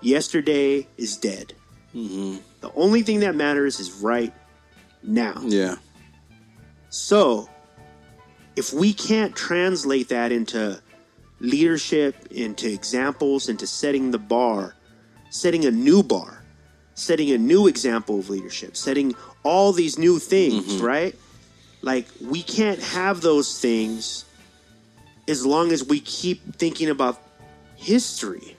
Yesterday 0.00 0.88
is 0.96 1.16
dead. 1.16 1.54
Mm-hmm. 1.94 2.38
The 2.60 2.72
only 2.74 3.02
thing 3.02 3.20
that 3.20 3.34
matters 3.34 3.78
is 3.78 3.92
right 3.92 4.32
now. 5.02 5.40
Yeah. 5.44 5.76
So, 6.90 7.48
if 8.56 8.72
we 8.72 8.92
can't 8.92 9.34
translate 9.34 10.08
that 10.08 10.32
into 10.32 10.80
leadership, 11.40 12.16
into 12.30 12.72
examples, 12.72 13.48
into 13.48 13.66
setting 13.66 14.10
the 14.10 14.18
bar, 14.18 14.74
setting 15.30 15.64
a 15.64 15.70
new 15.70 16.02
bar, 16.02 16.42
setting 16.94 17.30
a 17.32 17.38
new 17.38 17.66
example 17.66 18.18
of 18.20 18.30
leadership, 18.30 18.76
setting 18.76 19.14
all 19.42 19.72
these 19.72 19.98
new 19.98 20.18
things, 20.18 20.76
mm-hmm. 20.76 20.84
right? 20.84 21.14
Like, 21.82 22.06
we 22.20 22.42
can't 22.42 22.80
have 22.80 23.20
those 23.20 23.60
things 23.60 24.23
as 25.28 25.44
long 25.44 25.72
as 25.72 25.84
we 25.84 26.00
keep 26.00 26.56
thinking 26.56 26.90
about 26.90 27.20
history. 27.76 28.56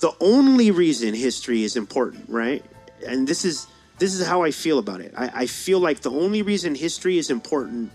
The 0.00 0.12
only 0.20 0.70
reason 0.70 1.14
history 1.14 1.62
is 1.62 1.76
important, 1.76 2.28
right? 2.28 2.64
And 3.06 3.26
this 3.26 3.44
is 3.44 3.66
this 3.98 4.14
is 4.14 4.26
how 4.26 4.42
I 4.42 4.50
feel 4.50 4.78
about 4.78 5.00
it. 5.00 5.14
I, 5.16 5.42
I 5.42 5.46
feel 5.46 5.78
like 5.78 6.00
the 6.00 6.10
only 6.10 6.42
reason 6.42 6.74
history 6.74 7.18
is 7.18 7.30
important 7.30 7.92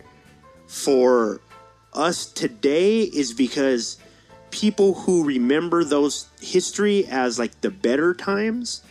for 0.68 1.42
us 1.94 2.26
today 2.28 3.02
is 3.02 3.34
because 3.34 3.98
people 4.52 4.94
who 4.94 5.26
remember 5.26 5.84
those 5.84 6.28
history 6.40 7.06
as 7.08 7.38
like 7.38 7.60
the 7.62 7.72
better 7.72 8.14
times 8.14 8.84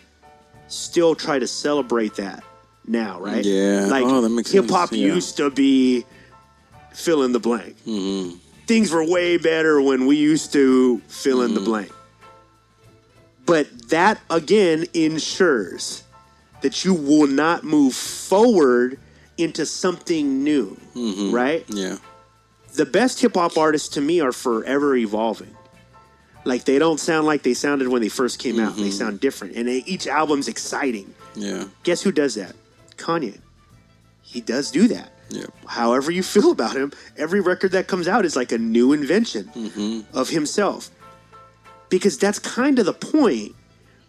still 0.69 1.15
try 1.15 1.39
to 1.39 1.47
celebrate 1.47 2.17
that 2.17 2.45
now, 2.87 3.21
right? 3.21 3.45
Yeah. 3.45 3.87
Like 3.87 4.05
Oh, 4.07 4.43
hip 4.47 4.69
hop. 4.69 4.93
Yeah. 4.93 5.15
used 5.15 5.37
to 5.39 5.51
be 5.51 6.05
fill 6.93 7.23
in 7.23 7.33
the 7.33 7.41
blank. 7.41 7.77
Mm-hmm. 7.87 8.37
Things 8.67 8.91
were 8.91 9.05
way 9.05 9.37
better 9.37 9.81
when 9.81 10.07
we 10.07 10.17
used 10.17 10.53
to 10.55 10.99
fill 11.09 11.43
in 11.43 11.55
the 11.55 11.61
Mm-hmm. 11.61 11.69
blank. 11.71 11.93
But 13.45 13.91
that 13.91 14.21
again 14.29 14.87
ensures 14.93 16.03
that 16.63 16.85
you 16.85 16.95
will 16.95 17.29
not 17.29 17.63
move 17.63 17.95
forward 17.95 18.99
into 19.39 19.67
something 19.67 20.43
new, 20.43 20.77
Mm-hmm. 20.95 21.33
right? 21.35 21.65
Yeah. 21.69 21.99
the 22.75 22.85
best 22.87 23.21
hip 23.21 23.35
hop 23.37 23.57
artists 23.57 23.89
to 23.91 24.01
me 24.03 24.21
are 24.21 24.33
forever 24.33 24.97
evolving. 24.97 25.55
Like 26.45 26.65
they 26.65 26.79
don't 26.79 26.99
sound 27.01 27.27
like 27.27 27.43
they 27.43 27.55
sounded 27.55 27.89
when 27.89 28.03
they 28.03 28.09
first 28.09 28.39
came 28.39 28.59
out. 28.61 28.73
Mm-hmm. 28.75 28.83
They 28.83 28.91
sound 28.91 29.21
different, 29.21 29.57
and 29.57 29.67
they, 29.69 29.79
each 29.87 30.07
album's 30.07 30.47
exciting. 30.49 31.15
Yeah. 31.35 31.65
Guess 31.85 32.03
who 32.03 32.13
does 32.13 32.35
that? 32.35 32.55
Kanye. 32.97 33.39
He 34.23 34.41
does 34.41 34.71
do 34.71 34.89
that. 34.89 35.11
Yep. 35.31 35.51
However 35.67 36.11
you 36.11 36.23
feel 36.23 36.51
about 36.53 36.77
him, 36.77 36.93
every 37.17 37.41
record 37.41 37.73
that 37.73 37.87
comes 37.89 38.07
out 38.09 38.25
is 38.25 38.37
like 38.37 38.53
a 38.53 38.59
new 38.59 38.93
invention 38.93 39.51
Mm-hmm. 39.55 40.17
of 40.17 40.29
himself. 40.29 40.91
Because 41.89 42.19
that's 42.19 42.39
kind 42.39 42.79
of 42.79 42.87
the 42.87 42.93
point, 42.93 43.55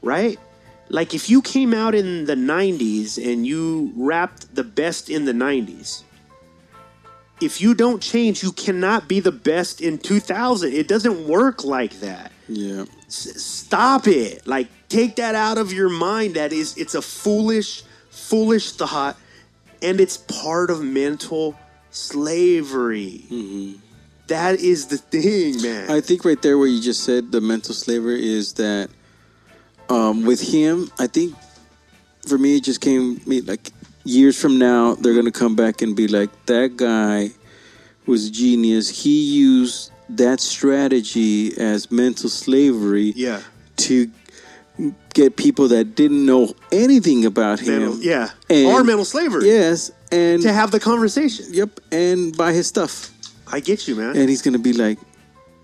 right? 0.01 0.39
Like 0.89 1.13
if 1.13 1.29
you 1.29 1.41
came 1.41 1.73
out 1.73 1.95
in 1.95 2.25
the 2.25 2.35
90s 2.35 3.17
and 3.23 3.45
you 3.45 3.91
rapped 3.95 4.53
the 4.55 4.63
best 4.63 5.09
in 5.09 5.25
the 5.25 5.31
90s, 5.33 6.03
if 7.39 7.61
you 7.61 7.75
don't 7.75 8.01
change, 8.01 8.41
you 8.41 8.51
cannot 8.51 9.07
be 9.07 9.19
the 9.19 9.31
best 9.31 9.79
in 9.81 9.99
2000. 9.99 10.73
It 10.73 10.87
doesn't 10.87 11.27
work 11.27 11.63
like 11.63 11.99
that. 11.99 12.31
Yeah. 12.47 12.85
S- 13.05 13.41
stop 13.41 14.07
it. 14.07 14.47
Like 14.47 14.69
take 14.89 15.17
that 15.17 15.35
out 15.35 15.57
of 15.59 15.71
your 15.71 15.89
mind. 15.89 16.33
That 16.35 16.51
is 16.51 16.75
it's 16.77 16.95
a 16.95 17.01
foolish 17.01 17.83
foolish 18.09 18.71
thought 18.71 19.17
and 19.81 19.99
it's 19.99 20.17
part 20.17 20.69
of 20.69 20.83
mental 20.83 21.57
slavery. 21.91 23.23
That 24.27 24.59
is 24.59 24.87
the 24.87 24.97
thing, 24.97 25.61
man. 25.61 25.89
I 25.89 26.01
think 26.01 26.25
right 26.25 26.41
there 26.41 26.57
where 26.57 26.67
you 26.67 26.81
just 26.81 27.03
said 27.03 27.31
the 27.31 27.41
mental 27.41 27.73
slavery 27.73 28.27
is 28.27 28.53
that 28.53 28.89
um, 29.89 30.25
with 30.25 30.41
him, 30.41 30.91
I 30.99 31.07
think 31.07 31.35
for 32.27 32.37
me 32.37 32.57
it 32.57 32.63
just 32.63 32.81
came 32.81 33.21
me 33.25 33.41
like 33.41 33.71
years 34.03 34.39
from 34.39 34.57
now 34.59 34.95
they're 34.95 35.15
gonna 35.15 35.31
come 35.31 35.55
back 35.55 35.81
and 35.81 35.95
be 35.95 36.07
like 36.07 36.29
that 36.45 36.75
guy 36.75 37.31
was 38.05 38.29
genius. 38.29 39.03
He 39.03 39.23
used 39.33 39.91
that 40.09 40.39
strategy 40.39 41.57
as 41.57 41.91
mental 41.91 42.29
slavery 42.29 43.13
yeah. 43.15 43.41
to 43.77 44.09
get 45.17 45.35
people 45.35 45.67
that 45.69 45.95
didn't 45.95 46.25
know 46.25 46.53
anything 46.71 47.25
about 47.25 47.59
him. 47.59 47.79
Mental, 47.79 47.99
yeah. 48.01 48.29
And- 48.49 48.67
or 48.67 48.83
mental 48.83 49.03
slavery. 49.03 49.47
Yes, 49.47 49.91
and 50.11 50.41
To 50.43 50.53
have 50.53 50.69
the 50.71 50.79
conversation. 50.79 51.47
yep, 51.51 51.79
and 51.91 52.37
buy 52.37 52.53
his 52.53 52.67
stuff. 52.67 53.11
I 53.51 53.59
get 53.59 53.87
you, 53.87 53.95
man. 53.95 54.15
and 54.15 54.29
he's 54.29 54.41
gonna 54.41 54.59
be 54.59 54.73
like, 54.73 54.99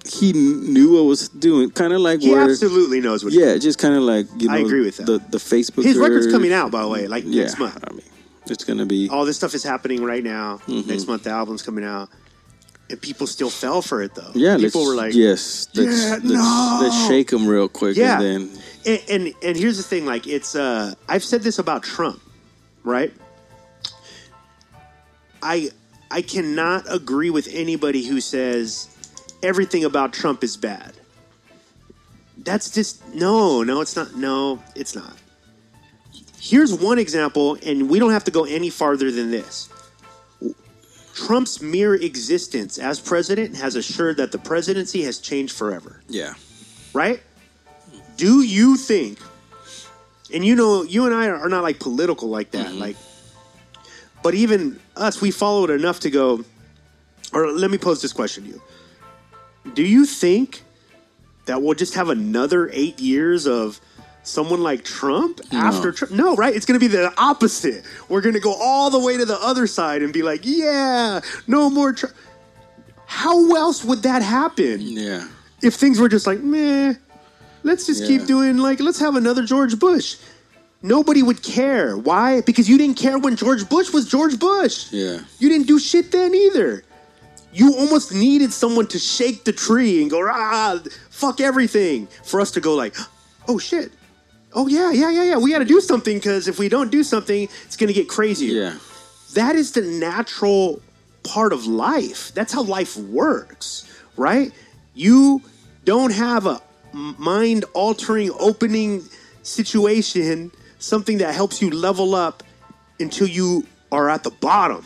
he 0.06 0.34
knew 0.34 0.96
what 0.96 1.04
was 1.06 1.30
doing, 1.30 1.70
kind 1.70 1.94
of 1.94 2.02
like 2.02 2.20
what 2.20 2.26
he 2.26 2.32
where, 2.32 2.50
absolutely 2.50 3.00
knows 3.00 3.24
what 3.24 3.32
yeah, 3.34 3.58
just 3.58 3.78
kind 3.78 3.96
of 3.96 4.02
like 4.04 4.26
you 4.38 4.48
know, 4.48 4.56
I 4.56 4.60
agree 4.60 4.82
with 4.82 4.98
that. 4.98 5.06
The 5.06 5.20
the 5.30 5.38
Facebook. 5.38 5.84
His 5.84 5.98
record's 5.98 6.28
coming 6.28 6.52
out, 6.52 6.72
by 6.72 6.82
the 6.82 6.88
way, 6.90 7.08
like 7.08 7.24
Yeah, 7.26 7.44
next 7.44 7.60
month. 7.60 7.78
I 7.88 7.92
mean, 7.94 8.02
it's 8.48 8.64
gonna 8.64 8.86
be. 8.86 9.08
All 9.10 9.24
this 9.26 9.38
stuff 9.38 9.54
is 9.54 9.64
happening 9.64 10.04
right 10.04 10.24
now. 10.24 10.60
Mm-hmm. 10.68 10.90
Next 10.90 11.08
month, 11.08 11.24
the 11.24 11.30
album's 11.30 11.62
coming 11.62 11.86
out. 11.86 12.10
And 12.94 13.02
people 13.02 13.26
still 13.26 13.50
fell 13.50 13.82
for 13.82 14.04
it, 14.04 14.14
though. 14.14 14.30
yeah, 14.36 14.56
People 14.56 14.86
were 14.86 14.94
like, 14.94 15.16
yes, 15.16 15.68
let's, 15.74 16.00
"Yeah, 16.04 16.10
let's, 16.12 16.24
no." 16.26 16.80
let's 16.80 17.08
shake 17.08 17.32
them 17.32 17.48
real 17.48 17.68
quick, 17.68 17.98
Yeah. 17.98 18.22
and 18.22 18.50
then 18.52 18.62
and, 18.86 19.02
and 19.10 19.34
and 19.42 19.58
here's 19.58 19.78
the 19.78 19.84
thing 19.84 20.06
like 20.06 20.28
it's 20.28 20.54
uh 20.56 20.94
i've 21.10 21.24
said 21.24 21.42
this 21.42 21.58
about 21.58 21.82
trump 21.84 22.22
right 22.84 23.12
i 25.42 25.70
i 26.12 26.22
cannot 26.22 26.84
agree 26.94 27.30
with 27.30 27.48
anybody 27.52 28.06
who 28.06 28.20
says 28.22 28.90
everything 29.42 29.86
about 29.86 30.12
trump 30.14 30.44
is 30.44 30.58
bad 30.58 30.92
that's 32.40 32.70
just 32.72 33.02
no 33.16 33.64
no 33.64 33.80
it's 33.82 33.96
not 33.96 34.16
no 34.18 34.62
it's 34.76 34.94
not 34.96 35.16
here's 36.42 36.74
one 36.74 37.00
example 37.00 37.58
and 37.66 37.90
we 37.90 38.00
don't 38.00 38.12
have 38.12 38.26
to 38.26 38.32
go 38.32 38.44
any 38.44 38.70
farther 38.70 39.10
than 39.12 39.32
this 39.32 39.70
trump's 41.26 41.62
mere 41.62 41.96
existence 41.96 42.78
as 42.78 43.00
president 43.00 43.56
has 43.56 43.76
assured 43.76 44.18
that 44.18 44.32
the 44.32 44.38
presidency 44.38 45.04
has 45.04 45.20
changed 45.20 45.56
forever 45.56 46.02
yeah, 46.10 46.34
right? 46.94 47.22
Do 48.18 48.42
you 48.42 48.78
think, 48.78 49.20
and 50.34 50.46
you 50.46 50.56
know, 50.56 50.84
you 50.84 51.06
and 51.06 51.14
I 51.14 51.28
are 51.28 51.50
not 51.50 51.64
like 51.64 51.80
political 51.80 52.30
like 52.30 52.52
that, 52.52 52.68
mm-hmm. 52.68 52.80
like, 52.80 52.96
but 54.22 54.36
even 54.36 54.80
us, 54.96 55.22
we 55.22 55.32
follow 55.32 55.64
it 55.66 55.72
enough 55.72 56.02
to 56.02 56.12
go, 56.12 56.44
or 57.34 57.52
let 57.52 57.72
me 57.72 57.78
pose 57.78 58.02
this 58.02 58.14
question 58.14 58.44
to 58.44 58.50
you. 58.50 58.62
Do 59.74 59.84
you 59.84 60.06
think 60.06 60.64
that 61.46 61.62
we'll 61.62 61.74
just 61.74 61.96
have 61.96 62.10
another 62.10 62.70
eight 62.72 63.00
years 63.00 63.48
of 63.48 63.82
someone 64.24 64.62
like 64.64 64.84
Trump 64.84 65.40
after 65.52 65.92
Trump? 65.92 66.14
No, 66.14 66.36
right? 66.36 66.56
It's 66.56 66.66
going 66.66 66.80
to 66.80 66.84
be 66.84 66.88
the 66.92 67.14
opposite. 67.18 67.84
We're 68.10 68.22
going 68.22 68.34
to 68.36 68.40
go 68.42 68.54
all 68.54 68.90
the 68.90 69.00
way 69.00 69.18
to 69.18 69.26
the 69.26 69.38
other 69.40 69.68
side 69.68 70.02
and 70.02 70.12
be 70.14 70.24
like, 70.24 70.42
yeah, 70.44 71.20
no 71.48 71.70
more 71.70 71.94
Trump. 71.94 72.16
How 73.06 73.56
else 73.56 73.84
would 73.84 74.04
that 74.04 74.22
happen? 74.24 74.80
yeah, 74.82 75.28
if 75.62 75.76
things 75.76 76.00
were 76.00 76.10
just 76.10 76.26
like 76.26 76.40
meh, 76.40 76.94
let's 77.64 77.86
just 77.86 78.06
keep 78.06 78.26
doing 78.26 78.58
like 78.58 78.80
let's 78.80 79.00
have 79.00 79.16
another 79.16 79.44
George 79.44 79.78
Bush. 79.78 80.18
Nobody 80.82 81.24
would 81.24 81.42
care. 81.44 81.96
Why? 81.96 82.42
Because 82.42 82.68
you 82.68 82.78
didn't 82.78 82.98
care 82.98 83.18
when 83.18 83.36
George 83.38 83.70
Bush 83.70 83.94
was 83.94 84.06
George 84.10 84.38
Bush. 84.40 84.88
yeah, 84.92 85.20
You 85.40 85.48
didn't 85.48 85.68
do 85.68 85.80
shit 85.80 86.12
then 86.12 86.34
either. 86.36 86.84
You 87.54 87.76
almost 87.78 88.12
needed 88.14 88.52
someone 88.52 88.88
to 88.88 89.00
shake 89.00 89.46
the 89.46 89.54
tree 89.54 90.02
and 90.02 90.10
go, 90.12 90.28
ah, 90.28 90.80
fuck 91.10 91.40
everything, 91.40 92.08
for 92.26 92.42
us 92.42 92.52
to 92.52 92.60
go 92.62 92.74
like, 92.76 92.96
oh 93.48 93.60
shit. 93.60 93.92
Oh 94.56 94.68
yeah, 94.68 94.92
yeah, 94.92 95.10
yeah, 95.10 95.24
yeah. 95.24 95.38
We 95.38 95.52
got 95.52 95.60
to 95.60 95.66
do 95.66 95.82
something 95.82 96.18
because 96.18 96.48
if 96.48 96.60
we 96.60 96.70
don't 96.70 96.92
do 96.92 97.04
something, 97.04 97.48
it's 97.66 97.76
gonna 97.76 97.94
get 97.94 98.08
crazier 98.08 98.54
yeah, 98.54 98.78
that 99.34 99.56
is 99.56 99.72
the 99.72 99.82
natural 99.82 100.82
part 101.24 101.54
of 101.54 101.66
life. 101.66 102.34
That's 102.34 102.54
how 102.54 102.64
life 102.64 102.98
works, 102.98 103.90
right? 104.16 104.52
You 104.94 105.42
don't 105.86 106.14
have 106.14 106.46
a 106.46 106.62
mind 106.94 107.66
altering 107.74 108.32
opening 108.40 109.04
situation, 109.42 110.52
something 110.80 111.18
that 111.18 111.34
helps 111.34 111.62
you 111.62 111.72
level 111.72 112.14
up 112.14 112.44
until 113.00 113.28
you 113.28 113.66
are 113.92 114.10
at 114.10 114.24
the 114.24 114.32
bottom, 114.32 114.86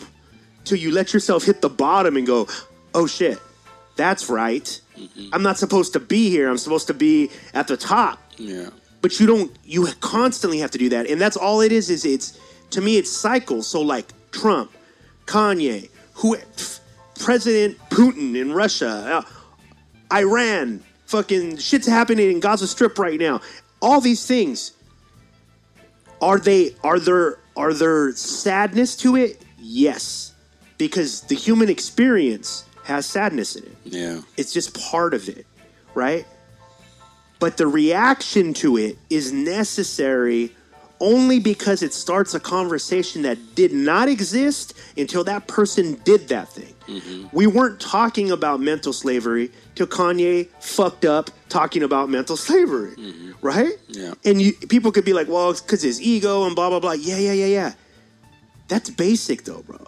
till 0.63 0.77
you 0.77 0.91
let 0.91 1.13
yourself 1.13 1.43
hit 1.43 1.61
the 1.61 1.69
bottom 1.69 2.15
and 2.15 2.25
go, 2.25 2.47
oh 2.93 3.07
shit, 3.07 3.37
that's 3.95 4.29
right. 4.29 4.79
Mm-hmm. 4.97 5.29
I'm 5.33 5.43
not 5.43 5.57
supposed 5.57 5.93
to 5.93 5.99
be 5.99 6.29
here. 6.29 6.49
I'm 6.49 6.57
supposed 6.57 6.87
to 6.87 6.93
be 6.93 7.29
at 7.53 7.67
the 7.67 7.77
top 7.77 8.19
yeah, 8.37 8.69
but 9.01 9.19
you 9.19 9.27
don't 9.27 9.51
you 9.63 9.87
constantly 9.99 10.59
have 10.59 10.71
to 10.71 10.77
do 10.77 10.89
that 10.89 11.07
and 11.07 11.19
that's 11.19 11.37
all 11.37 11.61
it 11.61 11.71
is 11.71 11.89
is 11.89 12.05
it's 12.05 12.39
to 12.69 12.81
me 12.81 12.97
it's 12.97 13.11
cycles 13.11 13.67
so 13.67 13.81
like 13.81 14.07
trump 14.31 14.71
kanye 15.25 15.89
who 16.13 16.35
f- 16.35 16.79
president 17.19 17.77
putin 17.89 18.35
in 18.35 18.51
russia 18.51 19.23
uh, 20.11 20.15
iran 20.15 20.81
fucking 21.05 21.57
shit's 21.57 21.87
happening 21.87 22.29
in 22.31 22.39
gaza 22.39 22.67
strip 22.67 22.97
right 22.99 23.19
now 23.19 23.39
all 23.81 24.01
these 24.01 24.25
things. 24.25 24.73
Are 26.21 26.39
they 26.39 26.75
are 26.83 26.99
there 26.99 27.39
are 27.55 27.73
there 27.73 28.11
sadness 28.13 28.95
to 28.97 29.15
it? 29.15 29.41
Yes. 29.59 30.33
Because 30.77 31.21
the 31.21 31.35
human 31.35 31.69
experience 31.69 32.65
has 32.83 33.05
sadness 33.05 33.55
in 33.55 33.63
it. 33.65 33.77
Yeah. 33.83 34.21
It's 34.37 34.53
just 34.53 34.79
part 34.79 35.13
of 35.13 35.27
it, 35.27 35.45
right? 35.93 36.25
But 37.39 37.57
the 37.57 37.67
reaction 37.67 38.53
to 38.55 38.77
it 38.77 38.97
is 39.09 39.31
necessary 39.31 40.51
only 40.99 41.39
because 41.39 41.83
it 41.83 41.93
starts 41.93 42.33
a 42.33 42.39
conversation 42.39 43.21
that 43.21 43.37
did 43.55 43.71
not 43.71 44.09
exist 44.09 44.73
until 44.97 45.23
that 45.25 45.47
person 45.47 45.93
did 46.03 46.27
that 46.29 46.49
thing. 46.49 46.73
Mm-hmm. 46.87 47.27
We 47.35 47.47
weren't 47.47 47.79
talking 47.79 48.31
about 48.31 48.59
mental 48.59 48.93
slavery 48.93 49.51
till 49.75 49.87
Kanye 49.87 50.47
fucked 50.59 51.05
up 51.05 51.29
talking 51.49 51.83
about 51.83 52.09
mental 52.09 52.37
slavery, 52.37 52.95
mm-hmm. 52.95 53.31
right? 53.41 53.73
Yeah. 53.89 54.13
And 54.25 54.41
you, 54.41 54.53
people 54.53 54.91
could 54.91 55.05
be 55.05 55.13
like, 55.13 55.27
well, 55.27 55.51
it's 55.51 55.61
because 55.61 55.81
his 55.81 56.01
ego 56.01 56.45
and 56.45 56.55
blah, 56.55 56.69
blah, 56.69 56.79
blah. 56.79 56.93
Yeah, 56.93 57.17
yeah, 57.17 57.33
yeah, 57.33 57.45
yeah. 57.45 57.73
That's 58.67 58.89
basic 58.89 59.43
though, 59.43 59.61
bro. 59.61 59.79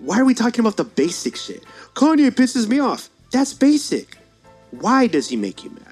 Why 0.00 0.18
are 0.18 0.24
we 0.24 0.34
talking 0.34 0.60
about 0.60 0.76
the 0.76 0.84
basic 0.84 1.36
shit? 1.36 1.62
Kanye 1.94 2.30
pisses 2.30 2.66
me 2.66 2.80
off. 2.80 3.10
That's 3.32 3.52
basic. 3.52 4.16
Why 4.70 5.06
does 5.06 5.28
he 5.28 5.36
make 5.36 5.62
you 5.62 5.70
mad? 5.70 5.89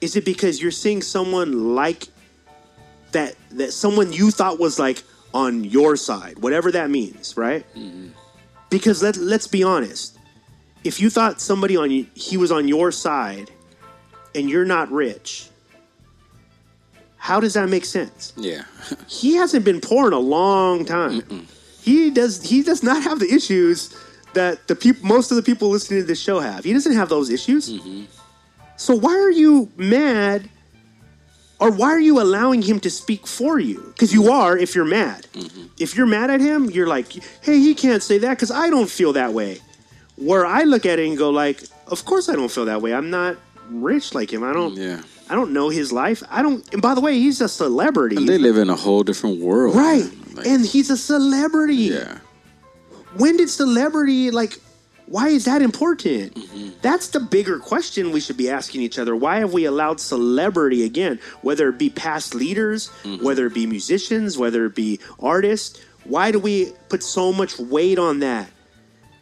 Is 0.00 0.16
it 0.16 0.24
because 0.24 0.62
you're 0.62 0.70
seeing 0.70 1.02
someone 1.02 1.74
like 1.74 2.08
that 3.12 3.34
that 3.52 3.72
someone 3.72 4.12
you 4.12 4.30
thought 4.30 4.58
was 4.58 4.78
like 4.78 5.02
on 5.34 5.64
your 5.64 5.96
side, 5.96 6.38
whatever 6.38 6.70
that 6.72 6.90
means, 6.90 7.36
right? 7.36 7.64
Mm-hmm. 7.74 8.08
Because 8.70 9.02
let 9.02 9.16
let's 9.16 9.46
be 9.46 9.62
honest. 9.62 10.16
If 10.84 11.00
you 11.00 11.10
thought 11.10 11.40
somebody 11.40 11.76
on 11.76 11.90
he 11.90 12.36
was 12.36 12.52
on 12.52 12.68
your 12.68 12.92
side 12.92 13.50
and 14.34 14.48
you're 14.48 14.64
not 14.64 14.90
rich, 14.90 15.48
how 17.16 17.40
does 17.40 17.54
that 17.54 17.68
make 17.68 17.84
sense? 17.84 18.32
Yeah. 18.36 18.62
he 19.08 19.34
hasn't 19.34 19.64
been 19.64 19.80
poor 19.80 20.06
in 20.06 20.12
a 20.12 20.18
long 20.18 20.84
time. 20.84 21.46
He 21.82 22.10
does 22.10 22.42
he 22.42 22.62
does 22.62 22.82
not 22.82 23.02
have 23.02 23.18
the 23.18 23.32
issues 23.32 23.94
that 24.34 24.66
the 24.68 24.76
people 24.76 25.06
most 25.06 25.30
of 25.30 25.36
the 25.36 25.42
people 25.42 25.68
listening 25.68 26.00
to 26.00 26.06
this 26.06 26.20
show 26.20 26.38
have. 26.40 26.64
He 26.64 26.72
doesn't 26.72 26.94
have 26.94 27.08
those 27.08 27.30
issues. 27.30 27.72
Mm-hmm. 27.72 28.04
So 28.78 28.94
why 28.94 29.14
are 29.18 29.30
you 29.30 29.70
mad? 29.76 30.48
Or 31.60 31.72
why 31.72 31.88
are 31.88 32.00
you 32.00 32.20
allowing 32.20 32.62
him 32.62 32.78
to 32.80 32.90
speak 32.90 33.26
for 33.26 33.58
you? 33.58 33.82
Because 33.88 34.14
you 34.14 34.30
are 34.30 34.56
if 34.56 34.76
you're 34.76 34.84
mad. 34.84 35.26
Mm-hmm. 35.32 35.66
If 35.78 35.96
you're 35.96 36.06
mad 36.06 36.30
at 36.30 36.40
him, 36.40 36.70
you're 36.70 36.86
like, 36.86 37.12
hey, 37.42 37.58
he 37.58 37.74
can't 37.74 38.02
say 38.02 38.18
that 38.18 38.30
because 38.30 38.52
I 38.52 38.70
don't 38.70 38.88
feel 38.88 39.12
that 39.14 39.32
way. 39.32 39.58
Where 40.16 40.46
I 40.46 40.62
look 40.62 40.86
at 40.86 41.00
it 41.00 41.08
and 41.08 41.18
go 41.18 41.30
like, 41.30 41.64
of 41.88 42.04
course 42.04 42.28
I 42.28 42.36
don't 42.36 42.50
feel 42.50 42.66
that 42.66 42.80
way. 42.80 42.94
I'm 42.94 43.10
not 43.10 43.36
rich 43.70 44.14
like 44.14 44.32
him. 44.32 44.44
I 44.44 44.52
don't 44.52 44.74
Yeah. 44.76 45.02
I 45.28 45.34
don't 45.34 45.52
know 45.52 45.68
his 45.68 45.92
life. 45.92 46.22
I 46.30 46.42
don't 46.42 46.62
and 46.72 46.80
by 46.80 46.94
the 46.94 47.00
way, 47.00 47.14
he's 47.18 47.40
a 47.40 47.48
celebrity. 47.48 48.16
And 48.16 48.28
they 48.28 48.38
live 48.38 48.56
in 48.56 48.70
a 48.70 48.76
whole 48.76 49.02
different 49.02 49.40
world. 49.40 49.74
Right. 49.74 50.08
Like, 50.34 50.46
and 50.46 50.64
he's 50.64 50.88
a 50.90 50.96
celebrity. 50.96 51.74
yeah. 51.74 52.18
When 53.16 53.36
did 53.36 53.50
celebrity 53.50 54.30
like 54.30 54.60
why 55.08 55.28
is 55.28 55.46
that 55.46 55.62
important? 55.62 56.34
Mm-hmm. 56.34 56.70
That's 56.82 57.08
the 57.08 57.20
bigger 57.20 57.58
question 57.58 58.12
we 58.12 58.20
should 58.20 58.36
be 58.36 58.50
asking 58.50 58.82
each 58.82 58.98
other. 58.98 59.16
Why 59.16 59.38
have 59.38 59.52
we 59.52 59.64
allowed 59.64 60.00
celebrity 60.00 60.84
again, 60.84 61.18
whether 61.42 61.68
it 61.68 61.78
be 61.78 61.88
past 61.88 62.34
leaders, 62.34 62.90
mm-hmm. 63.02 63.24
whether 63.24 63.46
it 63.46 63.54
be 63.54 63.66
musicians, 63.66 64.36
whether 64.36 64.66
it 64.66 64.74
be 64.74 65.00
artists? 65.18 65.80
Why 66.04 66.30
do 66.30 66.38
we 66.38 66.72
put 66.88 67.02
so 67.02 67.32
much 67.32 67.58
weight 67.58 67.98
on 67.98 68.20
that? 68.20 68.50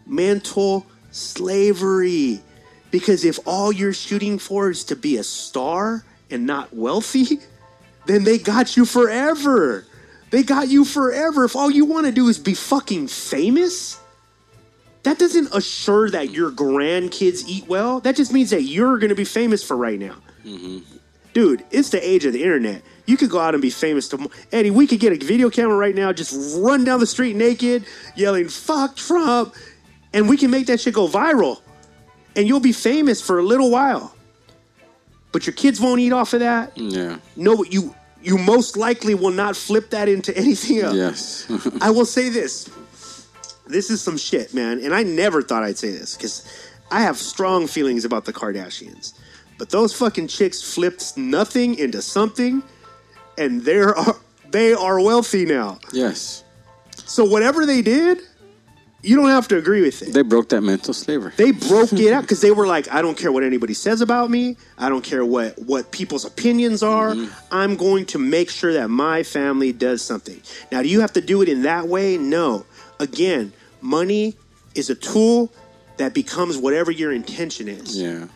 Mental 0.07 0.87
slavery. 1.11 2.41
Because 2.91 3.25
if 3.25 3.39
all 3.47 3.73
you're 3.73 3.93
shooting 3.93 4.39
for 4.39 4.71
is 4.71 4.85
to 4.85 4.97
be 4.97 5.17
a 5.17 5.25
star 5.25 6.05
and 6.31 6.47
not 6.47 6.75
wealthy, 6.75 7.41
then 8.07 8.25
they 8.25 8.39
got 8.39 8.77
you 8.77 8.85
forever. 8.85 9.87
They 10.31 10.43
got 10.43 10.69
you 10.69 10.85
forever. 10.85 11.45
If 11.45 11.55
all 11.55 11.71
you 11.71 11.85
want 11.85 12.07
to 12.07 12.13
do 12.13 12.29
is 12.29 12.39
be 12.39 12.55
fucking 12.55 13.09
famous, 13.09 14.01
that 15.07 15.21
doesn't 15.21 15.49
assure 15.55 16.11
that 16.11 16.33
your 16.33 16.51
grandkids 16.51 17.45
eat 17.47 17.69
well. 17.69 18.01
That 18.01 18.17
just 18.17 18.33
means 18.33 18.51
that 18.51 18.63
you're 18.63 18.99
going 18.99 19.11
to 19.11 19.15
be 19.15 19.25
famous 19.25 19.63
for 19.63 19.77
right 19.77 20.01
now. 20.01 20.17
Mm-hmm. 20.45 20.79
Dude, 21.33 21.65
it's 21.71 21.91
the 21.91 22.05
age 22.05 22.25
of 22.25 22.33
the 22.33 22.43
internet. 22.43 22.83
You 23.07 23.17
could 23.17 23.31
go 23.31 23.39
out 23.39 23.55
and 23.55 23.63
be 23.63 23.71
famous. 23.71 24.09
To, 24.09 24.29
Eddie, 24.51 24.73
we 24.73 24.89
could 24.89 24.99
get 24.99 25.13
a 25.13 25.25
video 25.25 25.49
camera 25.49 25.77
right 25.77 25.95
now, 25.95 26.13
just 26.13 26.59
run 26.59 26.83
down 26.83 26.99
the 26.99 27.07
street 27.07 27.37
naked, 27.37 27.85
yelling, 28.17 28.49
fuck 28.49 28.97
Trump, 28.97 29.55
and 30.13 30.29
we 30.29 30.37
can 30.37 30.51
make 30.51 30.67
that 30.67 30.81
shit 30.81 30.95
go 30.95 31.07
viral. 31.07 31.61
And 32.35 32.49
you'll 32.49 32.59
be 32.59 32.73
famous 32.73 33.23
for 33.23 33.39
a 33.39 33.43
little 33.45 33.71
while. 33.71 34.13
But 35.31 35.47
your 35.47 35.55
kids 35.55 35.81
won't 35.81 36.01
eat 36.01 36.13
off 36.13 36.33
of 36.33 36.41
that. 36.41 36.77
Yeah. 36.77 37.19
No, 37.37 37.63
you 37.63 37.95
you 38.23 38.39
most 38.39 38.77
likely 38.77 39.15
will 39.15 39.31
not 39.31 39.57
flip 39.57 39.91
that 39.91 40.09
into 40.09 40.37
anything 40.37 40.81
else. 40.81 40.97
Yes. 40.97 41.47
I 41.81 41.91
will 41.91 42.07
say 42.07 42.29
this. 42.29 42.69
This 43.67 43.91
is 43.91 44.01
some 44.01 44.17
shit, 44.17 44.55
man. 44.55 44.81
And 44.81 44.95
I 44.95 45.03
never 45.03 45.43
thought 45.43 45.63
I'd 45.63 45.79
say 45.79 45.91
this 45.91 46.17
because 46.17 46.71
I 46.91 47.01
have 47.03 47.17
strong 47.17 47.67
feelings 47.67 48.05
about 48.05 48.25
the 48.25 48.33
Kardashians. 48.33 49.15
But 49.59 49.71
those 49.71 49.93
fucking 49.95 50.29
chicks 50.29 50.63
flipped 50.63 51.17
nothing 51.17 51.79
into 51.79 52.03
something, 52.03 52.63
and 53.39 53.63
they're 53.63 53.95
they 54.51 54.73
are 54.73 55.01
wealthy 55.01 55.45
now. 55.45 55.79
yes. 55.93 56.43
So 57.05 57.25
whatever 57.25 57.67
they 57.67 57.83
did, 57.83 58.19
you 59.03 59.15
don't 59.17 59.29
have 59.29 59.47
to 59.49 59.57
agree 59.59 59.83
with 59.83 60.03
it. 60.03 60.13
They 60.13 60.23
broke 60.23 60.49
that 60.49 60.63
mental 60.63 60.93
slavery. 60.93 61.33
They 61.37 61.53
broke 61.53 61.93
it 61.93 62.13
out 62.13 62.23
because 62.23 62.41
they 62.41 62.51
were 62.51 62.67
like, 62.67 62.93
I 62.93 63.01
don't 63.01 63.17
care 63.17 63.31
what 63.31 63.45
anybody 63.45 63.75
says 63.75 64.01
about 64.01 64.31
me. 64.31 64.57
I 64.77 64.89
don't 64.89 65.05
care 65.05 65.25
what 65.25 65.59
what 65.61 65.93
people's 65.93 66.25
opinions 66.25 66.83
are. 66.83 67.11
Mm-hmm. 67.11 67.55
I'm 67.55 67.77
going 67.77 68.07
to 68.07 68.19
make 68.19 68.51
sure 68.51 68.73
that 68.73 68.89
my 68.89 69.23
family 69.23 69.73
does 69.73 70.03
something. 70.03 70.43
Now, 70.73 70.83
do 70.83 70.89
you 70.89 71.01
have 71.01 71.13
to 71.13 71.21
do 71.21 71.43
it 71.43 71.49
in 71.49 71.63
that 71.63 71.87
way? 71.87 72.19
No. 72.19 72.67
Again, 72.99 73.53
money 73.87 74.35
is 74.75 74.91
a 74.91 74.95
tool 74.95 75.53
that 75.97 76.13
becomes 76.13 76.59
whatever 76.59 76.91
your 76.91 77.13
intention 77.13 77.69
is. 77.69 77.97
yeah. 77.97 78.27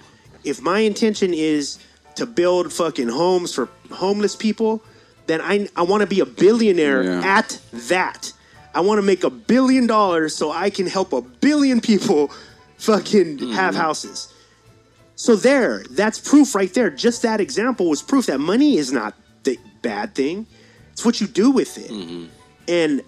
If 0.42 0.62
my 0.62 0.78
intention 0.78 1.34
is 1.34 1.78
to 2.14 2.24
build 2.24 2.72
fucking 2.72 3.08
homes 3.08 3.54
for 3.54 3.68
homeless 3.90 4.34
people, 4.36 4.82
then 5.26 5.40
I 5.42 5.68
I 5.76 5.82
want 5.82 6.00
to 6.00 6.06
be 6.06 6.20
a 6.20 6.26
billionaire 6.26 7.02
Yeah. 7.02 7.38
at 7.38 7.60
that. 7.72 8.32
I 8.74 8.80
want 8.80 8.98
to 8.98 9.02
make 9.02 9.22
a 9.24 9.30
billion 9.30 9.86
dollars 9.86 10.34
so 10.34 10.50
I 10.50 10.70
can 10.70 10.86
help 10.86 11.12
a 11.12 11.20
billion 11.20 11.80
people 11.80 12.30
fucking 12.78 13.38
mm-hmm. 13.38 13.52
have 13.52 13.74
houses. 13.74 14.32
So 15.16 15.36
there, 15.36 15.84
that's 15.90 16.18
proof 16.18 16.54
right 16.54 16.72
there. 16.72 16.88
Just 16.88 17.20
that 17.22 17.40
example 17.40 17.90
was 17.90 18.00
proof 18.00 18.26
that 18.26 18.40
money 18.40 18.78
is 18.78 18.90
not 18.90 19.12
the 19.42 19.58
bad 19.82 20.14
thing. 20.14 20.46
It's 20.92 21.04
what 21.04 21.20
you 21.20 21.26
do 21.26 21.50
with 21.50 21.76
it. 21.76 21.90
Mm-hmm. 21.90 22.24
And 22.68 23.02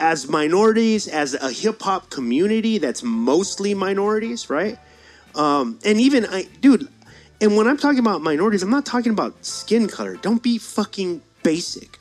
as 0.00 0.28
minorities, 0.28 1.08
as 1.08 1.34
a 1.34 1.50
hip 1.50 1.80
hop 1.82 2.10
community 2.10 2.78
that's 2.78 3.02
mostly 3.02 3.74
minorities, 3.74 4.48
right? 4.50 4.78
Um, 5.34 5.78
and 5.84 6.00
even 6.00 6.26
I, 6.26 6.44
dude, 6.60 6.88
and 7.40 7.56
when 7.56 7.66
I'm 7.66 7.76
talking 7.76 7.98
about 7.98 8.22
minorities, 8.22 8.62
I'm 8.62 8.70
not 8.70 8.86
talking 8.86 9.12
about 9.12 9.44
skin 9.44 9.88
color. 9.88 10.16
Don't 10.16 10.42
be 10.42 10.58
fucking 10.58 11.22
basic. 11.42 11.98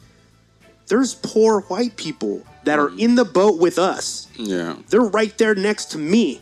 There's 0.88 1.16
poor 1.16 1.62
white 1.62 1.98
people 1.98 2.45
that 2.64 2.80
are 2.80 2.89
in 2.98 3.16
the 3.16 3.26
boat 3.26 3.60
with 3.60 3.78
us. 3.78 4.28
Yeah. 4.36 4.78
They're 4.89 5.02
right 5.02 5.38
there 5.38 5.54
next 5.56 5.86
to 5.91 5.98
me. 5.98 6.41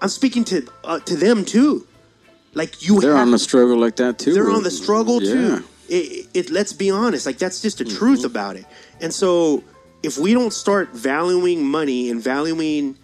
I'm 0.00 0.08
speaking 0.08 0.44
to 0.44 0.66
uh, 0.82 1.00
to 1.00 1.16
them 1.16 1.44
too. 1.44 1.86
Like 2.54 2.82
you, 2.86 3.00
They're 3.00 3.12
have, 3.12 3.22
on 3.26 3.30
the 3.30 3.38
struggle 3.38 3.78
like 3.78 3.96
that 3.96 4.18
too. 4.18 4.34
they're 4.34 4.50
on 4.50 4.62
the 4.62 4.70
struggle 4.70 5.22
Yeah. 5.22 5.32
too. 5.32 5.64
It, 5.88 5.94
it, 5.94 6.28
it- 6.34 6.50
let's 6.50 6.72
be 6.72 6.90
honest, 6.90 7.26
like 7.26 7.38
that's 7.38 7.60
just 7.62 7.78
the 7.78 7.84
truth 7.84 8.24
about 8.24 8.56
it. 8.56 8.64
And 9.00 9.12
so, 9.12 9.62
if 10.02 10.18
we 10.18 10.32
don't 10.34 10.52
start 10.52 10.90
valuing 10.90 11.64
money 11.64 12.10
and 12.10 12.22
valuing 12.22 12.96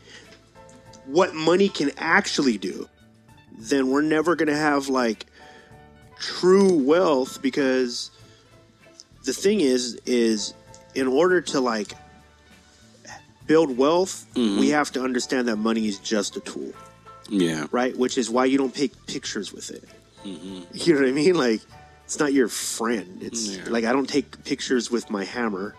what 1.06 1.34
money 1.34 1.68
can 1.68 1.90
actually 1.96 2.58
do, 2.58 2.88
then 3.56 3.90
we're 3.90 4.02
never 4.02 4.36
gonna 4.36 4.56
have 4.56 4.88
like 4.88 5.26
true 6.18 6.74
wealth 6.74 7.40
because 7.40 8.10
the 9.24 9.32
thing 9.32 9.60
is 9.60 9.94
is 10.06 10.54
in 10.94 11.06
order 11.06 11.40
to 11.40 11.60
like 11.60 11.92
build 13.46 13.76
wealth 13.78 14.26
we 14.34 14.42
mm-hmm. 14.42 14.70
have 14.70 14.90
to 14.92 15.02
understand 15.02 15.48
that 15.48 15.56
money 15.56 15.86
is 15.86 15.98
just 15.98 16.36
a 16.36 16.40
tool 16.40 16.72
Yeah. 17.28 17.66
right? 17.70 17.96
Which 17.96 18.18
is 18.18 18.28
why 18.28 18.44
you 18.46 18.58
don't 18.58 18.74
take 18.74 18.92
pictures 19.06 19.52
with 19.52 19.70
it. 19.70 19.84
Mm-hmm. 20.24 20.62
You 20.74 20.94
know 20.94 21.00
what 21.00 21.08
I 21.08 21.12
mean? 21.12 21.34
Like, 21.34 21.60
it's 22.04 22.18
not 22.18 22.32
your 22.32 22.48
friend. 22.48 23.22
It's 23.22 23.56
Yeah. 23.56 23.64
like 23.68 23.84
I 23.84 23.92
don't 23.92 24.08
take 24.08 24.44
pictures 24.44 24.90
with 24.90 25.10
my 25.10 25.24
hammer. 25.24 25.74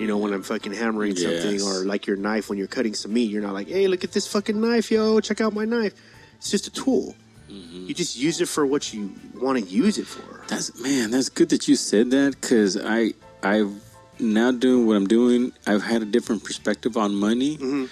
You 0.00 0.06
know, 0.06 0.16
when 0.16 0.32
I'm 0.32 0.42
fucking 0.42 0.72
hammering 0.72 1.14
something, 1.14 1.60
or 1.62 1.84
like 1.84 2.06
your 2.06 2.16
knife 2.16 2.48
when 2.48 2.56
you're 2.58 2.66
cutting 2.66 2.94
some 2.94 3.12
meat, 3.12 3.30
you're 3.30 3.42
not 3.42 3.52
like, 3.52 3.68
"Hey, 3.68 3.86
look 3.86 4.02
at 4.02 4.12
this 4.12 4.26
fucking 4.26 4.58
knife, 4.58 4.90
yo! 4.90 5.20
Check 5.20 5.40
out 5.42 5.52
my 5.52 5.66
knife." 5.66 5.92
It's 6.38 6.50
just 6.50 6.66
a 6.66 6.70
tool. 6.70 7.14
You 7.48 7.92
just 7.94 8.16
use 8.16 8.40
it 8.40 8.48
for 8.48 8.64
what 8.64 8.94
you 8.94 9.12
want 9.34 9.58
to 9.58 9.64
use 9.64 9.98
it 9.98 10.06
for. 10.06 10.44
That's 10.48 10.78
man. 10.80 11.10
That's 11.10 11.28
good 11.28 11.50
that 11.50 11.68
you 11.68 11.76
said 11.76 12.10
that 12.12 12.40
because 12.40 12.76
I 12.76 13.12
I've 13.42 13.72
now 14.18 14.50
doing 14.52 14.86
what 14.86 14.96
I'm 14.96 15.06
doing. 15.06 15.52
I've 15.66 15.82
had 15.82 16.00
a 16.00 16.06
different 16.06 16.44
perspective 16.44 16.96
on 16.96 17.14
money, 17.14 17.58
Mm-hmm. 17.58 17.84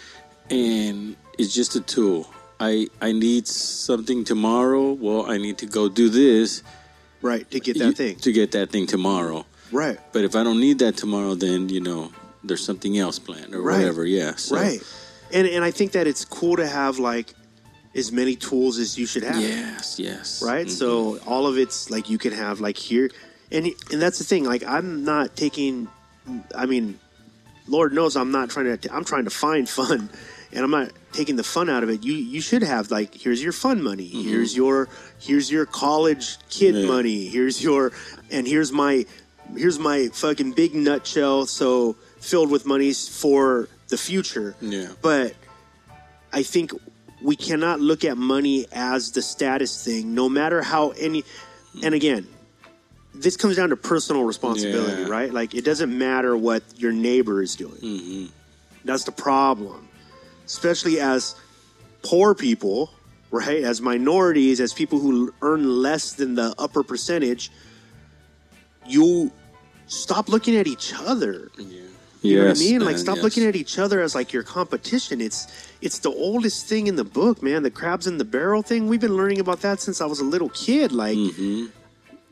and 0.50 1.16
it's 1.38 1.54
just 1.54 1.76
a 1.76 1.80
tool. 1.80 2.32
I 2.58 2.88
I 3.02 3.12
need 3.12 3.46
something 3.48 4.24
tomorrow. 4.24 4.92
Well, 4.92 5.30
I 5.30 5.36
need 5.36 5.58
to 5.58 5.66
go 5.66 5.88
do 5.88 6.08
this, 6.08 6.62
right 7.20 7.48
to 7.50 7.60
get 7.60 7.78
that 7.78 7.84
you- 7.86 7.92
thing. 7.92 8.16
to 8.16 8.32
get 8.32 8.52
that 8.52 8.70
thing 8.70 8.86
tomorrow. 8.86 9.44
Right. 9.72 9.98
But 10.12 10.24
if 10.24 10.34
I 10.36 10.42
don't 10.44 10.60
need 10.60 10.78
that 10.80 10.96
tomorrow, 10.96 11.34
then 11.34 11.68
you 11.68 11.80
know 11.80 12.12
there's 12.44 12.64
something 12.64 12.96
else 12.98 13.18
planned 13.18 13.54
or 13.54 13.60
Right. 13.62 13.78
whatever. 13.78 14.04
Yeah. 14.04 14.36
So, 14.36 14.56
Right. 14.56 14.82
And 15.32 15.46
and 15.46 15.64
I 15.64 15.70
think 15.70 15.92
that 15.92 16.06
it's 16.06 16.24
cool 16.24 16.56
to 16.56 16.66
have 16.66 16.98
like 16.98 17.34
as 17.94 18.12
many 18.12 18.36
tools 18.36 18.78
as 18.78 18.96
you 18.98 19.06
should 19.06 19.24
have. 19.24 19.40
Yes. 19.42 19.98
Yes. 19.98 20.42
Right? 20.42 20.66
Mhm. 20.66 20.70
So 20.70 21.18
all 21.26 21.46
of 21.46 21.58
it's 21.58 21.90
like 21.90 22.08
you 22.08 22.18
can 22.18 22.32
have 22.32 22.60
like 22.60 22.76
here 22.76 23.10
and 23.50 23.66
and 23.90 24.00
that's 24.00 24.18
the 24.18 24.24
thing 24.24 24.44
like 24.44 24.62
I'm 24.64 25.04
not 25.04 25.36
taking 25.36 25.88
I 26.54 26.66
mean 26.66 26.98
Lord 27.66 27.92
knows 27.92 28.16
I'm 28.16 28.30
not 28.30 28.48
trying 28.50 28.76
to 28.78 28.94
I'm 28.94 29.04
trying 29.04 29.24
to 29.24 29.30
find 29.30 29.68
fun 29.80 30.08
and 30.52 30.64
I'm 30.64 30.70
not 30.70 30.92
taking 31.12 31.36
the 31.36 31.44
fun 31.44 31.68
out 31.68 31.82
of 31.82 31.90
it. 31.90 32.04
You 32.04 32.14
you 32.14 32.40
should 32.40 32.62
have 32.62 32.90
like 32.90 33.14
here's 33.14 33.42
your 33.42 33.52
fun 33.52 33.82
money. 33.82 34.06
Here's 34.06 34.56
your 34.56 34.88
here's 35.20 35.50
your 35.50 35.66
college 35.66 36.38
kid 36.48 36.74
Yeah. 36.74 36.86
money. 36.86 37.26
Here's 37.26 37.62
your 37.62 37.92
and 38.30 38.46
here's 38.46 38.72
my 38.72 39.04
here's 39.56 39.78
my 39.78 40.08
fucking 40.08 40.52
big 40.52 40.74
nutshell 40.74 41.46
so 41.46 41.94
filled 42.20 42.50
with 42.50 42.66
monies 42.66 43.08
for 43.08 43.68
the 43.88 43.96
future. 43.98 44.54
Yeah. 44.60 44.88
But 45.00 45.34
I 46.32 46.42
think 46.42 46.72
we 47.22 47.36
cannot 47.36 47.80
look 47.80 48.04
at 48.04 48.16
money 48.16 48.66
as 48.72 49.12
the 49.12 49.22
status 49.22 49.84
thing, 49.84 50.14
no 50.14 50.28
matter 50.28 50.62
how 50.62 50.90
any. 50.90 51.24
And 51.82 51.94
again, 51.94 52.26
this 53.14 53.36
comes 53.36 53.56
down 53.56 53.70
to 53.70 53.76
personal 53.76 54.24
responsibility, 54.24 55.02
Yeah. 55.02 55.08
right? 55.08 55.32
Like 55.32 55.54
it 55.54 55.64
doesn't 55.64 55.96
matter 55.96 56.36
what 56.36 56.62
your 56.76 56.92
neighbor 56.92 57.42
is 57.42 57.56
doing. 57.56 57.74
Mm-hmm. 57.76 58.26
That's 58.84 59.04
the 59.04 59.12
problem, 59.12 59.88
especially 60.46 61.00
as 61.00 61.34
poor 62.02 62.34
people, 62.34 62.90
right? 63.30 63.62
As 63.64 63.80
minorities, 63.80 64.60
as 64.60 64.72
people 64.72 64.98
who 65.00 65.34
earn 65.42 65.82
less 65.82 66.12
than 66.12 66.34
the 66.34 66.54
upper 66.58 66.82
percentage. 66.82 67.50
You 68.86 69.30
stop 69.88 70.28
looking 70.28 70.56
at 70.56 70.66
each 70.66 70.94
other. 70.96 71.50
Yeah. 71.58 71.80
You 72.20 72.38
know 72.42 72.48
what 72.48 72.56
I 72.56 72.60
mean? 72.60 72.80
Like 72.84 72.98
stop 72.98 73.16
yes. 73.16 73.22
looking 73.24 73.44
at 73.46 73.54
each 73.56 73.78
other 73.78 74.00
as 74.00 74.14
like 74.14 74.32
your 74.32 74.42
competition. 74.42 75.20
It's 75.20 75.46
it's 75.80 75.98
the 76.00 76.10
oldest 76.10 76.66
thing 76.66 76.86
in 76.88 76.96
the 76.96 77.04
book, 77.04 77.42
man. 77.42 77.62
The 77.62 77.70
crabs 77.70 78.06
in 78.08 78.18
the 78.18 78.24
barrel 78.24 78.62
thing. 78.62 78.88
We've 78.88 79.00
been 79.00 79.16
learning 79.16 79.38
about 79.40 79.60
that 79.62 79.80
since 79.80 80.00
I 80.00 80.06
was 80.06 80.18
a 80.20 80.24
little 80.24 80.48
kid. 80.50 80.90
Like 80.92 81.16
Mm-hmm. 81.16 81.66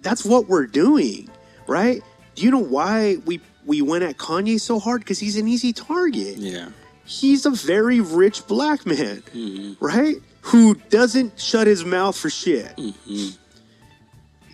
that's 0.03 0.25
what 0.25 0.49
we're 0.49 0.67
doing, 0.67 1.31
right? 1.69 2.03
Do 2.35 2.43
you 2.45 2.51
know 2.51 2.59
why 2.63 3.19
we 3.27 3.41
we 3.65 3.81
went 3.83 4.03
at 4.05 4.17
Kanye 4.17 4.61
so 4.61 4.81
hard? 4.81 5.03
Because 5.03 5.19
he's 5.21 5.37
an 5.37 5.47
easy 5.47 5.73
target. 5.73 6.37
Yeah. 6.39 6.71
He's 7.05 7.47
a 7.47 7.51
very 7.51 8.01
rich 8.01 8.45
black 8.49 8.85
man, 8.87 9.23
Mm-hmm. 9.33 9.85
right? 9.85 10.17
Who 10.51 10.75
doesn't 10.91 11.39
shut 11.41 11.69
his 11.69 11.85
mouth 11.85 12.17
for 12.17 12.29
shit. 12.29 12.77
Mm-hmm. 12.77 13.37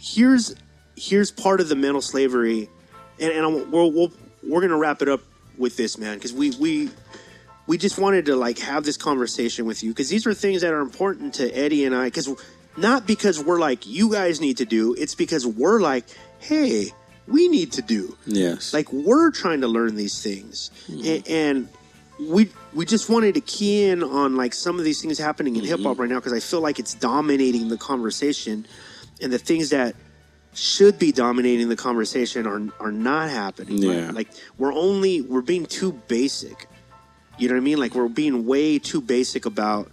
Here's 0.01 0.55
here's 0.97 1.31
part 1.31 1.61
of 1.61 1.69
the 1.71 1.77
mental 1.77 2.03
slavery, 2.03 2.69
and 3.21 3.33
and 3.33 3.47
I'm, 3.47 3.71
we're 3.71 3.87
we'll, 3.87 4.13
we're 4.43 4.61
gonna 4.61 4.79
wrap 4.79 5.03
it 5.03 5.09
up 5.09 5.21
with 5.59 5.77
this, 5.77 5.99
man, 5.99 6.17
because 6.17 6.33
we 6.33 6.51
we 6.53 6.91
we 7.67 7.79
just 7.79 7.99
wanted 7.99 8.27
to 8.27 8.37
like 8.37 8.59
have 8.59 8.85
this 8.85 8.97
conversation 8.97 9.65
with 9.65 9.83
you 9.83 9.91
because 9.91 10.09
these 10.09 10.27
are 10.27 10.35
things 10.35 10.63
that 10.63 10.73
are 10.73 10.81
important 10.81 11.35
to 11.35 11.51
Eddie 11.57 11.85
and 11.85 11.95
I. 11.95 12.05
Because 12.05 12.29
not 12.77 13.07
because 13.07 13.43
we're 13.43 13.61
like 13.61 13.87
you 13.87 14.11
guys 14.11 14.41
need 14.41 14.59
to 14.59 14.65
do, 14.65 14.95
it's 14.95 15.15
because 15.15 15.47
we're 15.47 15.81
like, 15.81 16.05
hey, 16.41 16.87
we 17.27 17.49
need 17.49 17.73
to 17.73 17.83
do. 17.83 18.17
Yes. 18.27 18.73
Like 18.73 18.93
we're 18.93 19.31
trying 19.31 19.61
to 19.61 19.69
learn 19.69 19.95
these 19.97 20.23
things, 20.23 20.71
mm-hmm. 20.89 21.05
A- 21.05 21.31
and, 21.31 21.69
we 22.21 22.49
we 22.75 22.85
just 22.85 23.09
wanted 23.09 23.35
to 23.35 23.41
key 23.41 23.85
in 23.85 24.03
on 24.03 24.37
like 24.37 24.55
some 24.55 24.79
of 24.79 24.85
these 24.85 25.01
things 25.01 25.19
happening 25.19 25.57
in 25.57 25.65
hip 25.65 25.81
hop 25.81 25.93
mm-hmm. 25.93 26.03
right 26.03 26.11
now 26.11 26.17
because 26.17 26.33
I 26.33 26.41
feel 26.41 26.61
like 26.61 26.79
it's 26.79 26.95
dominating 26.95 27.69
the 27.69 27.77
conversation, 27.77 28.67
and 29.21 29.33
the 29.33 29.39
things 29.39 29.71
that 29.71 29.97
should 30.55 30.99
be 30.99 31.13
dominating 31.13 31.69
the 31.69 31.77
conversation 31.77 32.47
are 32.47 32.63
are 32.81 32.93
not 32.93 33.31
happening. 33.31 33.87
right? 33.87 33.97
Yeah. 33.97 34.11
Like 34.11 34.29
we're 34.59 34.73
only 34.73 35.21
we're 35.23 35.43
being 35.43 35.67
too 35.67 35.93
basic. 36.09 36.69
You 37.39 37.49
know 37.49 37.55
what 37.55 37.61
I 37.61 37.65
mean? 37.65 37.79
Like 37.79 37.95
we're 37.95 38.09
being 38.09 38.47
way 38.47 38.79
too 38.79 39.01
basic 39.01 39.47
about 39.47 39.91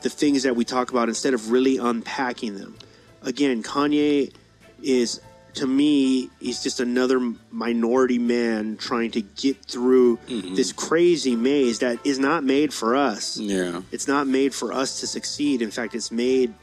the 0.00 0.10
things 0.10 0.42
that 0.42 0.56
we 0.56 0.64
talk 0.64 0.90
about 0.90 1.08
instead 1.08 1.34
of 1.34 1.50
really 1.50 1.78
unpacking 1.78 2.56
them. 2.56 2.76
Again, 3.22 3.62
Kanye 3.62 4.32
is 4.82 5.20
to 5.54 5.66
me 5.66 6.30
he's 6.40 6.62
just 6.62 6.80
another 6.80 7.34
minority 7.50 8.18
man 8.18 8.76
trying 8.76 9.10
to 9.12 9.20
get 9.20 9.62
through 9.64 10.16
mm-hmm. 10.16 10.54
this 10.54 10.72
crazy 10.72 11.36
maze 11.36 11.78
that 11.78 11.98
is 12.04 12.18
not 12.18 12.42
made 12.42 12.72
for 12.72 12.96
us. 12.96 13.36
yeah. 13.36 13.82
It's 13.92 14.08
not 14.08 14.26
made 14.26 14.54
for 14.54 14.72
us 14.72 15.00
to 15.00 15.06
succeed. 15.06 15.62
In 15.62 15.70
fact, 15.70 15.94
it's 15.94 16.10
made 16.10 16.54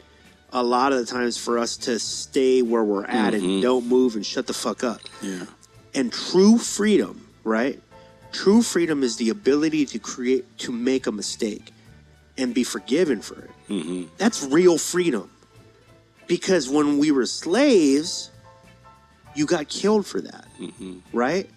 a 0.52 0.64
lot 0.64 0.92
of 0.92 1.00
the 1.00 1.06
times 1.06 1.38
for 1.38 1.58
us 1.58 1.78
to 1.78 2.00
stay 2.00 2.62
where 2.62 2.84
we're 2.84 3.06
at 3.06 3.34
and 3.34 3.44
mm-hmm. 3.44 3.62
don't 3.62 3.88
move 3.88 4.16
and 4.16 4.26
shut 4.26 4.48
the 4.48 4.54
fuck 4.54 4.84
up. 4.84 5.02
Yeah. 5.22 5.46
And 5.94 6.12
true 6.12 6.58
freedom, 6.58 7.28
right? 7.44 7.82
True 8.32 8.62
freedom 8.62 9.04
is 9.04 9.18
the 9.18 9.30
ability 9.30 9.86
to 9.88 10.00
create, 10.00 10.58
to 10.60 10.72
make 10.72 11.08
a 11.08 11.12
mistake 11.12 11.72
and 12.38 12.54
be 12.54 12.64
forgiven 12.64 13.22
for 13.22 13.40
it. 13.42 13.50
Mm-hmm. 13.70 14.04
That's 14.18 14.44
real 14.44 14.78
freedom. 14.78 15.30
Because 16.28 16.70
when 16.70 16.98
we 16.98 17.12
were 17.12 17.26
slaves, 17.26 18.32
you 19.36 19.46
got 19.46 19.68
killed 19.68 20.06
for 20.06 20.22
that, 20.22 20.46
mm-hmm. 20.60 21.00
right? 21.14 21.50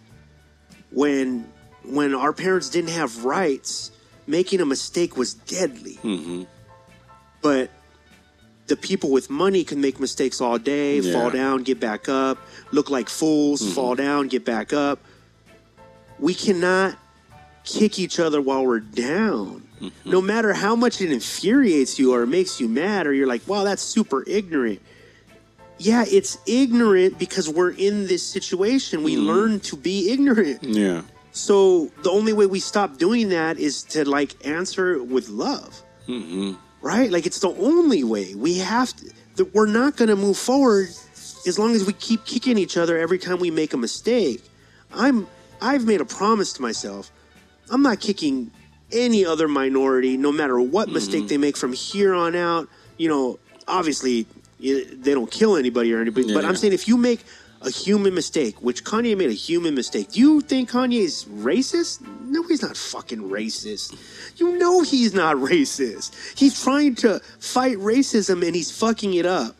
When 0.90 1.52
when 1.84 2.14
our 2.14 2.32
parents 2.32 2.70
didn't 2.70 2.90
have 2.90 3.24
rights, 3.24 3.90
making 4.26 4.60
a 4.60 4.66
mistake 4.66 5.16
was 5.16 5.34
deadly. 5.34 5.98
But 7.42 7.70
the 8.66 8.76
people 8.76 9.10
with 9.10 9.28
money 9.28 9.64
can 9.64 9.80
make 9.80 10.00
mistakes 10.00 10.40
all 10.40 10.58
day, 10.58 11.00
Yeah. 11.00 11.12
fall 11.12 11.30
down, 11.30 11.62
get 11.62 11.80
back 11.80 12.08
up, 12.08 12.38
look 12.72 12.90
like 12.90 13.08
fools, 13.08 13.62
mm-hmm. 13.62 13.72
fall 13.72 13.94
down, 13.94 14.28
get 14.28 14.44
back 14.44 14.72
up. 14.72 14.98
We 16.18 16.34
cannot 16.34 16.96
kick 17.64 17.98
each 17.98 18.18
other 18.18 18.40
while 18.40 18.64
we're 18.64 18.80
down. 18.80 19.62
Mm-hmm. 19.80 20.10
No 20.10 20.20
matter 20.20 20.52
how 20.52 20.76
much 20.76 21.00
it 21.00 21.10
infuriates 21.10 21.98
you 21.98 22.14
or 22.14 22.26
makes 22.26 22.60
you 22.60 22.68
mad, 22.68 23.06
or 23.06 23.12
you're 23.12 23.26
like, 23.26 23.46
wow, 23.46 23.64
that's 23.64 23.82
super 23.82 24.24
ignorant. 24.26 24.80
Yeah, 25.78 26.04
it's 26.06 26.38
ignorant 26.46 27.18
because 27.18 27.48
we're 27.48 27.72
in 27.72 28.06
this 28.06 28.22
situation. 28.22 29.02
We 29.02 29.16
mm-hmm. 29.16 29.26
learn 29.26 29.60
to 29.60 29.76
be 29.76 30.10
ignorant. 30.10 30.62
Yeah. 30.62 31.02
So 31.32 31.90
the 32.02 32.10
only 32.10 32.32
way 32.32 32.46
we 32.46 32.60
stop 32.60 32.96
doing 32.96 33.30
that 33.30 33.58
is 33.58 33.82
to 33.84 34.08
like 34.08 34.46
answer 34.46 35.02
with 35.02 35.28
love, 35.28 35.82
right? 36.84 37.10
Like 37.10 37.26
it's 37.26 37.40
the 37.40 37.48
only 37.48 38.04
way. 38.04 38.34
We 38.34 38.58
have 38.58 38.94
to. 38.96 39.10
That 39.36 39.52
we're 39.52 39.66
not 39.66 39.96
going 39.96 40.10
to 40.10 40.16
move 40.16 40.36
forward 40.36 40.90
as 41.46 41.58
long 41.58 41.74
as 41.74 41.84
we 41.84 41.92
keep 41.94 42.24
kicking 42.24 42.56
each 42.56 42.76
other 42.76 42.96
every 42.96 43.18
time 43.18 43.40
we 43.40 43.50
make 43.50 43.72
a 43.72 43.76
mistake. 43.76 44.44
I'm. 44.92 45.26
I've 45.60 45.86
made 45.86 46.00
a 46.00 46.04
promise 46.04 46.52
to 46.54 46.62
myself. 46.62 47.10
I'm 47.70 47.82
not 47.82 47.98
kicking 47.98 48.50
any 48.92 49.24
other 49.24 49.48
minority, 49.48 50.16
no 50.18 50.30
matter 50.30 50.60
what 50.60 50.86
mm-hmm. 50.86 50.94
mistake 50.94 51.28
they 51.28 51.38
make 51.38 51.56
from 51.56 51.72
here 51.72 52.12
on 52.12 52.36
out. 52.36 52.68
You 52.98 53.08
know, 53.08 53.38
obviously 53.66 54.26
they 54.60 55.14
don't 55.14 55.30
kill 55.30 55.56
anybody 55.56 55.92
or 55.92 56.00
anybody, 56.00 56.32
but 56.32 56.42
Yeah. 56.42 56.48
I'm 56.48 56.56
saying 56.56 56.74
if 56.74 56.86
you 56.86 56.96
make 56.98 57.24
a 57.64 57.70
human 57.70 58.14
mistake, 58.14 58.56
which 58.62 58.84
Kanye 58.84 59.16
made 59.16 59.30
a 59.30 59.34
human 59.34 59.74
mistake, 59.74 60.12
do 60.12 60.20
you 60.20 60.40
think 60.40 60.70
Kanye 60.70 61.00
is 61.00 61.24
racist? 61.24 62.00
No, 62.26 62.42
he's 62.44 62.62
not 62.62 62.76
fucking 62.76 63.30
racist. 63.30 63.96
You 64.36 64.58
know 64.58 64.82
he's 64.82 65.14
not 65.14 65.36
racist. 65.36 66.12
He's 66.38 66.62
trying 66.62 66.94
to 66.96 67.20
fight 67.38 67.76
racism 67.78 68.44
and 68.46 68.54
he's 68.54 68.70
fucking 68.70 69.14
it 69.14 69.26
up. 69.26 69.56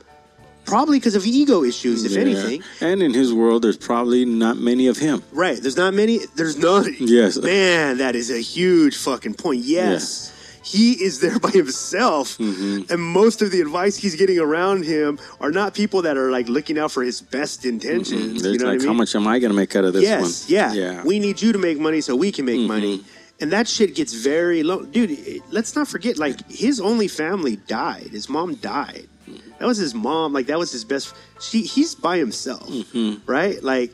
Probably 0.64 0.98
because 0.98 1.14
of 1.14 1.26
ego 1.26 1.62
issues, 1.62 2.04
if 2.04 2.12
Yeah. 2.12 2.20
anything. 2.20 2.62
And 2.80 3.02
in 3.02 3.12
his 3.12 3.32
world, 3.34 3.62
there's 3.62 3.76
probably 3.76 4.24
not 4.24 4.56
many 4.58 4.86
of 4.86 4.96
him. 4.96 5.22
Right. 5.30 5.60
There's 5.60 5.76
not 5.76 5.92
many. 5.92 6.20
There's 6.36 6.56
none. 6.56 6.96
Yes. 7.00 7.36
Man, 7.36 7.98
that 7.98 8.16
is 8.16 8.30
a 8.30 8.38
huge 8.40 8.96
fucking 8.96 9.34
point. 9.34 9.62
Yes. 9.62 10.30
He 10.64 10.92
is 11.04 11.20
there 11.20 11.38
by 11.46 11.50
himself. 11.50 12.38
Mm-hmm. 12.38 12.90
And 12.92 13.02
most 13.02 13.42
of 13.42 13.50
the 13.50 13.60
advice 13.60 13.96
he's 13.96 14.16
getting 14.16 14.38
around 14.38 14.84
him 14.84 15.18
are 15.40 15.50
not 15.50 15.74
people 15.74 16.02
that 16.02 16.16
are 16.16 16.30
like 16.30 16.48
looking 16.48 16.78
out 16.78 16.90
for 16.90 17.02
his 17.02 17.20
best 17.20 17.64
intentions. 17.64 18.42
There's 18.42 18.54
You 18.54 18.58
know 18.60 18.66
like, 18.66 18.72
what 18.72 18.74
I 18.74 18.78
mean? 18.78 18.86
how 18.88 18.92
much 18.94 19.14
am 19.14 19.26
I 19.28 19.38
going 19.38 19.50
to 19.50 19.56
make 19.56 19.76
out 19.76 19.84
of 19.84 19.92
this 19.92 20.02
yes. 20.02 20.22
one? 20.48 20.52
Yeah. 20.52 20.72
Yeah. 20.72 20.92
Mm-hmm. 20.94 21.08
We 21.08 21.18
need 21.20 21.40
you 21.42 21.52
to 21.52 21.58
make 21.58 21.78
money 21.78 22.00
so 22.00 22.16
we 22.16 22.32
can 22.32 22.44
make 22.46 22.60
money. 22.60 23.04
And 23.40 23.52
that 23.52 23.66
shit 23.68 23.94
gets 23.94 24.14
very 24.14 24.62
low. 24.62 24.84
Dude, 24.84 25.18
let's 25.50 25.74
not 25.74 25.88
forget, 25.88 26.18
like, 26.18 26.48
his 26.50 26.80
only 26.80 27.08
family 27.08 27.56
died. 27.56 28.08
His 28.12 28.28
mom 28.28 28.54
died. 28.54 29.08
Mm-hmm. 29.28 29.50
That 29.58 29.66
was 29.66 29.76
his 29.76 29.92
mom. 29.92 30.32
Like, 30.32 30.46
that 30.46 30.58
was 30.58 30.70
his 30.70 30.84
best. 30.84 31.14
She, 31.40 31.62
he's 31.62 31.94
by 31.96 32.16
himself, 32.18 32.68
Mm-hmm. 32.68 33.28
right? 33.30 33.60
Like, 33.62 33.92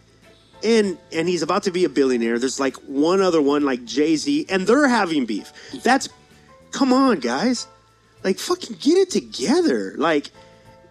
and 0.62 0.98
and 1.10 1.26
he's 1.26 1.40
about 1.40 1.62
to 1.62 1.70
be 1.70 1.84
a 1.86 1.88
billionaire. 1.88 2.38
There's 2.38 2.60
like 2.60 2.76
one 2.86 3.22
other 3.22 3.40
one, 3.40 3.64
like 3.64 3.82
Jay 3.86 4.14
Z, 4.16 4.44
and 4.50 4.66
they're 4.66 4.88
having 4.88 5.24
beef. 5.24 5.50
That's, 5.82 6.10
come 6.70 6.92
on, 6.92 7.20
guys, 7.20 7.66
like 8.24 8.38
fucking 8.38 8.76
get 8.80 8.98
it 8.98 9.10
together. 9.10 9.94
Like, 9.96 10.30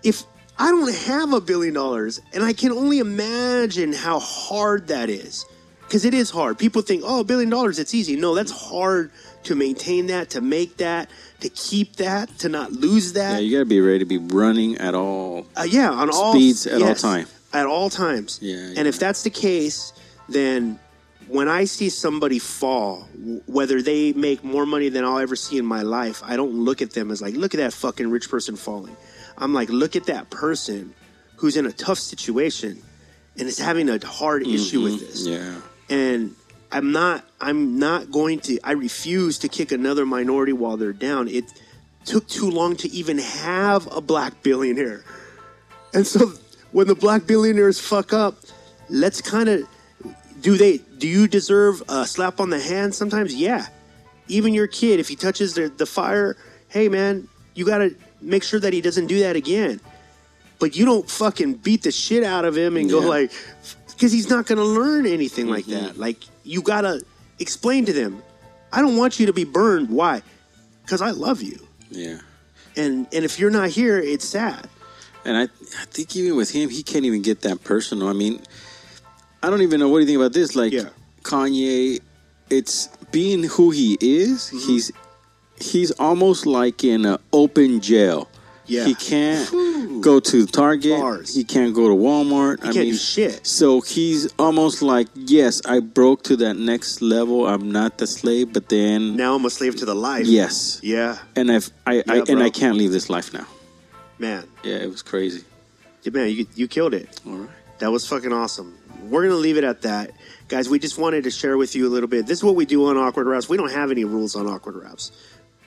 if 0.03 0.23
I 0.57 0.71
don't 0.71 0.93
have 0.93 1.33
a 1.33 1.41
billion 1.41 1.73
dollars, 1.73 2.19
and 2.33 2.43
I 2.43 2.53
can 2.53 2.71
only 2.71 2.99
imagine 2.99 3.93
how 3.93 4.19
hard 4.19 4.87
that 4.89 5.09
is 5.09 5.45
because 5.89 6.05
it 6.05 6.13
is 6.13 6.29
hard. 6.29 6.59
People 6.59 6.81
think, 6.81 7.01
oh, 7.05 7.21
a 7.21 7.23
billion 7.23 7.49
dollars, 7.49 7.79
it's 7.79 7.95
easy. 7.95 8.15
No, 8.15 8.35
that's 8.35 8.51
hard 8.51 9.11
to 9.43 9.55
maintain 9.55 10.07
that, 10.07 10.29
to 10.31 10.41
make 10.41 10.77
that, 10.77 11.09
to 11.39 11.49
keep 11.49 11.95
that, 11.95 12.37
to 12.39 12.49
not 12.49 12.71
lose 12.71 13.13
that. 13.13 13.33
Yeah, 13.33 13.39
you 13.39 13.57
got 13.57 13.63
to 13.63 13.65
be 13.65 13.81
ready 13.81 13.99
to 13.99 14.05
be 14.05 14.17
running 14.17 14.77
at 14.77 14.93
all. 14.93 15.47
Uh, 15.55 15.65
yeah, 15.67 15.89
on 15.89 16.09
all 16.09 16.33
Speeds 16.33 16.67
at 16.67 16.81
all 16.81 16.89
yes, 16.89 17.01
time. 17.01 17.25
At 17.53 17.65
all 17.65 17.89
times. 17.89 18.39
Yeah, 18.41 18.57
And 18.57 18.77
yeah. 18.77 18.83
if 18.83 18.99
that's 18.99 19.23
the 19.23 19.29
case, 19.31 19.93
then 20.27 20.79
when 21.29 21.47
I 21.47 21.65
see 21.65 21.89
somebody 21.89 22.39
fall, 22.39 23.07
whether 23.45 23.81
they 23.81 24.13
make 24.13 24.43
more 24.43 24.65
money 24.65 24.89
than 24.89 25.05
I'll 25.05 25.19
ever 25.19 25.35
see 25.35 25.57
in 25.57 25.65
my 25.65 25.83
life, 25.83 26.21
I 26.25 26.35
don't 26.35 26.53
look 26.53 26.81
at 26.81 26.91
them 26.91 27.11
as 27.11 27.21
like, 27.21 27.35
look 27.35 27.53
at 27.53 27.59
that 27.59 27.73
fucking 27.73 28.09
rich 28.09 28.29
person 28.29 28.55
falling. 28.55 28.97
I'm 29.37 29.53
like, 29.53 29.69
look 29.69 29.95
at 29.95 30.05
that 30.05 30.29
person 30.29 30.93
who's 31.37 31.55
in 31.55 31.65
a 31.65 31.71
tough 31.71 31.99
situation 31.99 32.81
and 33.37 33.47
is 33.47 33.59
having 33.59 33.89
a 33.89 34.03
hard 34.05 34.45
issue 34.45 34.81
with 34.81 34.95
mm-hmm. 34.95 35.05
this 35.05 35.27
Yeah. 35.27 35.61
and 35.89 36.35
I'm 36.71 36.91
not 36.91 37.25
I'm 37.39 37.79
not 37.79 38.11
going 38.11 38.39
to 38.41 38.59
I 38.63 38.71
refuse 38.71 39.39
to 39.39 39.47
kick 39.47 39.71
another 39.71 40.05
minority 40.05 40.53
while 40.53 40.77
they're 40.77 40.93
down. 40.93 41.27
It 41.27 41.45
took 42.05 42.27
too 42.27 42.49
long 42.49 42.75
to 42.77 42.89
even 42.89 43.17
have 43.19 43.87
a 43.95 44.01
black 44.01 44.43
billionaire. 44.43 45.03
And 45.93 46.05
so 46.05 46.33
when 46.71 46.87
the 46.87 46.95
black 46.95 47.25
billionaires 47.25 47.79
fuck 47.79 48.13
up, 48.13 48.35
let's 48.89 49.21
kind 49.21 49.47
of 49.47 49.67
do 50.41 50.57
they 50.57 50.77
do 50.97 51.07
you 51.07 51.27
deserve 51.27 51.81
a 51.89 52.05
slap 52.05 52.39
on 52.39 52.49
the 52.49 52.59
hand 52.59 52.95
sometimes? 52.95 53.35
Yeah. 53.35 53.67
Even 54.27 54.53
your 54.53 54.67
kid 54.67 54.99
if 54.99 55.07
he 55.07 55.15
touches 55.15 55.55
the, 55.55 55.69
the 55.69 55.85
fire, 55.85 56.37
hey 56.67 56.89
man, 56.89 57.27
you 57.55 57.65
got 57.65 57.79
to 57.79 57.95
make 58.21 58.43
sure 58.43 58.59
that 58.59 58.73
he 58.73 58.81
doesn't 58.81 59.07
do 59.07 59.19
that 59.19 59.35
again. 59.35 59.79
But 60.59 60.75
you 60.75 60.85
don't 60.85 61.09
fucking 61.09 61.55
beat 61.55 61.83
the 61.83 61.91
shit 61.91 62.23
out 62.23 62.45
of 62.45 62.55
him 62.55 62.75
and 62.77 62.89
go 62.89 62.99
like 62.99 63.31
because 63.87 64.11
he's 64.11 64.29
not 64.29 64.47
to 64.47 64.55
learn 64.55 65.05
anything 65.05 65.47
like 65.47 65.65
mm-hmm. 65.65 65.85
that. 65.85 65.97
Like 65.97 66.17
you 66.43 66.61
got 66.61 66.81
to 66.81 67.01
explain 67.39 67.85
to 67.85 67.93
them, 67.93 68.21
I 68.71 68.81
don't 68.81 68.97
want 68.97 69.19
you 69.19 69.25
to 69.27 69.33
be 69.33 69.45
burned. 69.45 69.89
Why? 69.89 70.21
Cuz 70.85 71.01
I 71.01 71.11
love 71.11 71.41
you. 71.41 71.59
Yeah. 71.89 72.19
And 72.75 73.07
and 73.13 73.25
if 73.25 73.39
you're 73.39 73.51
not 73.51 73.69
here, 73.69 73.97
it's 73.97 74.25
sad. 74.25 74.67
And 75.25 75.37
I, 75.37 75.43
I 75.43 75.85
think 75.91 76.15
even 76.15 76.35
with 76.35 76.51
him, 76.51 76.69
he 76.69 76.83
can't 76.83 77.05
even 77.05 77.21
get 77.21 77.41
that 77.41 77.63
personal. 77.63 78.07
I 78.07 78.13
mean, 78.13 78.41
I 79.41 79.49
don't 79.49 79.61
even 79.61 79.79
know 79.79 79.89
what 79.89 79.97
do 79.97 80.01
you 80.01 80.07
think 80.07 80.17
about 80.19 80.33
this. 80.33 80.55
Like 80.55 80.71
Yeah. 80.73 80.89
Kanye, 81.23 81.99
it's 82.49 82.87
being 83.11 83.43
who 83.43 83.71
he 83.71 83.97
is. 84.01 84.47
Mm-hmm. 84.53 84.67
He's 84.67 84.91
he's 85.59 85.91
almost 85.91 86.45
like 86.45 86.83
in 86.83 87.05
an 87.05 87.17
open 87.33 87.79
jail. 87.81 88.27
Yeah. 88.65 88.85
He 88.85 88.93
can't 88.93 90.01
go 90.01 90.19
to 90.19 90.45
Target. 90.45 90.99
Bars. 90.99 91.33
He 91.35 91.43
can't 91.43 91.73
go 91.73 91.87
to 91.87 91.95
Walmart. 91.95 92.57
He 92.63 92.71
can't 92.71 92.89
do 92.91 92.95
shit. 92.95 93.45
So 93.47 93.81
he's 93.81 94.31
almost 94.37 94.83
like, 94.83 95.07
yes, 95.15 95.59
I 95.65 95.79
broke 95.79 96.21
to 96.25 96.35
that 96.37 96.55
next 96.55 97.01
level. 97.01 97.47
I'm 97.47 97.71
not 97.71 97.97
the 97.97 98.05
slave, 98.05 98.53
but 98.53 98.69
then 98.69 99.15
Now 99.15 99.33
I'm 99.33 99.43
a 99.45 99.49
slave 99.49 99.75
to 99.77 99.85
the 99.85 99.95
life. 99.95 100.27
yes, 100.27 100.79
Yeah, 100.83 101.17
and 101.35 101.51
I've, 101.51 101.71
I, 101.87 102.03
I 102.07 102.17
and 102.17 102.25
bro. 102.27 102.41
I 102.43 102.51
can't 102.51 102.77
leave 102.77 102.91
this 102.91 103.09
life 103.09 103.33
now. 103.33 103.47
man. 104.19 104.43
Yeah, 104.63 104.75
it 104.75 104.89
was 104.91 105.01
crazy. 105.01 105.43
Yeah, 106.03 106.11
man, 106.13 106.29
you 106.29 106.45
you 106.55 106.67
killed 106.67 106.93
it. 106.93 107.09
All 107.25 107.33
right. 107.37 107.49
That 107.79 107.89
was 107.91 108.05
fucking 108.07 108.31
awesome. 108.33 108.77
We're 109.03 109.23
gonna 109.23 109.35
leave 109.35 109.57
it 109.57 109.63
at 109.63 109.81
that, 109.83 110.11
guys. 110.47 110.69
We 110.69 110.79
just 110.79 110.97
wanted 110.97 111.23
to 111.23 111.31
share 111.31 111.57
with 111.57 111.75
you 111.75 111.87
a 111.87 111.91
little 111.91 112.09
bit. 112.09 112.25
This 112.27 112.39
is 112.39 112.43
what 112.43 112.55
we 112.55 112.65
do 112.65 112.85
on 112.87 112.97
awkward 112.97 113.27
raps. 113.27 113.49
We 113.49 113.57
don't 113.57 113.71
have 113.71 113.91
any 113.91 114.03
rules 114.03 114.35
on 114.35 114.47
awkward 114.47 114.75
raps, 114.75 115.11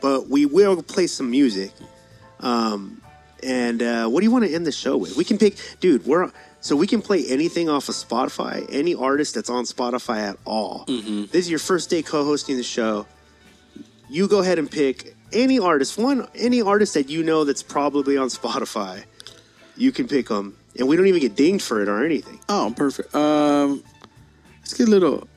but 0.01 0.29
we 0.29 0.47
will 0.47 0.83
play 0.83 1.07
some 1.07 1.31
music. 1.31 1.73
Um, 2.41 3.01
and 3.43 3.83
uh, 3.83 4.09
what 4.09 4.21
do 4.21 4.27
you 4.27 4.31
want 4.31 4.45
to 4.45 4.55
end 4.55 4.67
the 4.67 4.73
show 4.73 4.97
with? 4.97 5.17
We 5.17 5.25
can 5.25 5.39
pick, 5.39 5.57
dude. 5.81 6.07
We're 6.07 6.31
so 6.61 6.77
we 6.77 6.87
can 6.87 7.03
play 7.03 7.25
anything 7.29 7.69
off 7.69 7.89
of 7.89 7.97
Spotify, 7.97 8.65
any 8.71 8.95
artist 8.95 9.35
that's 9.35 9.51
on 9.51 9.65
Spotify 9.65 10.19
at 10.19 10.37
all. 10.45 10.85
This 10.87 11.35
is 11.47 11.51
your 11.51 11.59
first 11.59 11.91
day 11.91 12.03
co-hosting 12.03 12.57
the 12.57 12.63
show. 12.63 13.07
You 14.09 14.29
go 14.29 14.39
ahead 14.41 14.59
and 14.61 14.71
pick 14.71 15.17
any 15.33 15.59
artist, 15.59 15.99
one 15.99 16.29
any 16.37 16.63
artist 16.63 16.95
that 16.95 17.09
you 17.11 17.25
know 17.25 17.45
that's 17.45 17.63
probably 17.65 18.17
on 18.17 18.29
Spotify. 18.29 19.05
You 19.77 19.91
can 19.91 20.07
pick 20.07 20.29
them, 20.29 20.57
and 20.79 20.89
we 20.89 20.97
don't 20.97 21.07
even 21.07 21.21
get 21.21 21.35
dinged 21.37 21.65
for 21.65 21.83
it 21.83 21.89
or 21.89 22.05
anything. 22.05 22.41
Oh, 22.49 22.73
perfect. 22.77 23.15
Um, 23.15 23.83
let's 24.61 24.75
get 24.75 24.89
a 24.89 24.91
little, 24.91 25.29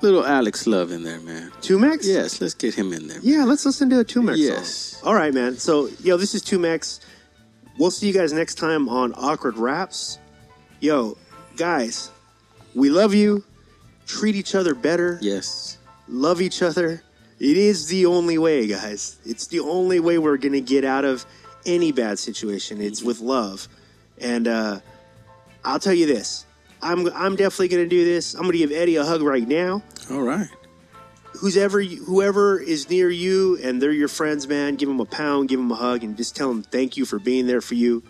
little 0.00 0.24
Alex 0.24 0.66
Love 0.66 0.90
in 0.92 1.02
there, 1.02 1.20
man. 1.20 1.50
Tumex? 1.60 2.00
Yes, 2.04 2.40
let's 2.40 2.54
get 2.54 2.74
him 2.74 2.92
in 2.92 3.06
there. 3.08 3.18
Yeah, 3.22 3.44
let's 3.44 3.64
listen 3.66 3.90
to 3.90 4.00
a 4.00 4.04
Tumex 4.04 4.36
Yes. 4.38 4.68
song. 4.68 5.08
All 5.08 5.14
right, 5.14 5.32
man. 5.32 5.56
So, 5.56 5.88
yo, 6.02 6.16
this 6.16 6.34
is 6.34 6.42
Tumex. 6.42 7.00
We'll 7.78 7.90
see 7.90 8.06
you 8.08 8.12
guys 8.12 8.32
next 8.32 8.56
time 8.56 8.88
on 8.88 9.12
Awkward 9.14 9.56
Raps. 9.56 10.18
Yo, 10.80 11.16
guys, 11.56 12.10
we 12.74 12.90
love 12.90 13.14
you. 13.14 13.44
Treat 14.06 14.34
each 14.34 14.54
other 14.54 14.74
better. 14.74 15.18
Yes. 15.22 15.78
Love 16.08 16.42
each 16.42 16.60
other. 16.62 17.02
It 17.38 17.56
is 17.56 17.86
the 17.86 18.06
only 18.06 18.36
way, 18.38 18.66
guys. 18.66 19.16
It's 19.24 19.46
the 19.46 19.60
only 19.60 20.00
way 20.00 20.18
we're 20.18 20.36
going 20.36 20.52
to 20.52 20.60
get 20.60 20.84
out 20.84 21.04
of 21.04 21.24
any 21.64 21.92
bad 21.92 22.18
situation. 22.18 22.80
It's 22.80 23.02
with 23.02 23.20
love. 23.20 23.68
And 24.18 24.46
uh, 24.48 24.80
I'll 25.64 25.78
tell 25.80 25.94
you 25.94 26.06
this. 26.06 26.44
I'm, 26.80 27.06
I'm 27.14 27.36
definitely 27.36 27.68
going 27.68 27.84
to 27.84 27.88
do 27.88 28.04
this. 28.04 28.34
I'm 28.34 28.42
going 28.42 28.52
to 28.52 28.58
give 28.58 28.72
Eddie 28.72 28.96
a 28.96 29.04
hug 29.04 29.22
right 29.22 29.46
now. 29.46 29.82
All 30.10 30.22
right. 30.22 30.48
who's 31.40 31.56
ever 31.56 31.82
whoever 31.82 32.58
is 32.60 32.90
near 32.90 33.08
you 33.10 33.58
and 33.62 33.80
they're 33.80 33.92
your 33.92 34.08
friends, 34.08 34.46
man, 34.48 34.74
give 34.76 34.88
them 34.88 35.00
a 35.00 35.04
pound, 35.04 35.48
give 35.48 35.58
them 35.58 35.70
a 35.70 35.76
hug, 35.76 36.02
and 36.04 36.16
just 36.16 36.34
tell 36.36 36.48
them 36.48 36.62
thank 36.62 36.96
you 36.96 37.04
for 37.06 37.18
being 37.18 37.46
there 37.46 37.60
for 37.60 37.74
you. 37.74 38.02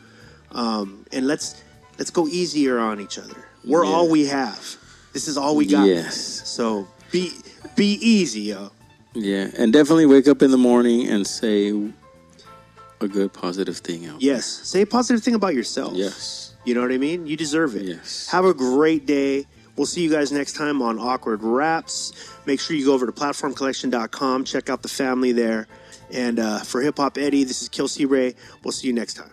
Um, 0.52 1.04
and 1.12 1.26
let's 1.26 1.62
let's 1.98 2.10
go 2.10 2.26
easier 2.26 2.78
on 2.78 3.00
each 3.00 3.18
other. 3.18 3.36
We're 3.64 3.84
Yeah. 3.84 3.90
all 3.90 4.08
we 4.10 4.26
have. 4.26 4.76
This 5.12 5.28
is 5.28 5.36
all 5.36 5.54
we 5.54 5.66
got. 5.66 5.84
Yes. 5.86 6.16
So 6.48 6.88
be 7.10 7.32
be 7.76 7.94
easy, 8.00 8.40
yo. 8.40 8.70
Yeah, 9.14 9.50
and 9.58 9.70
definitely 9.72 10.06
wake 10.06 10.26
up 10.26 10.40
in 10.42 10.50
the 10.50 10.58
morning 10.58 11.06
and 11.08 11.26
say 11.26 11.72
a 13.02 13.08
good 13.08 13.32
positive 13.32 13.76
thing 13.78 14.06
out. 14.06 14.22
Yes. 14.22 14.46
Say 14.46 14.82
a 14.82 14.86
positive 14.86 15.22
thing 15.22 15.34
about 15.34 15.54
yourself. 15.54 15.94
Yes. 15.94 16.54
You 16.64 16.74
know 16.74 16.80
what 16.80 16.92
I 16.92 16.98
mean? 16.98 17.26
You 17.26 17.36
deserve 17.36 17.76
it. 17.76 17.82
Yes. 17.82 18.28
Have 18.30 18.44
a 18.44 18.54
great 18.54 19.06
day. 19.06 19.46
We'll 19.76 19.86
see 19.86 20.02
you 20.02 20.10
guys 20.10 20.30
next 20.30 20.52
time 20.54 20.82
on 20.82 20.98
Awkward 20.98 21.42
Raps. 21.42 22.12
Make 22.46 22.60
sure 22.60 22.76
you 22.76 22.86
go 22.86 22.94
over 22.94 23.06
to 23.06 23.12
platformcollection.com. 23.12 24.44
Check 24.44 24.68
out 24.68 24.82
the 24.82 24.88
family 24.88 25.32
there. 25.32 25.66
And 26.12 26.38
uh, 26.38 26.60
for 26.60 26.82
Hip 26.82 26.98
Hop 26.98 27.16
Eddie, 27.16 27.44
this 27.44 27.62
is 27.62 27.68
Kill 27.68 27.88
C 27.88 28.04
Ray. 28.04 28.34
We'll 28.62 28.72
see 28.72 28.86
you 28.86 28.92
next 28.92 29.14
time. 29.14 29.32